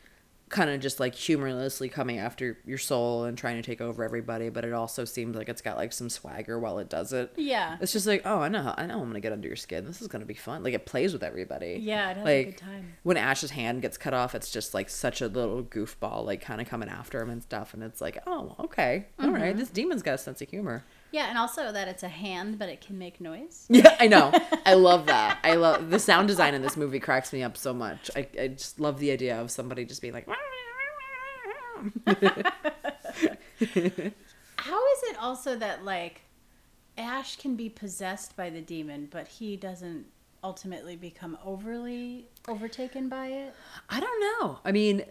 kind 0.48 0.70
of 0.70 0.78
just 0.80 1.00
like 1.00 1.14
humorlessly 1.14 1.88
coming 1.88 2.18
after 2.18 2.56
your 2.64 2.78
soul 2.78 3.24
and 3.24 3.36
trying 3.36 3.56
to 3.56 3.62
take 3.62 3.80
over 3.80 4.04
everybody, 4.04 4.48
but 4.48 4.64
it 4.64 4.72
also 4.72 5.04
seems 5.04 5.36
like 5.36 5.48
it's 5.48 5.60
got 5.60 5.76
like 5.76 5.92
some 5.92 6.08
swagger 6.08 6.58
while 6.58 6.78
it 6.78 6.88
does 6.88 7.12
it. 7.12 7.32
Yeah. 7.36 7.76
It's 7.80 7.92
just 7.92 8.06
like, 8.06 8.22
oh, 8.24 8.38
I 8.38 8.48
know, 8.48 8.72
I 8.76 8.86
know, 8.86 9.00
I'm 9.00 9.08
gonna 9.08 9.18
get 9.20 9.32
under 9.32 9.48
your 9.48 9.56
skin. 9.56 9.84
This 9.84 10.00
is 10.00 10.06
gonna 10.08 10.24
be 10.24 10.34
fun. 10.34 10.62
Like 10.62 10.74
it 10.74 10.86
plays 10.86 11.12
with 11.12 11.24
everybody. 11.24 11.80
Yeah, 11.82 12.10
it 12.10 12.16
has 12.18 12.22
a 12.22 12.24
like 12.28 12.46
good 12.46 12.58
time. 12.58 12.92
when 13.02 13.16
Ash's 13.16 13.50
hand 13.50 13.82
gets 13.82 13.98
cut 13.98 14.14
off, 14.14 14.36
it's 14.36 14.50
just 14.52 14.72
like 14.72 14.88
such 14.88 15.20
a 15.20 15.26
little 15.26 15.64
goofball, 15.64 16.24
like 16.24 16.42
kind 16.42 16.60
of 16.60 16.68
coming 16.68 16.88
after 16.88 17.20
him 17.20 17.30
and 17.30 17.42
stuff. 17.42 17.74
And 17.74 17.82
it's 17.82 18.00
like, 18.00 18.18
oh, 18.26 18.54
okay, 18.60 19.06
all 19.18 19.30
right, 19.30 19.50
Mm-hmm. 19.50 19.58
this 19.58 19.68
demon's 19.70 20.02
got 20.02 20.14
a 20.14 20.18
sense 20.18 20.40
of 20.40 20.48
humor. 20.48 20.84
Yeah, 21.16 21.30
and 21.30 21.38
also 21.38 21.72
that 21.72 21.88
it's 21.88 22.02
a 22.02 22.10
hand, 22.10 22.58
but 22.58 22.68
it 22.68 22.82
can 22.82 22.98
make 22.98 23.22
noise. 23.22 23.64
Yeah, 23.70 23.96
I 23.98 24.06
know. 24.06 24.32
I 24.66 24.74
love 24.88 25.06
that. 25.06 25.38
I 25.42 25.54
love 25.54 25.88
the 25.88 25.98
sound 25.98 26.28
design 26.28 26.52
in 26.52 26.60
this 26.60 26.76
movie 26.76 27.00
cracks 27.00 27.32
me 27.32 27.42
up 27.42 27.56
so 27.56 27.72
much. 27.72 28.10
I, 28.14 28.28
I 28.38 28.48
just 28.48 28.78
love 28.78 28.98
the 28.98 29.10
idea 29.10 29.40
of 29.40 29.50
somebody 29.50 29.86
just 29.86 30.02
being 30.02 30.12
like, 30.12 30.28
How 34.58 34.86
is 34.92 35.02
it 35.04 35.16
also 35.18 35.56
that 35.56 35.86
like 35.86 36.20
Ash 36.98 37.36
can 37.36 37.56
be 37.56 37.70
possessed 37.70 38.36
by 38.36 38.50
the 38.50 38.60
demon, 38.60 39.08
but 39.10 39.26
he 39.26 39.56
doesn't 39.56 40.04
ultimately 40.44 40.96
become 40.96 41.38
overly 41.42 42.28
overtaken 42.46 43.08
by 43.08 43.28
it? 43.28 43.54
I 43.88 44.00
don't 44.00 44.20
know. 44.20 44.58
I 44.66 44.72
mean, 44.72 45.02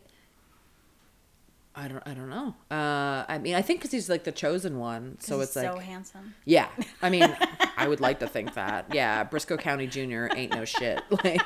I 1.78 1.88
don't. 1.90 2.04
I 2.06 2.14
don't 2.14 2.30
know. 2.30 2.56
Uh, 2.72 3.26
I 3.28 3.38
mean, 3.38 3.54
I 3.56 3.62
think 3.62 3.80
because 3.80 3.92
he's 3.92 4.10
like 4.10 4.24
the 4.24 4.32
chosen 4.32 4.80
one, 4.80 5.18
so 5.20 5.42
it's 5.42 5.56
like, 5.56 5.66
so 5.66 5.78
handsome. 5.78 6.34
yeah. 6.46 6.70
I 7.02 7.10
mean, 7.10 7.36
I 7.78 7.88
would 7.88 8.00
like 8.00 8.20
to 8.20 8.28
think 8.28 8.54
that. 8.54 8.94
Yeah, 8.94 9.26
Brisco 9.26 9.60
County 9.60 9.86
Jr. 9.88 10.28
ain't 10.36 10.54
no 10.54 10.64
shit. 10.66 11.02
Like, 11.24 11.42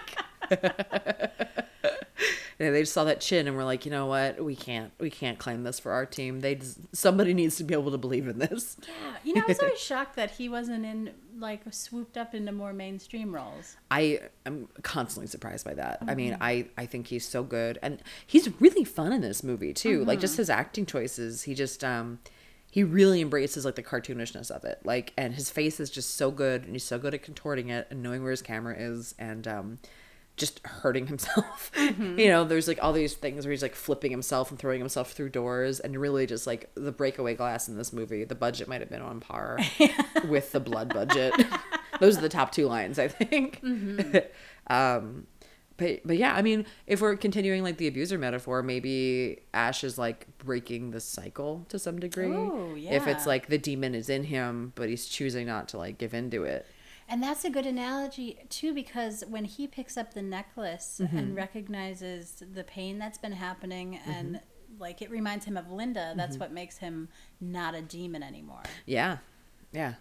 they 2.59 2.81
just 2.81 2.93
saw 2.93 3.05
that 3.05 3.21
chin 3.21 3.47
and 3.47 3.55
were 3.55 3.63
like, 3.63 3.85
you 3.85 3.91
know 3.91 4.05
what? 4.05 4.43
We 4.43 4.55
can't. 4.55 4.91
We 4.99 5.09
can't 5.09 5.39
claim 5.39 5.63
this 5.63 5.79
for 5.79 5.91
our 5.93 6.05
team. 6.05 6.41
They 6.41 6.55
just, 6.55 6.77
somebody 6.93 7.33
needs 7.33 7.55
to 7.55 7.63
be 7.63 7.73
able 7.73 7.91
to 7.91 7.97
believe 7.97 8.27
in 8.27 8.37
this. 8.39 8.75
Yeah, 8.85 8.93
you 9.23 9.33
know, 9.33 9.43
I 9.43 9.45
was 9.47 9.59
always 9.59 9.79
shocked 9.91 10.15
that 10.17 10.31
he 10.31 10.49
wasn't 10.49 10.85
in 10.85 11.11
like 11.37 11.61
swooped 11.71 12.17
up 12.17 12.35
into 12.35 12.51
more 12.51 12.73
mainstream 12.73 13.33
roles. 13.33 13.77
I 13.89 14.19
am 14.45 14.67
constantly 14.83 15.27
surprised 15.27 15.63
by 15.65 15.73
that. 15.75 15.99
I 16.05 16.15
mean, 16.15 16.33
Mm-hmm. 16.33 16.43
I 16.43 16.65
I 16.77 16.85
think 16.85 17.07
he's 17.07 17.25
so 17.25 17.43
good, 17.43 17.79
and 17.81 18.03
he's 18.27 18.49
really 18.61 18.83
fun 18.83 19.13
in 19.13 19.21
this 19.21 19.41
movie 19.43 19.73
too. 19.73 20.03
Like 20.03 20.17
Mm-hmm. 20.17 20.21
just 20.21 20.37
his 20.37 20.49
acting 20.49 20.85
choices, 20.85 21.43
he 21.43 21.55
just 21.55 21.83
um 21.83 22.19
he 22.71 22.83
really 22.83 23.21
embraces 23.21 23.63
like 23.65 23.75
the 23.75 23.81
cartoonishness 23.83 24.51
of 24.51 24.63
it. 24.63 24.79
Like, 24.83 25.11
and 25.17 25.33
his 25.33 25.49
face 25.49 25.79
is 25.79 25.89
just 25.89 26.15
so 26.17 26.29
good, 26.29 26.63
and 26.65 26.73
he's 26.73 26.83
so 26.83 26.99
good 26.99 27.13
at 27.15 27.23
contorting 27.23 27.69
it 27.69 27.87
and 27.89 28.03
knowing 28.03 28.21
where 28.21 28.31
his 28.31 28.41
camera 28.41 28.75
is, 28.77 29.15
and 29.17 29.47
um 29.47 29.79
just 30.39 30.65
hurting 30.65 31.07
himself. 31.07 31.71
Mm-hmm. 31.79 32.19
You 32.19 32.27
know, 32.27 32.43
there's 32.43 32.67
like 32.67 32.79
all 32.81 32.93
these 32.93 33.13
things 33.13 33.45
where 33.45 33.51
he's 33.51 33.61
like 33.61 33.75
flipping 33.75 34.11
himself 34.11 34.49
and 34.51 34.59
throwing 34.59 34.79
himself 34.79 35.11
through 35.11 35.29
doors, 35.29 35.79
and 35.79 35.95
really 35.99 36.25
just 36.25 36.45
like 36.47 36.69
the 36.75 36.91
breakaway 36.91 37.35
glass 37.35 37.67
in 37.67 37.77
this 37.77 37.93
movie. 37.93 38.23
The 38.23 38.35
budget 38.35 38.67
might 38.67 38.81
have 38.81 38.89
been 38.89 39.01
on 39.01 39.19
par 39.19 39.59
with 40.27 40.51
the 40.51 40.59
blood 40.59 40.93
budget. 40.93 41.33
Those 41.99 42.17
are 42.17 42.21
the 42.21 42.29
top 42.29 42.51
two 42.51 42.67
lines, 42.67 42.99
I 42.99 43.07
think. 43.07 43.61
um, 44.67 45.27
but 45.77 46.01
but 46.05 46.17
yeah, 46.17 46.35
I 46.35 46.41
mean, 46.41 46.65
if 46.87 47.01
we're 47.01 47.15
continuing 47.15 47.63
like 47.63 47.77
the 47.77 47.87
abuser 47.87 48.17
metaphor, 48.17 48.61
maybe 48.61 49.39
Ash 49.53 49.83
is 49.83 49.97
like 49.97 50.27
breaking 50.39 50.91
the 50.91 50.99
cycle 50.99 51.65
to 51.69 51.79
some 51.79 51.99
degree. 51.99 52.27
Ooh, 52.27 52.75
If 52.77 53.07
it's 53.07 53.25
like 53.25 53.47
the 53.47 53.57
demon 53.57 53.95
is 53.95 54.09
in 54.09 54.25
him, 54.25 54.73
but 54.75 54.89
he's 54.89 55.07
choosing 55.07 55.47
not 55.47 55.69
to 55.69 55.77
like 55.77 55.97
give 55.97 56.13
into 56.13 56.43
it. 56.43 56.65
And 57.09 57.23
that's 57.23 57.43
a 57.43 57.49
good 57.49 57.65
analogy 57.65 58.37
too, 58.49 58.73
because 58.73 59.23
when 59.27 59.45
he 59.45 59.65
picks 59.67 59.97
up 59.97 60.13
the 60.13 60.21
necklace 60.21 61.01
Mm-hmm. 61.03 61.17
and 61.17 61.35
recognizes 61.35 62.43
the 62.53 62.63
pain 62.63 62.99
that's 62.99 63.17
been 63.17 63.31
happening, 63.31 63.99
and 64.05 64.39
like 64.79 65.01
it 65.01 65.09
reminds 65.09 65.45
him 65.45 65.57
of 65.57 65.71
Linda, 65.71 66.13
that's 66.15 66.33
Mm-hmm. 66.33 66.39
what 66.41 66.51
makes 66.53 66.77
him 66.77 67.09
not 67.41 67.73
a 67.75 67.81
demon 67.81 68.21
anymore. 68.23 68.63
Yeah, 68.85 69.17
yeah, 69.71 69.95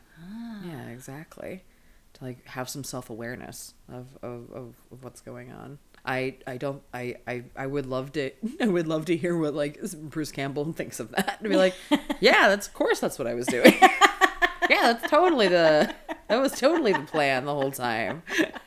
yeah, 0.64 0.88
exactly. 0.88 1.64
To 2.14 2.24
like 2.24 2.46
have 2.48 2.68
some 2.68 2.84
self 2.84 3.10
awareness 3.10 3.74
of, 3.88 4.06
of, 4.22 4.50
of, 4.52 4.74
of 4.90 5.02
what's 5.04 5.20
going 5.20 5.52
on. 5.52 5.78
I 6.04 6.36
I 6.46 6.56
don't 6.56 6.82
I, 6.94 7.16
I 7.26 7.44
I 7.56 7.66
would 7.66 7.84
love 7.86 8.12
to 8.12 8.30
I 8.60 8.66
would 8.66 8.86
love 8.86 9.04
to 9.06 9.16
hear 9.16 9.36
what 9.36 9.54
like 9.54 9.78
Bruce 9.94 10.32
Campbell 10.32 10.72
thinks 10.72 11.00
of 11.00 11.10
that. 11.12 11.38
and 11.40 11.48
be 11.48 11.56
like, 11.56 11.74
yeah, 12.20 12.48
that's 12.48 12.66
of 12.66 12.74
course 12.74 12.98
that's 13.00 13.18
what 13.18 13.28
I 13.28 13.34
was 13.34 13.46
doing. 13.46 13.74
yeah, 14.68 14.92
that's 14.92 15.10
totally 15.10 15.48
the 15.48 15.94
that 16.28 16.36
was 16.40 16.52
totally 16.52 16.92
the 16.92 17.00
plan 17.00 17.44
the 17.44 17.54
whole 17.54 17.72
time. 17.72 18.22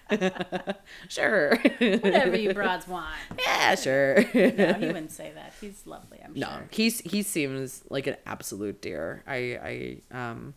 sure. 1.09 1.57
Whatever 1.57 2.35
you 2.35 2.53
broads 2.53 2.87
want. 2.87 3.15
yeah, 3.39 3.75
sure. 3.75 4.15
No, 4.33 4.73
he 4.73 4.87
wouldn't 4.87 5.11
say 5.11 5.31
that. 5.35 5.53
He's 5.61 5.85
lovely, 5.85 6.19
I'm 6.23 6.33
sure. 6.33 6.41
No, 6.41 6.59
he's 6.71 7.01
he 7.01 7.21
seems 7.21 7.83
like 7.89 8.07
an 8.07 8.17
absolute 8.25 8.81
dear. 8.81 9.23
I 9.27 10.01
I 10.11 10.17
um 10.17 10.53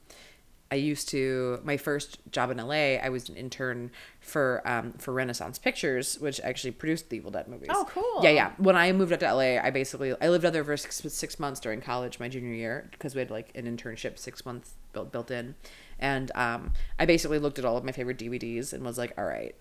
I 0.72 0.76
used 0.76 1.08
to 1.10 1.60
my 1.62 1.76
first 1.76 2.18
job 2.32 2.50
in 2.50 2.56
LA. 2.56 2.96
I 2.96 3.08
was 3.10 3.28
an 3.28 3.36
intern 3.36 3.90
for 4.20 4.62
um 4.64 4.92
for 4.94 5.12
Renaissance 5.12 5.58
Pictures, 5.58 6.18
which 6.18 6.40
actually 6.40 6.72
produced 6.72 7.10
the 7.10 7.16
Evil 7.18 7.30
Dead 7.30 7.48
movies. 7.48 7.68
Oh, 7.70 7.86
cool. 7.88 8.24
Yeah, 8.24 8.30
yeah. 8.30 8.52
When 8.56 8.76
I 8.76 8.90
moved 8.92 9.12
up 9.12 9.20
to 9.20 9.32
LA, 9.32 9.60
I 9.62 9.70
basically 9.70 10.14
I 10.20 10.30
lived 10.30 10.44
out 10.44 10.52
there 10.54 10.64
for 10.64 10.76
six, 10.76 11.02
six 11.12 11.38
months 11.38 11.60
during 11.60 11.80
college, 11.80 12.18
my 12.18 12.28
junior 12.28 12.54
year, 12.54 12.88
because 12.90 13.14
we 13.14 13.20
had 13.20 13.30
like 13.30 13.50
an 13.54 13.66
internship 13.66 14.18
six 14.18 14.44
months 14.46 14.74
built 14.94 15.12
built 15.12 15.30
in, 15.30 15.54
and 15.98 16.30
um 16.34 16.72
I 16.98 17.04
basically 17.06 17.38
looked 17.38 17.58
at 17.58 17.64
all 17.64 17.76
of 17.76 17.84
my 17.84 17.92
favorite 17.92 18.18
DVDs 18.18 18.72
and 18.72 18.84
was 18.84 18.96
like, 18.96 19.12
all 19.18 19.24
right, 19.24 19.54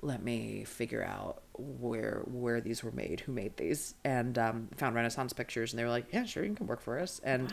let 0.00 0.22
me 0.22 0.64
figure 0.64 1.04
out 1.04 1.42
where 1.54 2.22
where 2.26 2.60
these 2.60 2.84
were 2.84 2.92
made, 2.92 3.20
who 3.20 3.32
made 3.32 3.56
these, 3.56 3.94
and 4.04 4.38
um, 4.38 4.68
found 4.76 4.94
Renaissance 4.94 5.32
Pictures, 5.32 5.72
and 5.72 5.78
they 5.78 5.84
were 5.84 5.90
like, 5.90 6.06
yeah, 6.12 6.24
sure, 6.24 6.44
you 6.44 6.54
can 6.54 6.66
work 6.66 6.80
for 6.80 6.98
us. 6.98 7.20
And 7.24 7.52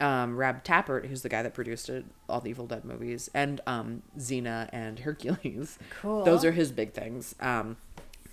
um, 0.00 0.36
Rob 0.36 0.64
Tapert, 0.64 1.06
who's 1.06 1.22
the 1.22 1.28
guy 1.28 1.42
that 1.42 1.54
produced 1.54 1.88
it, 1.88 2.04
all 2.28 2.40
the 2.40 2.50
Evil 2.50 2.66
Dead 2.66 2.84
movies, 2.84 3.28
and 3.34 3.60
um, 3.66 4.02
Xena 4.18 4.68
and 4.72 5.00
Hercules. 5.00 5.78
Cool. 6.00 6.24
Those 6.24 6.44
are 6.44 6.52
his 6.52 6.72
big 6.72 6.92
things. 6.92 7.34
Um, 7.40 7.76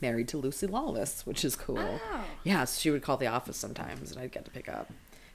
married 0.01 0.29
to 0.29 0.37
Lucy 0.37 0.67
Lawless, 0.67 1.25
which 1.25 1.43
is 1.43 1.55
cool. 1.55 1.77
Oh. 1.79 2.25
Yeah, 2.43 2.63
so 2.63 2.79
she 2.79 2.89
would 2.89 3.01
call 3.01 3.17
the 3.17 3.27
office 3.27 3.57
sometimes, 3.57 4.11
and 4.11 4.21
I'd 4.21 4.31
get 4.31 4.45
to 4.45 4.51
pick 4.51 4.69
up. 4.69 4.89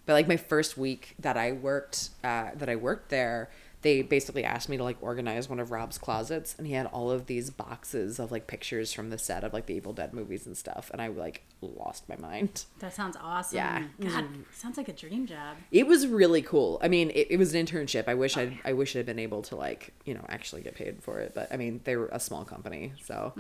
But 0.07 0.13
like 0.15 0.29
my 0.29 0.37
first 0.37 0.77
week 0.77 1.15
that 1.19 1.37
I 1.37 1.53
worked, 1.53 2.11
uh, 2.23 2.51
that 2.55 2.69
I 2.69 2.77
worked 2.77 3.09
there, 3.09 3.51
they 3.85 4.01
basically 4.01 4.45
asked 4.45 4.71
me 4.71 4.79
to 4.79 4.83
like 4.83 4.97
organize 5.03 5.47
one 5.47 5.61
of 5.61 5.71
Rob's 5.71 5.99
closets, 5.99 6.55
and 6.57 6.67
he 6.67 6.73
had 6.73 6.87
all 6.87 7.11
of 7.11 7.27
these 7.27 7.51
boxes 7.51 8.19
of 8.19 8.33
like 8.33 8.47
pictures 8.47 8.95
from 8.95 9.11
the 9.11 9.19
set 9.19 9.45
of 9.45 9.53
like 9.53 9.67
the 9.67 9.75
Evil 9.75 9.93
Dead 9.93 10.15
movies 10.15 10.47
and 10.47 10.57
stuff, 10.57 10.91
and 10.91 11.03
I 11.03 11.09
like 11.09 11.43
lost 11.61 12.09
my 12.09 12.17
mind. 12.17 12.65
That 12.79 12.95
sounds 12.95 13.15
awesome. 13.23 13.57
Yeah. 13.59 13.85
God, 14.01 14.25
sounds 14.55 14.79
like 14.79 14.89
a 14.89 14.93
dream 14.95 15.27
job. 15.27 15.59
It 15.71 15.87
was 15.87 16.07
really 16.07 16.41
cool. 16.41 16.79
I 16.83 16.89
mean, 16.89 17.11
it, 17.11 17.27
it 17.31 17.37
was 17.37 17.55
an 17.55 17.65
internship. 17.65 18.09
I 18.09 18.15
wish 18.15 18.39
I'd 18.39 18.59
I 18.65 18.73
wish 18.73 18.97
I'd 18.97 19.05
been 19.05 19.19
able 19.19 19.43
to 19.43 19.57
like 19.57 19.93
you 20.07 20.15
know 20.15 20.25
actually 20.31 20.63
get 20.63 20.75
paid 20.75 21.03
for 21.03 21.21
it, 21.21 21.33
but 21.35 21.53
I 21.53 21.59
mean 21.59 21.83
they 21.85 21.97
were 21.97 22.09
a 22.11 22.21
small 22.21 22.45
company, 22.47 22.95
so. 23.03 23.35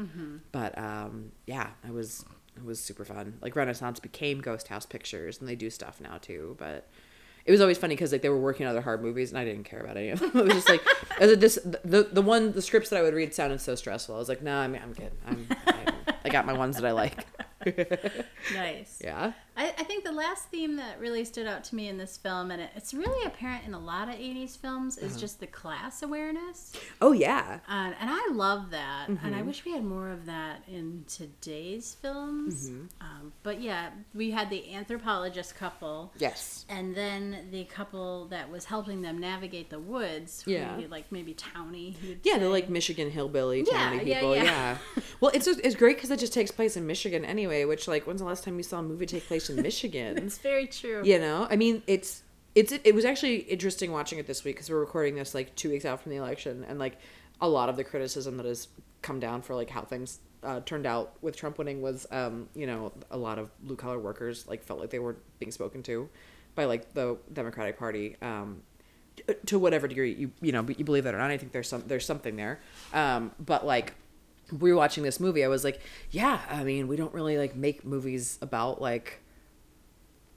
But 0.52 0.76
um, 0.76 1.32
yeah, 1.46 1.70
I 1.86 1.90
was 1.90 2.22
it 2.56 2.64
was 2.64 2.80
super 2.80 3.04
fun. 3.04 3.38
Like 3.40 3.56
Renaissance 3.56 4.00
became 4.00 4.40
Ghost 4.40 4.68
House 4.68 4.86
Pictures, 4.86 5.40
and 5.40 5.48
they 5.48 5.56
do 5.56 5.70
stuff 5.70 6.00
now 6.00 6.18
too. 6.18 6.56
But 6.58 6.88
it 7.44 7.50
was 7.50 7.60
always 7.60 7.78
funny 7.78 7.94
because 7.94 8.12
like 8.12 8.22
they 8.22 8.28
were 8.28 8.40
working 8.40 8.66
on 8.66 8.70
other 8.70 8.80
hard 8.80 9.02
movies, 9.02 9.30
and 9.30 9.38
I 9.38 9.44
didn't 9.44 9.64
care 9.64 9.80
about 9.80 9.96
any 9.96 10.10
of 10.10 10.20
them. 10.20 10.30
It 10.34 10.44
was 10.44 10.54
just 10.54 10.68
like 10.68 10.82
as 11.20 11.32
a, 11.32 11.36
this 11.36 11.58
the 11.84 12.08
the 12.10 12.22
one 12.22 12.52
the 12.52 12.62
scripts 12.62 12.90
that 12.90 12.98
I 12.98 13.02
would 13.02 13.14
read 13.14 13.34
sounded 13.34 13.60
so 13.60 13.74
stressful. 13.74 14.14
I 14.14 14.18
was 14.18 14.28
like, 14.28 14.42
no, 14.42 14.56
I'm 14.56 14.74
I'm 14.74 14.92
good. 14.92 15.12
I'm, 15.26 15.46
I'm 15.66 15.94
I 16.24 16.28
got 16.30 16.46
my 16.46 16.54
ones 16.54 16.76
that 16.76 16.86
I 16.86 16.92
like. 16.92 17.26
Nice. 18.52 19.00
Yeah. 19.02 19.32
I, 19.56 19.73
I 19.84 19.86
think 19.86 20.02
the 20.04 20.12
last 20.12 20.48
theme 20.48 20.76
that 20.76 20.98
really 20.98 21.26
stood 21.26 21.46
out 21.46 21.62
to 21.64 21.74
me 21.74 21.88
in 21.88 21.98
this 21.98 22.16
film, 22.16 22.50
and 22.50 22.62
it, 22.62 22.70
it's 22.74 22.94
really 22.94 23.26
apparent 23.26 23.64
in 23.66 23.74
a 23.74 23.78
lot 23.78 24.08
of 24.08 24.14
80s 24.14 24.56
films, 24.56 24.96
Uh-huh. 24.96 25.06
is 25.06 25.20
just 25.20 25.40
the 25.40 25.46
class 25.46 26.02
awareness. 26.02 26.72
Oh 27.02 27.12
yeah. 27.12 27.58
Uh, 27.68 27.92
and 28.00 28.08
I 28.10 28.28
love 28.32 28.70
that. 28.70 29.08
And 29.08 29.18
Mm-hmm. 29.18 29.34
I 29.34 29.42
wish 29.42 29.64
we 29.66 29.72
had 29.72 29.84
more 29.84 30.08
of 30.08 30.24
that 30.24 30.62
in 30.66 31.04
today's 31.06 31.96
films. 32.00 32.70
Mm-hmm. 32.70 32.84
Um, 33.02 33.32
but 33.42 33.60
yeah, 33.60 33.90
we 34.14 34.30
had 34.30 34.48
the 34.48 34.72
anthropologist 34.74 35.54
couple. 35.54 36.12
Yes. 36.18 36.64
And 36.70 36.94
then 36.94 37.48
the 37.50 37.64
couple 37.64 38.24
that 38.28 38.50
was 38.50 38.64
helping 38.64 39.02
them 39.02 39.18
navigate 39.18 39.68
the 39.68 39.78
woods. 39.78 40.44
Yeah. 40.46 40.78
we- 40.78 40.86
like 40.86 41.12
maybe 41.12 41.34
Townie. 41.34 41.94
you'd 42.02 42.20
Yeah, 42.22 42.38
they're 42.38 42.48
like 42.48 42.70
Michigan 42.70 43.10
hillbilly 43.10 43.64
Yeah, 43.66 43.72
towny 43.90 44.04
yeah, 44.04 44.14
people. 44.20 44.34
Yeah, 44.34 44.44
yeah. 44.44 44.78
Well, 45.20 45.30
it's 45.34 45.46
it's 45.46 45.74
great 45.74 45.96
because 45.96 46.10
it 46.10 46.18
just 46.20 46.32
takes 46.32 46.50
place 46.50 46.76
in 46.76 46.86
Michigan 46.86 47.24
anyway. 47.24 47.64
Which 47.66 47.86
like, 47.88 48.06
when's 48.06 48.20
the 48.20 48.26
last 48.26 48.44
time 48.44 48.56
you 48.56 48.62
saw 48.62 48.78
a 48.78 48.82
movie 48.82 49.04
take 49.06 49.26
place 49.26 49.50
in 49.50 49.56
Michigan? 49.56 49.73
It's 50.18 50.38
very 50.38 50.66
true. 50.66 51.02
you 51.04 51.18
know, 51.18 51.46
I 51.50 51.56
mean, 51.56 51.82
it's 51.86 52.22
it's 52.54 52.72
it 52.72 52.94
was 52.94 53.04
actually 53.04 53.38
interesting 53.38 53.90
watching 53.92 54.18
it 54.18 54.26
this 54.26 54.44
week 54.44 54.56
because 54.56 54.70
we're 54.70 54.80
recording 54.80 55.16
this 55.16 55.34
like 55.34 55.54
two 55.56 55.70
weeks 55.70 55.84
out 55.84 56.00
from 56.00 56.10
the 56.10 56.18
election, 56.18 56.64
and 56.68 56.78
like 56.78 56.98
a 57.40 57.48
lot 57.48 57.68
of 57.68 57.76
the 57.76 57.84
criticism 57.84 58.36
that 58.36 58.46
has 58.46 58.68
come 59.02 59.20
down 59.20 59.42
for 59.42 59.54
like 59.54 59.70
how 59.70 59.82
things 59.82 60.20
uh, 60.42 60.60
turned 60.60 60.86
out 60.86 61.14
with 61.20 61.36
Trump 61.36 61.58
winning 61.58 61.82
was, 61.82 62.06
um, 62.10 62.48
you 62.54 62.66
know, 62.66 62.92
a 63.10 63.16
lot 63.16 63.38
of 63.38 63.50
blue 63.62 63.76
collar 63.76 63.98
workers 63.98 64.46
like 64.46 64.62
felt 64.62 64.80
like 64.80 64.90
they 64.90 64.98
were 64.98 65.16
being 65.38 65.50
spoken 65.50 65.82
to 65.82 66.08
by 66.54 66.64
like 66.64 66.94
the 66.94 67.16
Democratic 67.32 67.78
Party. 67.78 68.16
Um, 68.22 68.62
to 69.46 69.60
whatever 69.60 69.86
degree 69.86 70.12
you 70.12 70.32
you 70.40 70.50
know 70.50 70.66
you 70.76 70.84
believe 70.84 71.04
that 71.04 71.14
or 71.14 71.18
not, 71.18 71.30
I 71.30 71.38
think 71.38 71.52
there's 71.52 71.68
some 71.68 71.84
there's 71.86 72.04
something 72.04 72.36
there. 72.36 72.60
Um, 72.92 73.30
but 73.38 73.64
like 73.64 73.94
rewatching 74.52 75.02
this 75.02 75.20
movie, 75.20 75.44
I 75.44 75.48
was 75.48 75.64
like, 75.64 75.80
yeah, 76.10 76.40
I 76.50 76.64
mean, 76.64 76.88
we 76.88 76.96
don't 76.96 77.14
really 77.14 77.38
like 77.38 77.56
make 77.56 77.84
movies 77.84 78.38
about 78.42 78.80
like 78.80 79.20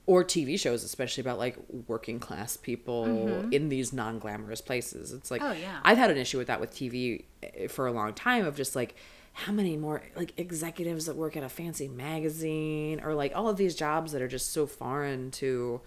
or 0.07 0.23
TV 0.23 0.59
shows, 0.59 0.83
especially 0.83 1.21
about 1.21 1.37
like 1.37 1.55
working 1.87 2.19
class 2.19 2.57
people 2.57 3.05
in 3.51 3.69
these 3.69 3.93
non 3.93 4.17
glamorous 4.17 4.61
places. 4.61 5.13
It's 5.13 5.29
like, 5.29 5.41
Oh, 5.43 5.51
yeah. 5.51 5.79
I've 5.83 5.97
had 5.99 6.09
an 6.09 6.17
issue 6.17 6.39
with 6.39 6.47
that 6.47 6.59
with 6.59 6.71
TV 6.71 7.25
eh, 7.43 7.67
for 7.67 7.85
a 7.85 7.91
long 7.91 8.13
time 8.13 8.45
of 8.45 8.55
just 8.55 8.75
like, 8.75 8.95
how 9.33 9.51
many 9.51 9.77
more 9.77 10.01
like 10.15 10.33
executives 10.37 11.05
that 11.05 11.15
work 11.15 11.37
at 11.37 11.43
a 11.43 11.49
fancy 11.49 11.87
magazine 11.87 12.99
or 13.03 13.13
like 13.13 13.33
all 13.35 13.47
of 13.47 13.55
these 13.57 13.75
jobs 13.75 14.11
that 14.13 14.19
are 14.19 14.27
just 14.27 14.51
so 14.51 14.65
foreign 14.65 15.29
to 15.29 15.79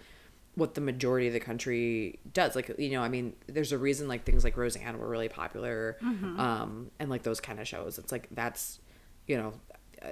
what 0.55 0.73
the 0.73 0.79
majority 0.79 1.27
of 1.27 1.33
the 1.33 1.39
country 1.39 2.17
does 2.33 2.55
like 2.55 2.73
you 2.77 2.91
know 2.91 3.01
i 3.01 3.09
mean 3.09 3.33
there's 3.47 3.73
a 3.73 3.77
reason 3.77 4.07
like 4.07 4.23
things 4.23 4.45
like 4.45 4.55
roseanne 4.55 4.97
were 4.97 5.07
really 5.09 5.27
popular 5.27 5.97
um 6.39 6.91
and 6.99 7.09
like 7.09 7.23
those 7.23 7.41
kind 7.41 7.59
of 7.59 7.67
shows 7.67 7.97
it's 7.97 8.11
like 8.13 8.27
that's 8.31 8.79
you 9.27 9.35
know 9.37 9.53
uh, 10.01 10.07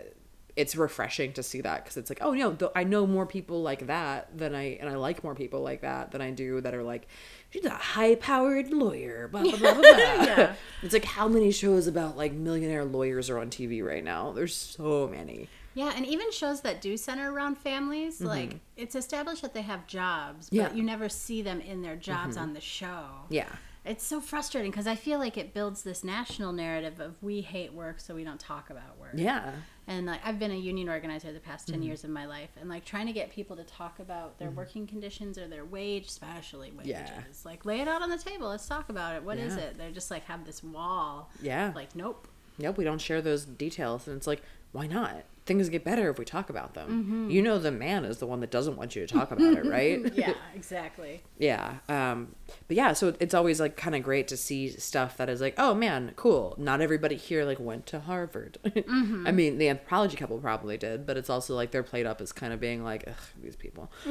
it's 0.55 0.75
refreshing 0.75 1.31
to 1.33 1.41
see 1.43 1.61
that 1.61 1.83
because 1.83 1.95
it's 1.97 2.09
like 2.09 2.19
oh 2.21 2.33
no 2.33 2.53
th- 2.53 2.71
i 2.75 2.83
know 2.83 3.05
more 3.07 3.25
people 3.25 3.61
like 3.61 3.87
that 3.87 4.35
than 4.37 4.53
i 4.55 4.77
and 4.81 4.89
i 4.89 4.95
like 4.95 5.23
more 5.23 5.35
people 5.35 5.61
like 5.61 5.81
that 5.81 6.11
than 6.11 6.21
i 6.21 6.31
do 6.31 6.59
that 6.61 6.73
are 6.73 6.83
like 6.83 7.07
she's 7.51 7.65
a 7.65 7.69
high 7.69 8.15
powered 8.15 8.71
lawyer 8.71 9.27
blah 9.27 9.41
blah 9.43 9.51
blah 9.57 9.73
blah, 9.73 9.81
blah. 9.81 9.97
Yeah. 9.97 10.53
it's 10.83 10.93
like 10.93 11.05
how 11.05 11.27
many 11.27 11.51
shows 11.51 11.87
about 11.87 12.17
like 12.17 12.33
millionaire 12.33 12.83
lawyers 12.85 13.29
are 13.29 13.37
on 13.39 13.49
tv 13.49 13.83
right 13.85 14.03
now 14.03 14.31
there's 14.31 14.55
so 14.55 15.07
many 15.07 15.47
Yeah, 15.75 15.93
and 15.95 16.05
even 16.05 16.31
shows 16.31 16.61
that 16.61 16.81
do 16.81 16.97
center 16.97 17.31
around 17.31 17.57
families, 17.57 18.19
like 18.19 18.57
it's 18.75 18.95
established 18.95 19.43
that 19.43 19.53
they 19.53 19.61
have 19.61 19.85
jobs, 19.87 20.49
but 20.49 20.55
Mm-hmm. 20.55 20.55
Yeah. 20.57 20.67
Mm-hmm. 20.69 20.77
you 20.77 20.83
never 20.83 21.07
see 21.09 21.41
them 21.43 21.61
in 21.61 21.81
their 21.83 21.95
jobs 21.95 22.35
on 22.37 22.53
the 22.53 22.59
show. 22.61 23.05
yeah 23.29 23.47
It's 23.85 24.03
so 24.05 24.19
frustrating 24.21 24.71
because 24.71 24.87
I 24.87 24.95
feel 24.95 25.19
like 25.19 25.37
it 25.37 25.53
builds 25.53 25.83
this 25.83 26.03
national 26.03 26.51
narrative 26.51 26.99
of 26.99 27.21
we 27.23 27.41
hate 27.41 27.73
work, 27.73 27.99
so 27.99 28.13
we 28.13 28.23
don't 28.23 28.39
talk 28.39 28.69
about 28.69 28.99
work. 28.99 29.13
yeah 29.15 29.53
And 29.87 30.05
like 30.05 30.19
I've 30.23 30.37
been 30.37 30.51
a 30.51 30.55
union 30.55 30.89
organizer 30.89 31.31
the 31.31 31.39
past 31.39 31.67
10 31.67 31.75
Mm-hmm. 31.75 31.83
years 31.87 32.03
of 32.03 32.09
my 32.09 32.25
life, 32.25 32.49
and 32.59 32.69
like 32.69 32.83
trying 32.85 33.07
to 33.07 33.13
get 33.13 33.31
people 33.31 33.55
to 33.55 33.63
talk 33.63 33.99
about 33.99 34.37
their 34.37 34.51
working 34.51 34.85
conditions 34.85 35.37
or 35.37 35.47
their 35.47 35.65
wage, 35.65 36.07
especially 36.07 36.71
wages. 36.71 36.89
Yeah. 36.91 37.21
Like 37.45 37.65
lay 37.65 37.79
it 37.79 37.87
out 37.87 38.01
on 38.01 38.09
the 38.09 38.17
table. 38.17 38.49
Let's 38.49 38.67
talk 38.67 38.89
about 38.89 39.15
it. 39.15 39.23
What 39.23 39.37
is 39.37 39.55
Yeah. 39.55 39.61
it? 39.63 39.77
They're 39.77 39.91
just 39.91 40.11
like 40.11 40.25
have 40.25 40.45
this 40.45 40.61
wall. 40.63 41.31
Yeah. 41.41 41.71
Like 41.73 41.95
nope. 41.95 42.27
Nope, 42.61 42.77
we 42.77 42.83
don't 42.83 42.99
share 42.99 43.21
those 43.21 43.45
details. 43.45 44.07
And 44.09 44.17
it's 44.17 44.27
like, 44.27 44.41
why 44.73 44.85
not? 44.87 45.23
Things 45.49 45.67
get 45.67 45.83
better 45.83 46.11
if 46.11 46.19
we 46.19 46.25
talk 46.25 46.51
about 46.51 46.75
them. 46.75 46.89
Mm-hmm. 46.89 47.29
You 47.31 47.41
know, 47.41 47.57
the 47.57 47.71
man 47.71 48.05
is 48.05 48.19
the 48.19 48.27
one 48.27 48.39
that 48.41 48.51
doesn't 48.51 48.75
want 48.77 48.95
you 48.95 49.05
to 49.05 49.11
talk 49.11 49.31
about 49.31 49.53
it, 49.57 49.65
right? 49.65 49.99
Yeah, 50.15 50.33
exactly. 50.53 51.23
yeah. 51.39 51.77
Um, 51.89 52.35
but 52.67 52.77
yeah, 52.77 52.93
so 52.93 53.15
it's 53.19 53.33
always 53.33 53.59
like 53.59 53.75
kind 53.75 53.95
of 53.95 54.03
great 54.03 54.27
to 54.27 54.37
see 54.37 54.69
stuff 54.69 55.17
that 55.17 55.27
is 55.27 55.41
like, 55.41 55.55
oh 55.57 55.73
man, 55.73 56.11
cool. 56.15 56.53
Not 56.59 56.81
everybody 56.81 57.15
here 57.15 57.45
like 57.45 57.59
went 57.59 57.87
to 57.87 57.99
Harvard. 57.99 58.57
Mm-hmm. 58.69 59.27
I 59.27 59.31
mean, 59.31 59.57
the 59.57 59.69
anthropology 59.69 60.17
couple 60.17 60.37
probably 60.39 60.77
did, 60.77 61.05
but 61.05 61.17
it's 61.17 61.29
also 61.29 61.55
like 61.55 61.71
they're 61.71 61.83
played 61.83 62.05
up 62.05 62.21
as 62.21 62.31
kind 62.31 62.53
of 62.53 62.59
being 62.59 62.83
like, 62.83 63.03
ugh, 63.07 63.13
these 63.41 63.55
people. 63.55 63.91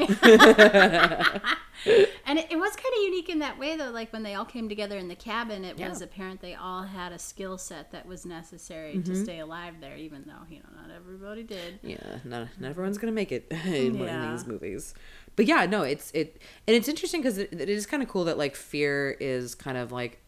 And 2.27 2.39
it, 2.39 2.49
it 2.51 2.57
was 2.59 2.75
kind 2.75 2.93
of 2.97 3.03
unique 3.05 3.29
in 3.29 3.39
that 3.39 3.59
way, 3.59 3.77
though. 3.77 3.91
Like 3.91 4.13
when 4.13 4.23
they 4.25 4.35
all 4.35 4.45
came 4.45 4.69
together 4.69 4.99
in 4.99 5.07
the 5.09 5.15
cabin, 5.15 5.65
it 5.65 5.79
was 5.79 6.03
apparent 6.03 6.41
they 6.41 6.55
all 6.55 6.83
had 6.83 7.13
a 7.13 7.19
skill 7.19 7.57
set 7.57 7.93
that 7.93 8.05
was 8.07 8.27
necessary 8.27 8.89
Mm-hmm. 8.89 9.03
to 9.13 9.17
stay 9.23 9.39
alive 9.39 9.75
there, 9.81 9.97
even 9.97 10.25
though 10.27 10.45
you 10.51 10.59
know 10.59 10.69
not 10.81 10.91
everybody 10.95 11.28
did. 11.37 11.79
yeah 11.83 12.19
not, 12.25 12.49
not 12.59 12.71
everyone's 12.71 12.99
gonna 12.99 13.13
make 13.13 13.33
it 13.33 13.47
in 13.67 13.99
one 13.99 14.09
of 14.09 14.31
these 14.31 14.47
movies. 14.47 14.95
But 15.37 15.47
yeah 15.47 15.67
no 15.67 15.83
it's 15.83 16.11
it 16.13 16.41
and 16.67 16.77
it's 16.77 16.89
interesting 16.89 17.21
because 17.21 17.39
it, 17.39 17.53
it 17.53 17.69
is 17.69 17.87
kind 17.87 18.03
of 18.03 18.09
cool 18.09 18.25
that 18.25 18.39
like 18.39 18.57
fear 18.57 19.17
is 19.21 19.55
kind 19.55 19.79
of 19.79 19.93
like 19.93 20.21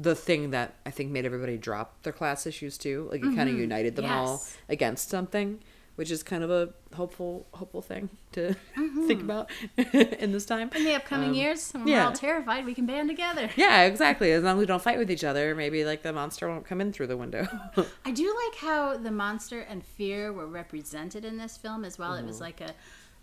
the 0.00 0.14
thing 0.14 0.50
that 0.50 0.76
i 0.86 0.90
think 0.90 1.10
made 1.10 1.24
everybody 1.24 1.56
drop 1.56 2.02
their 2.02 2.12
class 2.12 2.46
issues 2.46 2.78
too. 2.78 3.08
Like 3.10 3.20
it 3.20 3.34
kind 3.34 3.40
of 3.40 3.48
mm-hmm. 3.48 3.60
united 3.60 3.96
them 3.96 4.06
all 4.06 4.42
against 4.68 5.08
something 5.08 5.60
which 5.98 6.10
is 6.12 6.22
kind 6.22 6.44
of 6.44 6.50
a 6.50 6.68
hopeful 6.94 7.46
hopeful 7.54 7.82
thing 7.82 8.08
to 8.30 8.54
think 9.08 9.20
about 9.20 9.50
in 9.76 10.30
this 10.32 10.46
time 10.46 10.70
In 10.76 10.84
the 10.84 10.94
upcoming 10.94 11.30
Um, 11.30 11.34
years, 11.34 11.72
when 11.72 11.88
yeah. 11.88 12.02
we're 12.02 12.06
all 12.06 12.12
terrified, 12.12 12.64
we 12.64 12.72
can 12.74 12.86
band 12.86 13.08
together. 13.08 13.50
yeah 13.56 13.82
exactly 13.82 14.30
as 14.32 14.44
long 14.44 14.54
as 14.56 14.60
we 14.60 14.66
don't 14.66 14.82
fight 14.82 14.96
with 14.98 15.10
each 15.10 15.24
other 15.24 15.54
maybe 15.56 15.84
like 15.84 16.02
the 16.02 16.12
monster 16.12 16.48
won't 16.48 16.64
come 16.64 16.80
in 16.80 16.92
through 16.92 17.08
the 17.08 17.16
window 17.16 17.46
I 18.04 18.12
do 18.12 18.26
like 18.46 18.58
how 18.60 18.96
the 18.96 19.10
monster 19.10 19.60
and 19.60 19.84
fear 19.84 20.32
were 20.32 20.46
represented 20.46 21.24
in 21.24 21.36
this 21.36 21.56
film 21.56 21.84
as 21.84 21.98
well. 21.98 22.14
It 22.14 22.24
was 22.24 22.40
like 22.40 22.60
a, 22.60 22.72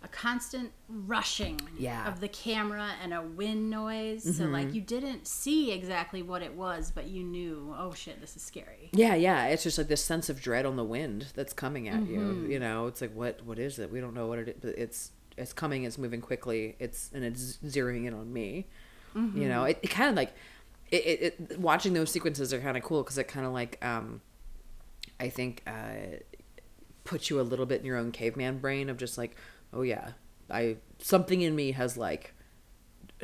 a 0.02 0.08
constant 0.08 0.72
rushing 0.88 1.56
Mm-hmm. 1.56 1.82
Yeah. 1.82 2.00
Mm-hmm. 2.00 2.08
of 2.08 2.20
the 2.20 2.28
camera 2.28 2.90
and 3.02 3.12
a 3.12 3.22
wind 3.22 3.70
noise. 3.70 4.36
So 4.36 4.44
like 4.44 4.72
you 4.74 4.80
didn't 4.80 5.26
see 5.26 5.72
exactly 5.72 6.22
what 6.22 6.42
it 6.42 6.54
was, 6.54 6.90
but 6.94 7.06
you 7.06 7.22
knew, 7.24 7.74
oh 7.78 7.92
shit, 7.92 8.20
this 8.20 8.36
is 8.36 8.42
scary. 8.42 8.90
Yeah, 8.92 9.14
yeah. 9.14 9.46
It's 9.46 9.62
just 9.62 9.78
like 9.78 9.88
this 9.88 10.04
sense 10.04 10.28
of 10.28 10.40
dread 10.40 10.64
on 10.66 10.76
the 10.76 10.84
wind 10.84 11.26
that's 11.34 11.52
coming 11.52 11.88
at 11.88 12.06
you. 12.06 12.46
You 12.48 12.58
know, 12.58 12.86
it's 12.86 13.00
like 13.00 13.14
what 13.14 13.44
what 13.44 13.58
is 13.58 13.78
it? 13.78 13.90
We 13.90 14.00
don't 14.00 14.14
know 14.14 14.26
what 14.26 14.38
it 14.38 14.48
is, 14.48 14.56
but 14.60 14.78
it's 14.78 15.12
it's 15.36 15.52
coming. 15.52 15.84
It's 15.84 15.98
moving 15.98 16.20
quickly. 16.20 16.76
It's 16.78 17.10
and 17.12 17.24
it's 17.24 17.58
zeroing 17.64 18.06
in 18.06 18.14
on 18.14 18.32
me. 18.32 18.68
You 19.14 19.48
know, 19.48 19.64
it, 19.64 19.78
it 19.82 19.88
kind 19.88 20.10
of 20.10 20.14
like 20.16 20.34
it, 20.90 20.96
it, 21.06 21.36
it. 21.50 21.58
Watching 21.58 21.94
those 21.94 22.10
sequences 22.10 22.52
are 22.52 22.60
kind 22.60 22.76
of 22.76 22.82
cool 22.82 23.02
because 23.02 23.16
it 23.18 23.28
kind 23.28 23.46
of 23.46 23.52
like 23.52 23.82
um, 23.84 24.20
I 25.18 25.30
think 25.30 25.62
uh, 25.66 26.20
puts 27.04 27.30
you 27.30 27.40
a 27.40 27.42
little 27.42 27.64
bit 27.66 27.80
in 27.80 27.86
your 27.86 27.96
own 27.96 28.12
caveman 28.12 28.58
brain 28.58 28.90
of 28.90 28.98
just 28.98 29.16
like, 29.16 29.36
oh 29.72 29.82
yeah, 29.82 30.10
I 30.50 30.76
something 30.98 31.40
in 31.42 31.54
me 31.54 31.72
has 31.72 31.96
like 31.96 32.34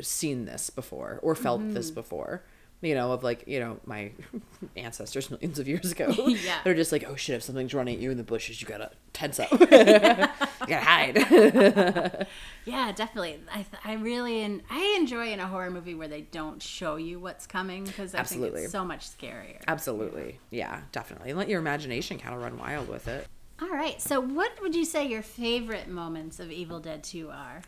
seen 0.01 0.45
this 0.45 0.69
before 0.69 1.19
or 1.21 1.35
felt 1.35 1.61
mm-hmm. 1.61 1.73
this 1.73 1.91
before. 1.91 2.43
You 2.81 2.95
know, 2.95 3.13
of 3.13 3.23
like, 3.23 3.45
you 3.47 3.61
know, 3.61 3.79
my 3.85 4.11
ancestors 4.75 5.31
millions 5.31 5.57
of 5.57 5.69
years 5.69 5.93
ago. 5.93 6.13
Yeah. 6.43 6.59
They're 6.65 6.73
just 6.73 6.91
like, 6.91 7.05
oh 7.07 7.15
shit, 7.15 7.35
if 7.37 7.43
something's 7.43 7.73
running 7.73 7.95
at 7.95 8.01
you 8.01 8.11
in 8.11 8.17
the 8.17 8.23
bushes, 8.23 8.61
you 8.61 8.67
gotta 8.67 8.91
tense 9.13 9.39
up. 9.39 9.49
you 9.51 9.67
gotta 9.67 10.29
hide. 10.67 12.27
Yeah, 12.65 12.91
definitely. 12.91 13.39
I, 13.49 13.55
th- 13.55 13.81
I 13.85 13.93
really 13.93 14.41
and 14.41 14.63
I 14.69 14.97
enjoy 14.99 15.31
in 15.31 15.39
a 15.39 15.47
horror 15.47 15.69
movie 15.71 15.95
where 15.95 16.09
they 16.09 16.21
don't 16.21 16.61
show 16.61 16.97
you 16.97 17.19
what's 17.19 17.47
coming 17.47 17.85
because 17.85 18.13
I 18.13 18.19
Absolutely. 18.19 18.51
think 18.51 18.63
it's 18.65 18.71
so 18.73 18.83
much 18.83 19.09
scarier. 19.09 19.61
Absolutely. 19.67 20.39
Yeah, 20.49 20.81
definitely. 20.91 21.29
And 21.29 21.39
let 21.39 21.47
your 21.47 21.59
imagination 21.59 22.19
kind 22.19 22.35
of 22.35 22.41
run 22.41 22.57
wild 22.57 22.89
with 22.89 23.07
it. 23.07 23.27
All 23.61 23.69
right, 23.69 24.01
so 24.01 24.19
what 24.19 24.61
would 24.61 24.75
you 24.75 24.83
say 24.85 25.07
your 25.07 25.21
favorite 25.21 25.87
moments 25.87 26.39
of 26.39 26.51
Evil 26.51 26.79
Dead 26.79 27.03
2 27.03 27.29
are? 27.29 27.61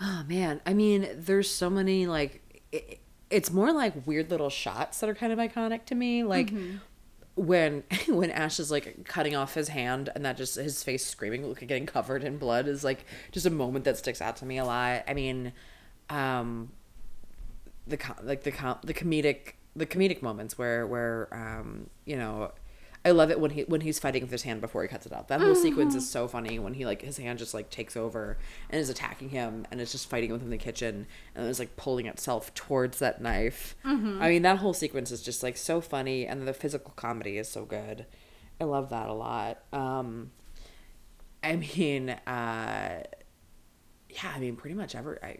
Oh 0.00 0.24
man, 0.28 0.60
I 0.66 0.74
mean, 0.74 1.08
there's 1.14 1.50
so 1.50 1.70
many 1.70 2.06
like 2.06 2.62
it, 2.72 3.00
it's 3.30 3.50
more 3.50 3.72
like 3.72 4.06
weird 4.06 4.30
little 4.30 4.50
shots 4.50 5.00
that 5.00 5.08
are 5.08 5.14
kind 5.14 5.32
of 5.32 5.38
iconic 5.38 5.84
to 5.86 5.94
me, 5.94 6.22
like 6.24 6.52
when 7.36 7.84
when 8.08 8.30
Ash 8.30 8.58
is 8.60 8.70
like 8.70 9.04
cutting 9.06 9.34
off 9.34 9.54
his 9.54 9.68
hand 9.68 10.10
and 10.14 10.24
that 10.24 10.36
just 10.36 10.56
his 10.56 10.82
face 10.82 11.04
screaming, 11.06 11.48
like 11.48 11.66
getting 11.66 11.86
covered 11.86 12.22
in 12.24 12.38
blood 12.38 12.68
is 12.68 12.84
like 12.84 13.04
just 13.32 13.46
a 13.46 13.50
moment 13.50 13.84
that 13.86 13.96
sticks 13.96 14.20
out 14.20 14.36
to 14.36 14.46
me 14.46 14.58
a 14.58 14.64
lot. 14.64 15.04
I 15.08 15.14
mean, 15.14 15.52
um, 16.10 16.70
the 17.86 17.98
like 18.22 18.42
the 18.42 18.52
com- 18.52 18.78
the 18.84 18.94
comedic 18.94 19.54
the 19.74 19.86
comedic 19.86 20.22
moments 20.22 20.58
where 20.58 20.86
where 20.86 21.28
um 21.32 21.88
you 22.04 22.16
know 22.16 22.52
I 23.04 23.12
love 23.12 23.30
it 23.30 23.40
when 23.40 23.52
he 23.52 23.62
when 23.62 23.80
he's 23.82 23.98
fighting 23.98 24.22
with 24.22 24.30
his 24.30 24.42
hand 24.42 24.60
before 24.60 24.82
he 24.82 24.88
cuts 24.88 25.06
it 25.06 25.12
off. 25.12 25.28
That 25.28 25.40
whole 25.40 25.54
sequence 25.54 25.94
is 25.94 26.08
so 26.10 26.26
funny 26.28 26.58
when 26.58 26.74
he 26.74 26.84
like 26.84 27.02
his 27.02 27.16
hand 27.16 27.38
just 27.38 27.54
like 27.54 27.70
takes 27.70 27.96
over 27.96 28.36
and 28.68 28.80
is 28.80 28.90
attacking 28.90 29.30
him 29.30 29.66
and 29.70 29.80
is 29.80 29.92
just 29.92 30.10
fighting 30.10 30.32
with 30.32 30.40
him 30.40 30.48
in 30.48 30.50
the 30.50 30.58
kitchen 30.58 31.06
and 31.34 31.48
is 31.48 31.58
like 31.58 31.76
pulling 31.76 32.06
itself 32.06 32.52
towards 32.54 32.98
that 32.98 33.22
knife. 33.22 33.76
I 34.22 34.28
mean 34.28 34.42
that 34.42 34.58
whole 34.58 34.74
sequence 34.74 35.10
is 35.10 35.22
just 35.22 35.42
like 35.42 35.56
so 35.56 35.80
funny 35.80 36.26
and 36.26 36.46
the 36.46 36.52
physical 36.52 36.92
comedy 36.96 37.38
is 37.38 37.48
so 37.48 37.64
good. 37.64 38.04
I 38.60 38.64
love 38.64 38.90
that 38.90 39.08
a 39.08 39.14
lot. 39.14 39.62
Um 39.72 40.32
I 41.42 41.56
mean 41.56 42.10
uh 42.10 43.04
yeah, 44.10 44.32
I 44.34 44.38
mean, 44.40 44.56
pretty 44.56 44.74
much 44.74 44.94
ever. 44.94 45.18
I 45.22 45.38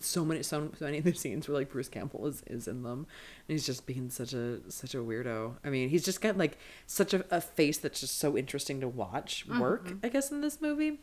so 0.00 0.24
many, 0.24 0.42
so, 0.42 0.70
so 0.78 0.84
many 0.84 0.98
of 0.98 1.04
the 1.04 1.14
scenes 1.14 1.48
where 1.48 1.56
like 1.56 1.70
Bruce 1.70 1.88
Campbell 1.88 2.26
is, 2.26 2.42
is 2.46 2.68
in 2.68 2.82
them, 2.82 2.98
and 3.00 3.06
he's 3.48 3.66
just 3.66 3.86
being 3.86 4.10
such 4.10 4.32
a 4.32 4.58
such 4.70 4.94
a 4.94 4.98
weirdo. 4.98 5.54
I 5.64 5.70
mean, 5.70 5.88
he's 5.88 6.04
just 6.04 6.20
got 6.20 6.36
like 6.36 6.58
such 6.86 7.14
a, 7.14 7.24
a 7.30 7.40
face 7.40 7.78
that's 7.78 8.00
just 8.00 8.18
so 8.18 8.36
interesting 8.36 8.80
to 8.80 8.88
watch 8.88 9.46
work. 9.46 9.92
I 10.02 10.08
guess 10.08 10.30
in 10.30 10.40
this 10.40 10.60
movie, 10.60 11.00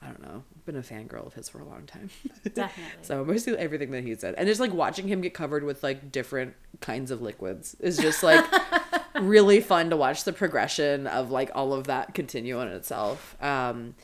I 0.00 0.06
don't 0.06 0.22
know. 0.22 0.44
I've 0.54 0.64
been 0.64 0.76
a 0.76 0.82
fangirl 0.82 1.26
of 1.26 1.34
his 1.34 1.48
for 1.48 1.60
a 1.60 1.64
long 1.64 1.86
time. 1.86 2.10
Definitely. 2.44 2.84
so 3.02 3.24
mostly 3.24 3.56
everything 3.56 3.90
that 3.92 4.04
he 4.04 4.14
said, 4.14 4.34
and 4.36 4.46
just 4.46 4.60
like 4.60 4.72
watching 4.72 5.08
him 5.08 5.20
get 5.20 5.34
covered 5.34 5.64
with 5.64 5.82
like 5.82 6.12
different 6.12 6.54
kinds 6.80 7.10
of 7.10 7.22
liquids 7.22 7.76
is 7.80 7.96
just 7.96 8.22
like 8.22 8.44
really 9.20 9.60
fun 9.60 9.90
to 9.90 9.96
watch 9.96 10.24
the 10.24 10.32
progression 10.32 11.06
of 11.06 11.30
like 11.30 11.50
all 11.54 11.72
of 11.72 11.86
that 11.86 12.14
continue 12.14 12.58
on 12.58 12.68
itself. 12.68 13.36
Um, 13.42 13.94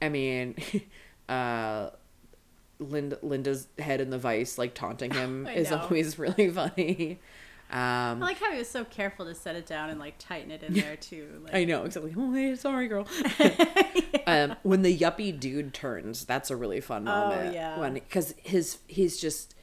I 0.00 0.08
mean, 0.08 0.56
uh, 1.28 1.90
Linda, 2.78 3.18
Linda's 3.22 3.68
head 3.78 4.00
in 4.00 4.10
the 4.10 4.18
vice, 4.18 4.58
like 4.58 4.74
taunting 4.74 5.12
him, 5.12 5.46
is 5.54 5.70
know. 5.70 5.78
always 5.78 6.18
really 6.18 6.48
funny. 6.50 7.18
I 7.68 8.12
Um, 8.12 8.20
like 8.20 8.38
how 8.38 8.52
he 8.52 8.58
was 8.58 8.68
so 8.68 8.84
careful 8.84 9.26
to 9.26 9.34
set 9.34 9.56
it 9.56 9.66
down 9.66 9.90
and 9.90 9.98
like 9.98 10.14
tighten 10.18 10.52
it 10.52 10.62
in 10.62 10.74
there 10.74 10.94
too. 10.96 11.40
Like, 11.44 11.54
I 11.54 11.64
know 11.64 11.82
exactly. 11.84 12.14
Oh, 12.16 12.32
hey, 12.32 12.54
sorry, 12.54 12.86
girl. 12.86 13.08
um, 14.26 14.54
when 14.62 14.82
the 14.82 14.96
yuppie 14.96 15.38
dude 15.38 15.74
turns, 15.74 16.24
that's 16.24 16.50
a 16.50 16.56
really 16.56 16.80
fun 16.80 17.04
moment. 17.04 17.48
Oh, 17.48 17.52
yeah. 17.52 17.78
When 17.78 17.94
because 17.94 18.34
his 18.42 18.78
he's 18.86 19.20
just 19.20 19.54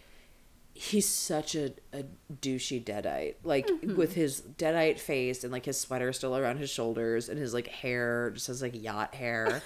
he's 0.73 1.07
such 1.07 1.55
a, 1.55 1.71
a 1.93 2.03
douchey 2.41 2.83
deadite, 2.83 3.35
like 3.43 3.67
Mm-hmm. 3.67 3.95
with 3.95 4.15
his 4.15 4.41
deadite 4.41 4.99
face 4.99 5.43
and 5.43 5.53
like 5.53 5.65
his 5.65 5.79
sweater 5.79 6.11
still 6.11 6.35
around 6.35 6.57
his 6.57 6.69
shoulders 6.69 7.29
and 7.29 7.37
his 7.39 7.53
like 7.53 7.67
hair 7.67 8.31
just 8.31 8.47
has 8.47 8.61
like 8.61 8.73
yacht 8.81 9.15
hair. 9.15 9.61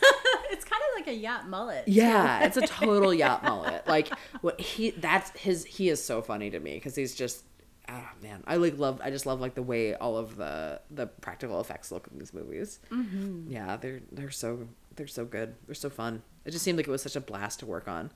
It's 0.97 1.07
kind 1.07 1.07
of 1.07 1.07
like 1.07 1.15
a 1.15 1.19
yacht 1.21 1.49
mullet. 1.49 1.87
Yeah, 1.87 2.43
it's 2.43 2.57
a 2.57 2.61
total 2.67 3.13
yacht 3.13 3.43
mullet. 3.43 3.87
Like 3.87 4.09
what 4.41 4.59
he 4.59 4.91
that's 4.91 5.29
his 5.39 5.65
he 5.65 5.89
is 5.89 6.03
so 6.03 6.21
funny 6.21 6.49
to 6.49 6.59
me 6.59 6.73
because 6.75 6.95
he's 6.95 7.15
just 7.15 7.43
ah 7.89 8.11
man 8.21 8.43
I 8.45 8.57
like 8.57 8.77
love 8.77 8.99
I 9.03 9.11
just 9.11 9.25
love 9.25 9.39
like 9.39 9.55
the 9.55 9.63
way 9.63 9.95
all 9.95 10.17
of 10.17 10.35
the 10.35 10.81
the 10.91 11.07
practical 11.07 11.61
effects 11.61 11.91
look 11.91 12.07
in 12.11 12.19
these 12.19 12.33
movies. 12.33 12.79
Mm-hmm. 12.91 13.51
Yeah, 13.51 13.77
they're 13.77 14.01
they're 14.11 14.31
so 14.31 14.67
they're 14.95 15.07
so 15.07 15.25
good. 15.25 15.55
They're 15.65 15.75
so 15.75 15.89
fun. 15.89 16.21
It 16.45 16.51
just 16.51 16.63
seemed 16.63 16.77
like 16.77 16.87
it 16.87 16.91
was 16.91 17.01
such 17.01 17.15
a 17.15 17.21
blast 17.21 17.59
to 17.59 17.65
work 17.65 17.87
on, 17.87 18.11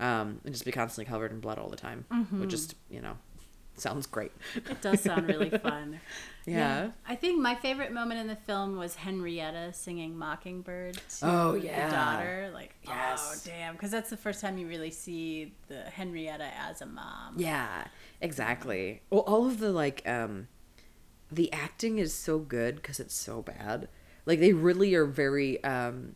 um, 0.00 0.40
and 0.44 0.52
just 0.52 0.64
be 0.64 0.72
constantly 0.72 1.08
covered 1.10 1.32
in 1.32 1.40
blood 1.40 1.58
all 1.58 1.68
the 1.68 1.76
time, 1.76 2.04
which 2.40 2.50
just 2.50 2.74
you 2.90 3.00
know 3.00 3.16
sounds 3.80 4.06
great. 4.06 4.32
It 4.54 4.80
does 4.80 5.00
sound 5.00 5.28
really 5.28 5.50
fun. 5.58 6.00
Yeah. 6.46 6.90
I 7.08 7.14
think 7.16 7.40
my 7.40 7.54
favorite 7.56 7.92
moment 7.92 8.20
in 8.20 8.26
the 8.28 8.36
film 8.36 8.76
was 8.76 8.94
Henrietta 8.94 9.72
singing 9.72 10.16
Mockingbird 10.16 10.94
to 10.94 11.02
Oh, 11.22 11.54
yeah. 11.54 11.88
the 11.88 11.94
daughter. 11.96 12.50
Like, 12.54 12.74
oh, 12.86 13.34
damn. 13.44 13.72
Because 13.74 13.90
that's 13.90 14.10
the 14.10 14.16
first 14.16 14.40
time 14.40 14.56
you 14.58 14.68
really 14.68 14.90
see 14.90 15.54
the 15.68 15.82
Henrietta 15.82 16.48
as 16.58 16.82
a 16.82 16.86
mom. 16.86 17.34
Yeah, 17.36 17.84
exactly. 18.20 19.02
Well, 19.10 19.22
all 19.22 19.46
of 19.46 19.58
the 19.58 19.72
like 19.72 20.06
um 20.08 20.48
the 21.30 21.52
acting 21.52 21.98
is 21.98 22.14
so 22.14 22.38
good 22.38 22.82
cuz 22.82 23.00
it's 23.00 23.14
so 23.14 23.42
bad. 23.42 23.88
Like 24.24 24.40
they 24.40 24.52
really 24.52 24.94
are 24.94 25.06
very 25.06 25.62
um 25.64 26.14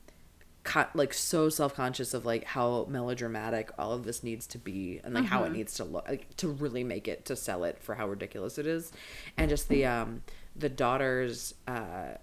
co- 0.71 0.87
like 0.95 1.13
so 1.13 1.49
self-conscious 1.49 2.15
of 2.15 2.25
like 2.25 2.45
how 2.45 2.87
melodramatic 2.89 3.73
all 3.77 3.93
of 3.93 4.05
this 4.05 4.23
needs 4.23 4.47
to 4.47 4.57
be 4.57 5.01
and 5.03 5.15
like 5.15 5.25
how 5.25 5.43
it 5.43 5.51
needs 5.51 5.75
to 5.75 5.85
look 5.85 6.09
like 6.09 6.37
to 6.37 6.49
really 6.49 6.85
make 6.85 7.09
it 7.09 7.25
to 7.25 7.35
sell 7.35 7.65
it 7.65 7.77
for 7.81 7.97
how 7.97 8.09
ridiculous 8.09 8.57
it 8.57 8.67
is. 8.69 8.93
And 9.37 9.51
just 9.51 9.69
the 9.69 9.85
um 9.85 10.23
the 10.55 10.69
daughter's 10.69 11.55
uh 11.67 12.15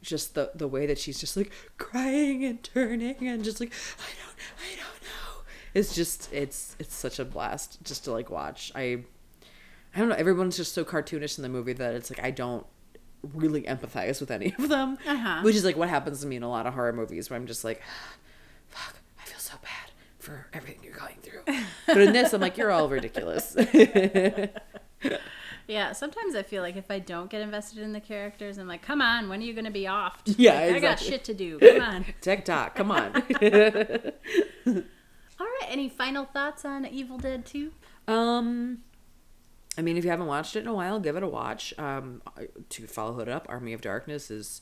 just 0.00 0.34
the 0.34 0.52
the 0.54 0.68
way 0.68 0.86
that 0.86 0.96
she's 0.96 1.18
just 1.18 1.36
like 1.36 1.50
crying 1.76 2.44
and 2.44 2.62
turning 2.62 3.26
and 3.26 3.42
just 3.42 3.58
like 3.58 3.72
I 3.98 4.10
don't 4.24 4.36
I 4.58 4.76
don't 4.76 5.02
know. 5.02 5.42
It's 5.74 5.92
just 5.92 6.32
it's 6.32 6.76
it's 6.78 6.94
such 6.94 7.18
a 7.18 7.24
blast 7.24 7.82
just 7.82 8.04
to 8.04 8.12
like 8.12 8.30
watch. 8.30 8.70
I 8.76 9.04
I 9.92 9.98
don't 9.98 10.08
know. 10.08 10.14
Everyone's 10.14 10.56
just 10.56 10.72
so 10.72 10.84
cartoonish 10.84 11.36
in 11.36 11.42
the 11.42 11.48
movie 11.48 11.72
that 11.72 11.94
it's 11.94 12.10
like 12.10 12.22
I 12.22 12.30
don't 12.30 12.64
really 13.34 13.62
empathize 13.62 14.20
with 14.20 14.30
any 14.30 14.54
of 14.58 14.68
them, 14.68 14.98
Uh-huh. 15.06 15.40
which 15.42 15.56
is 15.56 15.64
like 15.64 15.76
what 15.76 15.88
happens 15.88 16.20
to 16.20 16.26
me 16.26 16.36
in 16.36 16.42
a 16.42 16.50
lot 16.50 16.66
of 16.66 16.74
horror 16.74 16.92
movies 16.92 17.28
where 17.30 17.38
I'm 17.38 17.46
just 17.46 17.64
like, 17.64 17.82
fuck, 18.68 18.94
I 19.20 19.24
feel 19.24 19.38
so 19.38 19.54
bad 19.62 19.90
for 20.18 20.46
everything 20.52 20.82
you're 20.84 20.92
going 20.94 21.16
through. 21.22 21.42
But 21.86 21.98
in 21.98 22.12
this, 22.12 22.32
I'm 22.32 22.40
like, 22.40 22.56
you're 22.56 22.70
all 22.72 22.88
ridiculous. 22.88 23.56
Yeah, 25.68 25.90
sometimes 25.94 26.36
I 26.36 26.44
feel 26.44 26.62
like 26.62 26.76
if 26.76 26.92
I 26.92 27.00
don't 27.00 27.28
get 27.28 27.40
invested 27.40 27.80
in 27.82 27.92
the 27.92 27.98
characters, 28.00 28.56
I'm 28.56 28.68
like, 28.68 28.82
come 28.82 29.00
on, 29.02 29.28
when 29.28 29.40
are 29.40 29.42
you 29.44 29.52
going 29.52 29.64
to 29.64 29.72
be 29.72 29.88
off? 29.88 30.22
Yeah, 30.24 30.52
Like, 30.60 30.76
I 30.76 30.78
got 30.78 31.00
shit 31.00 31.24
to 31.24 31.34
do. 31.34 31.58
Come 31.58 31.80
on. 31.80 32.04
TikTok, 32.20 32.76
come 32.76 32.92
on. 32.92 33.16
All 34.66 35.46
right, 35.46 35.66
any 35.68 35.88
final 35.88 36.24
thoughts 36.24 36.64
on 36.64 36.86
Evil 36.86 37.18
Dead 37.18 37.44
2? 37.44 37.72
Um, 38.06 38.78
I 39.78 39.82
mean, 39.82 39.96
if 39.96 40.04
you 40.04 40.10
haven't 40.10 40.26
watched 40.26 40.56
it 40.56 40.60
in 40.60 40.68
a 40.68 40.74
while, 40.74 40.98
give 41.00 41.16
it 41.16 41.22
a 41.22 41.28
watch. 41.28 41.74
Um, 41.78 42.22
to 42.70 42.86
follow 42.86 43.20
it 43.20 43.28
up, 43.28 43.46
Army 43.48 43.72
of 43.72 43.80
Darkness 43.80 44.30
is 44.30 44.60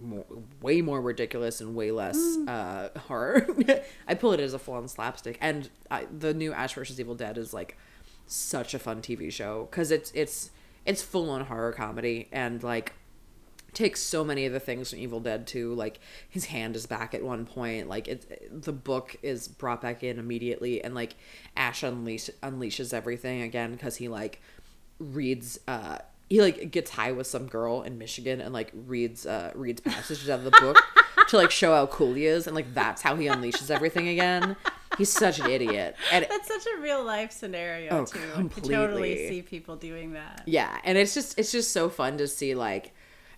more, 0.00 0.24
way 0.60 0.80
more 0.80 1.00
ridiculous 1.00 1.60
and 1.60 1.74
way 1.74 1.90
less 1.90 2.16
uh, 2.46 2.90
horror. 3.08 3.46
I 4.08 4.14
pull 4.14 4.32
it 4.32 4.40
as 4.40 4.54
a 4.54 4.58
full-on 4.58 4.88
slapstick, 4.88 5.38
and 5.40 5.68
I, 5.90 6.06
the 6.06 6.34
new 6.34 6.52
Ash 6.52 6.74
vs 6.74 6.98
Evil 6.98 7.14
Dead 7.14 7.38
is 7.38 7.52
like 7.52 7.76
such 8.26 8.74
a 8.74 8.78
fun 8.78 9.02
TV 9.02 9.30
show 9.30 9.68
because 9.70 9.90
it's 9.90 10.10
it's 10.14 10.50
it's 10.84 11.02
full-on 11.02 11.46
horror 11.46 11.72
comedy 11.72 12.28
and 12.32 12.62
like 12.62 12.94
takes 13.76 14.00
so 14.00 14.24
many 14.24 14.46
of 14.46 14.52
the 14.52 14.58
things 14.58 14.90
from 14.90 14.98
Evil 14.98 15.20
Dead 15.20 15.46
2. 15.46 15.74
Like 15.74 16.00
his 16.28 16.46
hand 16.46 16.74
is 16.74 16.86
back 16.86 17.14
at 17.14 17.22
one 17.22 17.44
point. 17.46 17.88
Like 17.88 18.08
it, 18.08 18.62
the 18.62 18.72
book 18.72 19.14
is 19.22 19.46
brought 19.48 19.80
back 19.82 20.02
in 20.02 20.18
immediately, 20.18 20.82
and 20.82 20.94
like 20.94 21.14
Ash 21.56 21.82
unleash 21.82 22.30
unleashes 22.42 22.92
everything 22.94 23.42
again 23.42 23.72
because 23.72 23.96
he 23.96 24.08
like 24.08 24.40
reads. 24.98 25.58
uh 25.68 25.98
he 26.28 26.40
like 26.42 26.72
gets 26.72 26.90
high 26.90 27.12
with 27.12 27.28
some 27.28 27.46
girl 27.46 27.82
in 27.82 27.98
Michigan 27.98 28.40
and 28.40 28.52
like 28.52 28.72
reads 28.74 29.26
uh 29.26 29.52
reads 29.54 29.80
passages 29.80 30.28
out 30.28 30.40
of 30.40 30.44
the 30.44 30.50
book 30.50 30.76
to 31.28 31.36
like 31.36 31.52
show 31.52 31.72
how 31.72 31.86
cool 31.86 32.14
he 32.14 32.26
is 32.26 32.48
and 32.48 32.56
like 32.56 32.74
that's 32.74 33.00
how 33.00 33.14
he 33.14 33.26
unleashes 33.26 33.70
everything 33.70 34.08
again. 34.08 34.56
He's 34.98 35.12
such 35.12 35.38
an 35.38 35.48
idiot. 35.50 35.94
And 36.10 36.26
That's 36.28 36.48
such 36.48 36.66
a 36.74 36.80
real 36.80 37.04
life 37.04 37.30
scenario, 37.30 37.90
Oh, 37.90 38.04
too. 38.06 38.18
I 38.32 38.36
completely. 38.38 38.62
could 38.70 38.74
totally 38.74 39.28
see 39.28 39.42
people 39.42 39.76
doing 39.76 40.14
that. 40.14 40.42
Yeah, 40.46 40.76
and 40.84 40.96
it's 40.98 41.12
just 41.14 41.38
it's 41.38 41.52
just 41.52 41.70
so 41.70 41.88
fun 41.90 42.16
to 42.18 42.26
see 42.26 42.54
like 42.56 42.92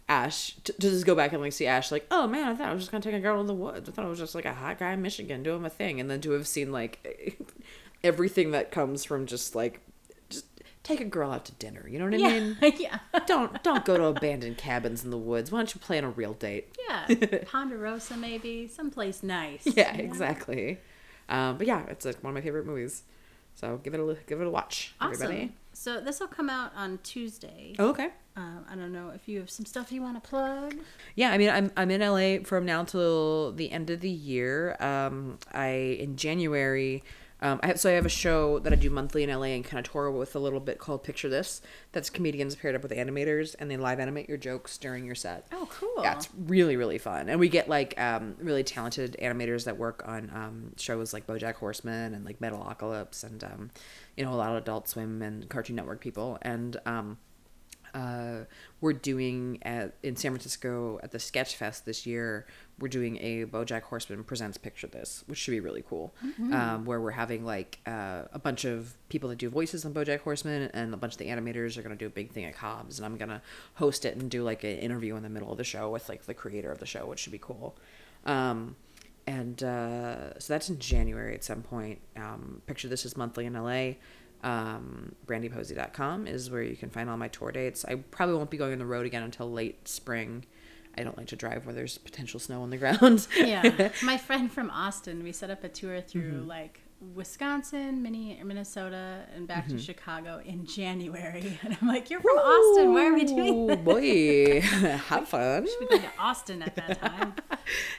Ash 0.09 0.55
to, 0.65 0.73
to 0.73 0.81
just 0.91 1.05
go 1.05 1.15
back 1.15 1.33
and 1.33 1.43
like 1.43 1.53
see 1.53 1.67
Ash 1.67 1.93
like 1.93 2.07
oh 2.11 2.27
man 2.27 2.49
I 2.49 2.55
thought 2.55 2.69
I 2.69 2.73
was 2.73 2.83
just 2.83 2.91
gonna 2.91 3.03
take 3.03 3.15
a 3.15 3.21
girl 3.21 3.41
in 3.41 3.47
the 3.47 3.55
woods. 3.55 3.89
I 3.89 3.93
thought 3.93 4.05
I 4.05 4.09
was 4.09 4.19
just 4.19 4.35
like 4.35 4.45
a 4.47 4.55
hot 4.55 4.79
guy 4.79 4.93
in 4.93 5.03
Michigan 5.03 5.43
doing 5.43 5.61
my 5.63 5.69
thing. 5.69 6.01
And 6.01 6.11
then 6.11 6.21
to 6.23 6.31
have 6.33 6.47
seen 6.47 6.73
like 6.73 7.37
everything 8.05 8.53
that 8.53 8.71
comes 8.71 9.05
from 9.05 9.27
just 9.27 9.55
like 9.55 9.81
just 10.31 10.47
take 10.83 11.01
a 11.01 11.05
girl 11.05 11.31
out 11.31 11.45
to 11.47 11.53
dinner 11.53 11.87
you 11.89 11.99
know 11.99 12.07
what 12.07 12.15
I 12.15 12.19
Yeah, 12.19 12.41
mean? 12.41 12.57
yeah. 12.79 12.99
don't 13.27 13.63
don't 13.63 13.85
go 13.85 13.97
to 13.97 14.05
abandoned 14.07 14.57
cabins 14.59 15.05
in 15.05 15.11
the 15.11 15.19
woods. 15.19 15.51
Why 15.53 15.59
don't 15.59 15.75
you 15.75 15.81
plan 15.81 16.05
a 16.05 16.11
real 16.11 16.33
date? 16.35 16.75
Yeah, 16.89 17.15
Ponderosa 17.47 18.17
maybe, 18.17 18.67
someplace 18.69 19.23
nice. 19.23 19.67
yeah 19.67 19.95
exactly. 19.97 20.79
Um, 21.29 21.59
but 21.59 21.67
yeah 21.67 21.85
it's 21.89 22.07
like 22.07 22.23
one 22.25 22.31
of 22.31 22.35
my 22.35 22.41
favorite 22.41 22.65
movies. 22.67 23.03
So 23.57 23.79
give 23.83 23.93
it 23.93 24.01
a 24.01 24.17
give 24.27 24.41
it 24.41 24.47
a 24.47 24.51
watch 24.51 24.95
Awesome. 25.01 25.13
everybody 25.23 25.53
So 25.79 26.01
this 26.01 26.19
will 26.19 26.27
come 26.27 26.51
out 26.51 26.73
on 26.75 26.99
Tuesday. 27.05 27.75
oh, 27.79 27.91
okay 27.91 28.11
Um, 28.37 28.65
I 28.69 28.75
don't 28.75 28.91
know 28.91 29.11
if 29.15 29.29
you 29.29 29.39
have 29.39 29.49
some 29.49 29.65
stuff 29.65 29.93
you 29.93 30.03
want 30.03 30.21
to 30.23 30.29
plug. 30.29 30.75
Yeah, 31.15 31.31
I 31.31 31.39
mean, 31.39 31.51
I'm 31.51 31.71
I'm 31.77 31.93
in 31.93 32.01
LA 32.01 32.43
from 32.45 32.67
now 32.67 32.83
till 32.83 33.53
the 33.53 33.71
end 33.71 33.89
of 33.89 34.01
the 34.01 34.11
year. 34.11 34.77
Um, 34.81 35.39
I 35.53 35.69
in 36.01 36.17
January, 36.17 37.05
um, 37.41 37.61
I 37.63 37.69
have, 37.69 37.79
so 37.79 37.89
I 37.89 37.93
have 37.93 38.07
a 38.07 38.11
show 38.11 38.59
that 38.61 38.73
I 38.73 38.77
do 38.77 38.91
monthly 38.91 39.23
in 39.23 39.31
LA 39.31 39.47
and 39.55 39.65
kind 39.65 39.85
of 39.85 39.91
tour 39.91 40.11
with 40.11 40.35
a 40.35 40.41
little 40.41 40.59
bit 40.59 40.79
called 40.79 41.05
Picture 41.05 41.29
This. 41.29 41.63
That's 41.93 42.11
comedians 42.11 42.57
paired 42.57 42.75
up 42.75 42.83
with 42.83 42.91
animators, 42.91 43.55
and 43.61 43.71
they 43.71 43.77
live 43.77 44.01
animate 44.01 44.29
your 44.29 44.39
jokes 44.39 44.79
during 44.79 45.05
your 45.05 45.15
set. 45.15 45.47
Oh, 45.53 45.69
cool. 45.71 46.03
Yeah, 46.03 46.17
it's 46.17 46.29
really 46.37 46.77
really 46.77 46.99
fun, 46.99 47.29
and 47.29 47.39
we 47.39 47.49
get 47.49 47.69
like 47.69 47.99
um, 48.01 48.35
really 48.41 48.65
talented 48.65 49.17
animators 49.23 49.65
that 49.65 49.79
work 49.79 50.03
on 50.07 50.31
um, 50.35 50.73
shows 50.77 51.13
like 51.13 51.27
BoJack 51.29 51.55
Horseman 51.55 52.15
and 52.15 52.25
like 52.25 52.41
Metalocalypse, 52.41 53.23
and 53.23 53.45
um, 53.45 53.71
you 54.19 54.25
know 54.25 54.33
a 54.33 54.35
lot 54.35 54.51
of 54.51 54.57
Adult 54.57 54.89
Swim 54.89 55.23
and 55.23 55.49
Cartoon 55.49 55.77
Network 55.77 56.01
people, 56.01 56.39
and 56.43 56.77
um, 56.85 57.19
uh, 57.95 58.41
we're 58.81 58.93
doing 58.93 59.61
at 59.63 59.95
in 60.03 60.17
San 60.17 60.33
Francisco 60.33 60.99
at 61.05 61.13
the 61.13 61.21
Sketch 61.21 61.55
Fest 61.55 61.87
this 61.87 62.05
year. 62.05 62.45
We're 62.81 62.89
doing 62.89 63.17
a 63.19 63.45
BoJack 63.45 63.83
Horseman 63.83 64.25
presents 64.25 64.59
Picture 64.59 64.89
This, 64.89 65.23
which 65.27 65.39
should 65.39 65.53
be 65.53 65.61
really 65.61 65.85
cool. 65.89 66.13
Um, 66.53 66.85
where 66.85 67.01
we're 67.01 67.13
having 67.13 67.45
like 67.45 67.79
uh, 67.87 68.25
a 68.33 68.41
bunch 68.41 68.65
of 68.65 68.95
people 69.09 69.29
that 69.31 69.39
do 69.39 69.49
voices 69.49 69.85
on 69.85 69.95
BoJack 69.95 70.21
Horseman, 70.21 70.69
and 70.75 70.93
a 70.93 70.97
bunch 70.97 71.13
of 71.13 71.19
the 71.19 71.27
animators 71.27 71.79
are 71.79 71.83
gonna 71.83 71.95
do 71.95 72.07
a 72.07 72.11
big 72.11 72.33
thing 72.33 72.45
at 72.45 72.57
Cobb's, 72.57 72.99
and 72.99 73.07
I'm 73.07 73.17
gonna 73.19 73.41
host 73.75 74.05
it 74.05 74.17
and 74.17 74.29
do 74.29 74.43
like 74.43 74.65
an 74.65 74.79
interview 74.79 75.15
in 75.15 75.23
the 75.23 75.29
middle 75.29 75.53
of 75.53 75.59
the 75.59 75.65
show 75.65 75.91
with 75.91 76.09
like 76.09 76.27
the 76.27 76.35
creator 76.35 76.73
of 76.73 76.81
the 76.81 76.87
show, 76.87 77.07
which 77.07 77.21
should 77.21 77.33
be 77.33 77.39
cool. 77.39 77.77
Um, 78.27 78.75
and 79.37 79.63
uh, 79.63 80.39
so 80.39 80.53
that's 80.55 80.69
in 80.71 80.79
January 80.79 81.35
at 81.35 81.45
some 81.45 81.63
point. 81.63 81.99
Um, 82.17 82.63
Picture 82.67 82.89
This 82.89 83.05
is 83.05 83.17
monthly 83.17 83.45
in 83.47 83.53
LA. 83.55 83.93
Um, 84.43 85.15
brandieposey.com 85.27 86.27
is 86.27 86.51
where 86.51 86.63
you 86.63 86.77
can 86.77 86.91
find 86.91 87.11
all 87.11 87.17
my 87.17 87.29
tour 87.29 87.51
dates. 87.53 87.85
I 87.85 87.97
probably 87.97 88.37
won't 88.37 88.51
be 88.51 88.57
going 88.57 88.73
on 88.73 88.79
the 88.79 88.87
road 88.87 89.05
again 89.07 89.23
until 89.23 89.51
late 89.51 89.87
spring. 89.89 90.45
I 90.97 91.03
don't 91.05 91.17
like 91.19 91.27
to 91.29 91.37
drive 91.37 91.67
where 91.67 91.75
there's 91.75 91.99
potential 91.99 92.41
snow 92.41 92.63
on 92.63 92.71
the 92.71 92.77
ground. 92.85 93.27
yeah, 93.37 93.91
my 94.03 94.17
friend 94.17 94.51
from 94.51 94.71
Austin, 94.71 95.23
we 95.23 95.33
set 95.33 95.51
up 95.51 95.63
a 95.65 95.69
tour 95.69 96.01
through 96.01 96.23
Mm-hmm. 96.33 96.49
like 96.49 96.81
Wisconsin, 97.15 98.03
Mini- 98.03 98.41
Minnesota, 98.45 99.25
and 99.35 99.47
back 99.47 99.67
Mm-hmm. 99.67 99.77
to 99.77 99.83
Chicago 99.83 100.41
in 100.45 100.67
January. 100.67 101.59
And 101.65 101.77
I'm 101.81 101.89
like, 101.89 102.11
you're 102.11 102.21
from 102.21 102.37
Austin. 102.39 102.93
Why 102.93 103.07
are 103.07 103.15
we 103.15 103.25
doing 103.25 103.55
Ooh, 103.55 103.67
this? 103.69 103.77
boy, 103.79 104.61
have 105.09 105.29
fun. 105.29 105.67
We 105.81 105.87
going 105.87 106.03
to 106.03 106.09
Austin 106.19 106.63
at 106.63 106.75
that 106.77 107.01
time. 107.01 107.35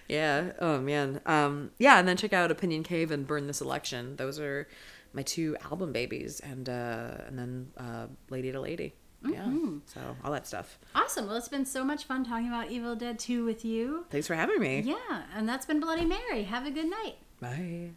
Yeah. 0.08 0.52
Oh 0.60 0.80
man. 0.80 1.22
Um. 1.26 1.72
Yeah, 1.80 2.00
and 2.00 2.08
then 2.08 2.18
check 2.18 2.34
out 2.34 2.52
Opinion 2.52 2.84
Cave 2.84 3.12
and 3.12 3.26
Burn 3.28 3.48
This 3.48 3.62
Election. 3.62 4.16
Those 4.18 4.40
are 4.40 4.68
my 5.14 5.22
two 5.22 5.56
album 5.70 5.92
babies, 5.94 6.40
and 6.42 6.68
uh, 6.68 7.18
and 7.28 7.38
then 7.40 7.72
uh, 7.78 8.08
Lady 8.30 8.52
to 8.52 8.60
Lady. 8.60 8.94
Yeah. 9.28 9.52
So 9.86 10.00
all 10.24 10.32
that 10.32 10.48
stuff. 10.48 10.80
Awesome. 10.96 11.28
Well, 11.28 11.36
it's 11.36 11.50
been 11.50 11.66
so 11.66 11.84
much 11.84 12.06
fun 12.06 12.24
talking 12.24 12.48
about 12.48 12.72
Evil 12.72 12.96
Dead 12.96 13.20
2 13.20 13.44
with 13.44 13.66
you. 13.66 14.06
Thanks 14.10 14.28
for 14.28 14.34
having 14.36 14.62
me. 14.62 14.80
Yeah, 14.80 15.24
and 15.36 15.48
that's 15.48 15.66
been 15.66 15.82
Bloody 15.82 16.06
Mary. 16.06 16.44
Have 16.44 16.66
a 16.66 16.72
good 16.72 16.90
night. 16.90 17.16
Bye. 17.42 17.92